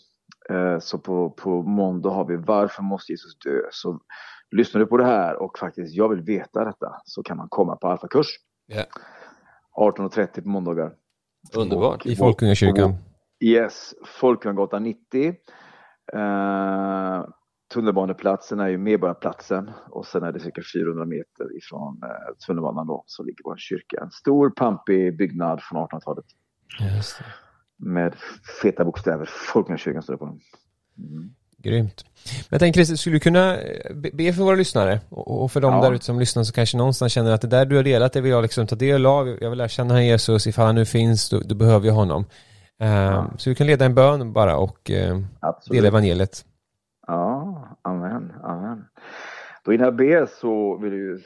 Eh, 0.51 0.79
så 0.79 0.99
på, 0.99 1.31
på 1.31 1.63
måndag 1.63 2.11
har 2.11 2.25
vi 2.25 2.37
Varför 2.37 2.83
måste 2.83 3.13
Jesus 3.13 3.39
dö? 3.39 3.61
Så 3.71 4.01
lyssnar 4.57 4.81
du 4.81 4.87
på 4.87 4.97
det 4.97 5.05
här 5.05 5.43
och 5.43 5.59
faktiskt 5.59 5.95
jag 5.95 6.09
vill 6.09 6.23
veta 6.23 6.65
detta 6.65 6.93
så 7.05 7.23
kan 7.23 7.37
man 7.37 7.49
komma 7.49 7.77
på 7.77 7.89
alfakurs. 7.89 8.27
Yeah. 8.73 8.87
18.30 9.77 10.43
på 10.43 10.49
måndagar. 10.49 10.95
Underbart. 11.55 12.07
I 12.07 12.17
Folkungakyrkan. 12.17 12.95
Yes, 13.41 13.95
Folkungagatan 14.21 14.83
90. 14.83 15.29
Uh, 16.15 17.25
tunnelbaneplatsen 17.75 18.61
är 18.61 18.69
ju 18.69 18.79
Medborgarplatsen 18.79 19.71
och 19.91 20.07
sen 20.07 20.23
är 20.23 20.33
det 20.33 20.41
cirka 20.41 20.63
400 20.75 21.05
meter 21.05 21.57
ifrån 21.57 22.01
uh, 22.05 22.37
tunnelbanan 22.47 22.87
då 22.87 23.05
så 23.07 23.23
ligger 23.23 23.45
vår 23.45 23.57
kyrka. 23.59 24.01
En 24.03 24.11
stor 24.11 24.51
pampig 24.51 25.17
byggnad 25.17 25.61
från 25.63 25.87
1800-talet. 25.87 26.25
Med 27.77 28.15
feta 28.63 28.85
bokstäver. 28.85 29.29
Folkungakyrkan 29.53 30.03
står 30.03 30.15
det 30.15 30.19
på 30.19 30.27
den. 30.27 30.41
Mm. 30.99 31.35
Grymt. 31.63 32.05
Men 32.25 32.47
jag 32.49 32.61
tänker 32.61 32.79
Christer, 32.79 32.97
skulle 32.97 33.17
du 33.17 33.21
kunna 33.21 33.57
eh, 33.57 33.95
be 34.13 34.33
för 34.33 34.43
våra 34.43 34.57
lyssnare 34.57 35.01
och 35.11 35.53
för 35.53 35.61
de 35.61 35.75
ja. 35.75 35.81
där 35.83 35.93
ute 35.93 36.05
som 36.05 36.19
lyssnar 36.19 36.43
så 36.43 36.53
kanske 36.53 36.77
någonstans 36.77 37.13
känner 37.13 37.33
att 37.33 37.41
det 37.41 37.49
där 37.49 37.67
du 37.67 37.77
har 37.77 37.83
delat 37.83 38.13
det 38.13 38.21
vill 38.21 38.31
jag 38.31 38.43
liksom 38.43 38.67
ta 38.67 38.77
del 38.77 39.07
av. 39.07 39.29
Jag 39.41 39.51
vill 39.51 39.59
lära 39.59 39.69
känna 39.69 40.03
Jesus, 40.03 40.47
ifall 40.47 40.67
han 40.67 40.75
nu 40.75 40.85
finns, 40.85 41.31
då, 41.31 41.41
då 41.45 41.55
behöver 41.55 41.87
jag 41.87 41.95
honom. 41.95 42.25
Um, 42.81 42.89
ja. 42.89 43.31
Så 43.39 43.51
du 43.51 43.55
kan 43.55 43.67
leda 43.67 43.85
en 43.85 43.95
bön 43.95 44.33
bara 44.33 44.57
och 44.57 44.91
uh, 44.91 45.21
dela 45.71 45.89
evangeliet. 45.89 46.45
Ja, 47.07 47.79
amen, 47.83 48.33
amen. 48.43 48.85
Då 49.65 49.73
innan 49.73 49.85
jag 49.85 49.97
ber 49.97 50.27
så 50.41 50.77
vill 50.77 50.93
jag 50.93 51.21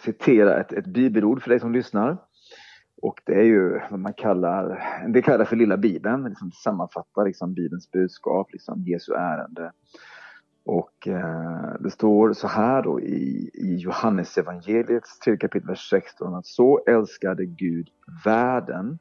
citera 0.00 0.60
ett, 0.60 0.72
ett 0.72 0.86
bibelord 0.86 1.42
för 1.42 1.50
dig 1.50 1.60
som 1.60 1.72
lyssnar. 1.72 2.18
Och 3.02 3.20
det 3.26 3.34
är 3.34 3.44
ju 3.44 3.80
vad 3.90 4.00
man 4.00 4.14
kallar, 4.14 4.82
det 5.08 5.22
kallas 5.22 5.48
för 5.48 5.56
lilla 5.56 5.76
bibeln, 5.76 6.24
liksom 6.24 6.52
sammanfattar 6.52 7.24
liksom 7.24 7.54
bibelns 7.54 7.90
budskap, 7.90 8.52
liksom 8.52 8.82
Jesu 8.82 9.12
ärende. 9.12 9.72
Och 10.64 11.08
eh, 11.08 11.74
det 11.80 11.90
står 11.90 12.32
så 12.32 12.48
här 12.48 12.82
då 12.82 13.00
i, 13.00 13.50
i 13.54 13.76
Johannes 13.76 14.34
tredje 14.34 15.36
kapitel, 15.38 15.68
vers 15.68 15.90
16 15.90 16.34
att 16.34 16.46
så 16.46 16.84
älskade 16.86 17.46
Gud 17.46 17.88
världen 18.24 18.98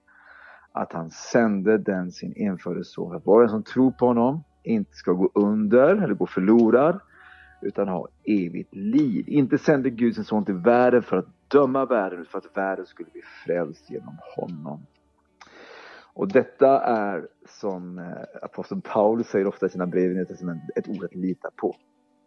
att 0.71 0.93
han 0.93 1.11
sände 1.11 1.77
den 1.77 2.11
sin 2.11 2.33
enfödde 2.35 2.83
son. 2.83 3.15
Att 3.15 3.25
var 3.25 3.37
och 3.37 3.43
en 3.43 3.49
som 3.49 3.63
tror 3.63 3.91
på 3.91 4.05
honom 4.07 4.43
inte 4.63 4.91
ska 4.93 5.11
gå 5.11 5.31
under 5.35 5.95
eller 5.95 6.13
gå 6.13 6.27
förlorad 6.27 6.99
utan 7.65 7.87
ha 7.87 8.07
evigt 8.23 8.75
liv. 8.75 9.25
Inte 9.27 9.57
sände 9.57 9.89
Gud 9.89 10.15
sin 10.15 10.23
son 10.23 10.45
till 10.45 10.55
världen 10.55 11.03
för 11.03 11.17
att 11.17 11.27
döma 11.47 11.85
världen 11.85 12.25
för 12.25 12.37
att 12.37 12.57
världen 12.57 12.85
skulle 12.85 13.09
bli 13.11 13.21
frälst 13.45 13.89
genom 13.89 14.17
honom. 14.35 14.85
Och 16.13 16.27
detta 16.27 16.81
är 16.81 17.27
som 17.47 17.99
eh, 17.99 18.05
aposteln 18.41 18.81
Paulus 18.81 19.27
säger 19.27 19.47
ofta 19.47 19.65
i 19.65 19.69
sina 19.69 19.87
brev 19.87 20.11
i 20.11 20.21
ett 20.75 20.87
ord 20.87 21.03
att 21.03 21.15
lita 21.15 21.49
på. 21.55 21.75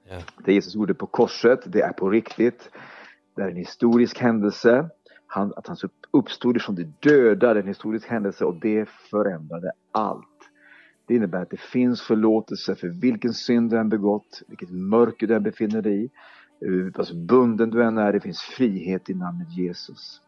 Yeah. 0.08 0.22
Det 0.44 0.52
Jesus 0.52 0.74
gjorde 0.74 0.94
på 0.94 1.06
korset, 1.06 1.60
det 1.66 1.80
är 1.80 1.92
på 1.92 2.10
riktigt. 2.10 2.70
Det 3.36 3.42
är 3.42 3.48
en 3.48 3.56
historisk 3.56 4.18
händelse. 4.18 4.90
Han, 5.26 5.52
att 5.56 5.66
han 5.66 5.76
uppstod 6.10 6.56
ifrån 6.56 6.74
de 6.74 6.84
döda, 7.00 7.54
det 7.54 7.60
är 7.60 7.62
en 7.62 7.68
historisk 7.68 8.08
händelse 8.08 8.44
och 8.44 8.54
det 8.60 8.88
förändrade 8.88 9.72
allt. 9.92 10.37
Det 11.08 11.14
innebär 11.14 11.42
att 11.42 11.50
det 11.50 11.60
finns 11.60 12.02
förlåtelse 12.02 12.74
för 12.74 12.88
vilken 12.88 13.32
synd 13.32 13.70
du 13.70 13.78
än 13.78 13.88
begått, 13.88 14.42
vilket 14.48 14.70
mörker 14.70 15.26
du 15.26 15.34
än 15.34 15.42
befinner 15.42 15.82
dig 15.82 16.04
i. 16.04 16.10
Alltså 16.94 17.14
bunden 17.14 17.70
du 17.70 17.84
än 17.84 17.98
är, 17.98 18.12
det 18.12 18.20
finns 18.20 18.40
frihet 18.40 19.10
i 19.10 19.14
namnet 19.14 19.48
Jesus. 19.50 20.20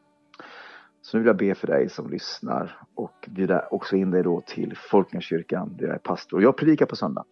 Så 1.02 1.16
nu 1.16 1.22
vill 1.22 1.26
jag 1.26 1.36
be 1.36 1.54
för 1.54 1.66
dig 1.66 1.88
som 1.88 2.10
lyssnar 2.10 2.78
och 2.94 3.28
bjuda 3.30 3.68
också 3.70 3.96
in 3.96 4.10
dig 4.10 4.22
då 4.22 4.42
till 4.46 4.76
Folkungakyrkan 4.76 5.76
där 5.76 5.86
jag 5.86 5.94
är 5.94 5.98
pastor. 5.98 6.42
Jag 6.42 6.56
predikar 6.56 6.86
på 6.86 6.96
söndag. 6.96 7.24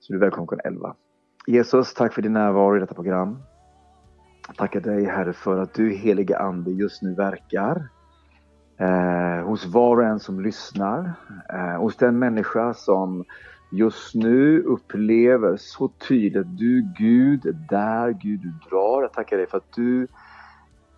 Så 0.00 0.12
du 0.12 0.16
är 0.16 0.20
välkommen 0.20 0.48
klockan 0.48 0.72
11. 0.72 0.94
Jesus, 1.46 1.94
tack 1.94 2.14
för 2.14 2.22
din 2.22 2.32
närvaro 2.32 2.76
i 2.76 2.80
detta 2.80 2.94
program. 2.94 3.38
Tackar 4.56 4.80
dig 4.80 5.04
Herre 5.04 5.32
för 5.32 5.58
att 5.58 5.74
du 5.74 5.90
heliga 5.90 6.38
Ande 6.38 6.70
just 6.70 7.02
nu 7.02 7.14
verkar 7.14 7.88
eh, 8.82 9.44
hos 9.44 9.66
var 9.66 9.96
och 9.96 10.04
en 10.04 10.20
som 10.20 10.40
lyssnar, 10.40 11.12
eh, 11.52 11.80
hos 11.80 11.96
den 11.96 12.18
människa 12.18 12.74
som 12.74 13.24
just 13.70 14.14
nu 14.14 14.62
upplever 14.62 15.56
så 15.56 15.88
tydligt 15.88 16.36
att 16.36 16.58
du 16.58 16.92
Gud 16.98 17.46
är 17.46 17.66
där 17.68 18.10
Gud 18.10 18.40
du 18.40 18.52
drar. 18.70 19.02
Jag 19.02 19.12
tackar 19.12 19.36
dig 19.36 19.46
för 19.46 19.58
att 19.58 19.72
du 19.76 20.06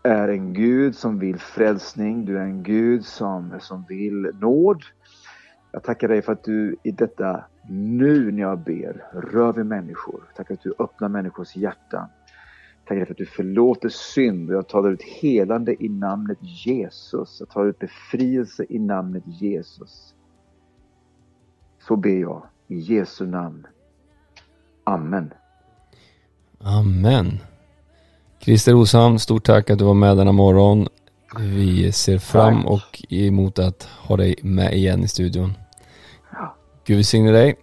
är 0.03 0.29
en 0.29 0.53
Gud 0.53 0.97
som 0.97 1.19
vill 1.19 1.39
frälsning, 1.39 2.25
du 2.25 2.39
är 2.39 2.43
en 2.43 2.63
Gud 2.63 3.05
som, 3.05 3.55
som 3.61 3.85
vill 3.89 4.31
nåd. 4.41 4.83
Jag 5.73 5.83
tackar 5.83 6.09
dig 6.09 6.23
för 6.23 6.33
att 6.33 6.45
du 6.45 6.77
i 6.83 6.91
detta 6.91 7.45
nu 7.69 8.33
när 8.33 8.43
jag 8.43 8.59
ber 8.59 9.05
rör 9.13 9.53
vid 9.53 9.67
människor. 9.67 10.23
Tack 10.37 10.51
att 10.51 10.63
du 10.63 10.75
öppnar 10.79 11.09
människors 11.09 11.57
hjärtan. 11.57 12.09
Tack 12.87 13.07
för 13.07 13.11
att 13.11 13.19
du 13.19 13.27
förlåter 13.27 13.89
synd 13.89 14.51
och 14.51 14.57
jag 14.57 14.69
talar 14.69 14.91
ut 14.91 15.03
helande 15.03 15.85
i 15.85 15.89
namnet 15.89 16.39
Jesus. 16.41 17.37
Jag 17.41 17.49
tar 17.49 17.67
ut 17.67 17.79
befrielse 17.79 18.67
i 18.69 18.79
namnet 18.79 19.23
Jesus. 19.27 20.15
Så 21.89 21.97
ber 21.97 22.21
jag 22.21 22.43
i 22.69 22.79
Jesu 22.79 23.27
namn. 23.27 23.67
Amen. 24.85 25.33
Amen. 26.59 27.39
Christer 28.41 28.73
Roshamn, 28.73 29.19
stort 29.19 29.45
tack 29.45 29.71
att 29.71 29.79
du 29.79 29.85
var 29.85 29.95
med 29.95 30.17
denna 30.17 30.33
morgon. 30.33 30.89
Vi 31.39 31.93
ser 31.93 32.19
fram 32.19 32.63
tack. 32.63 32.71
och 32.71 33.13
emot 33.13 33.59
att 33.59 33.83
ha 33.83 34.17
dig 34.17 34.35
med 34.43 34.73
igen 34.73 35.05
i 35.05 35.09
studion. 35.09 35.53
Ja. 36.33 36.57
Gud 36.85 36.97
välsigne 36.97 37.33
dig. 37.33 37.57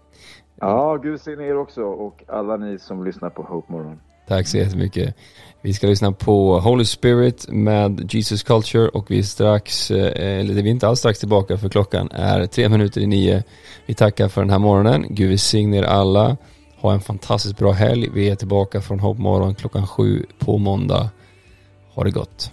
Ja, 0.55 0.97
Gud 0.97 1.11
välsigne 1.11 1.43
er 1.43 1.57
också 1.57 1.83
och 1.83 2.23
alla 2.27 2.57
ni 2.57 2.79
som 2.79 3.05
lyssnar 3.05 3.29
på 3.29 3.43
Hope 3.43 3.71
Morgon. 3.71 3.99
Tack 4.31 4.47
så 4.47 4.57
jättemycket. 4.57 5.15
Vi 5.61 5.73
ska 5.73 5.87
lyssna 5.87 6.11
på 6.11 6.59
Holy 6.59 6.85
Spirit 6.85 7.45
med 7.49 8.13
Jesus 8.13 8.43
Culture 8.43 8.87
och 8.87 9.11
vi 9.11 9.19
är 9.19 9.23
strax, 9.23 9.91
eh, 9.91 10.39
eller 10.39 10.53
vi 10.53 10.61
är 10.61 10.71
inte 10.71 10.87
alls 10.87 10.99
strax 10.99 11.19
tillbaka 11.19 11.57
för 11.57 11.69
klockan 11.69 12.11
är 12.11 12.45
tre 12.45 12.69
minuter 12.69 13.01
i 13.01 13.07
nio. 13.07 13.43
Vi 13.85 13.93
tackar 13.93 14.27
för 14.27 14.41
den 14.41 14.49
här 14.49 14.59
morgonen. 14.59 15.05
Gud 15.09 15.29
välsigne 15.29 15.77
er 15.77 15.83
alla. 15.83 16.37
Ha 16.77 16.93
en 16.93 16.99
fantastiskt 17.01 17.57
bra 17.57 17.71
helg. 17.71 18.09
Vi 18.13 18.29
är 18.29 18.35
tillbaka 18.35 18.81
från 18.81 18.99
Hopp 18.99 19.17
morgon 19.17 19.55
klockan 19.55 19.87
sju 19.87 20.25
på 20.39 20.57
måndag. 20.57 21.09
Ha 21.93 22.03
det 22.03 22.11
gott. 22.11 22.51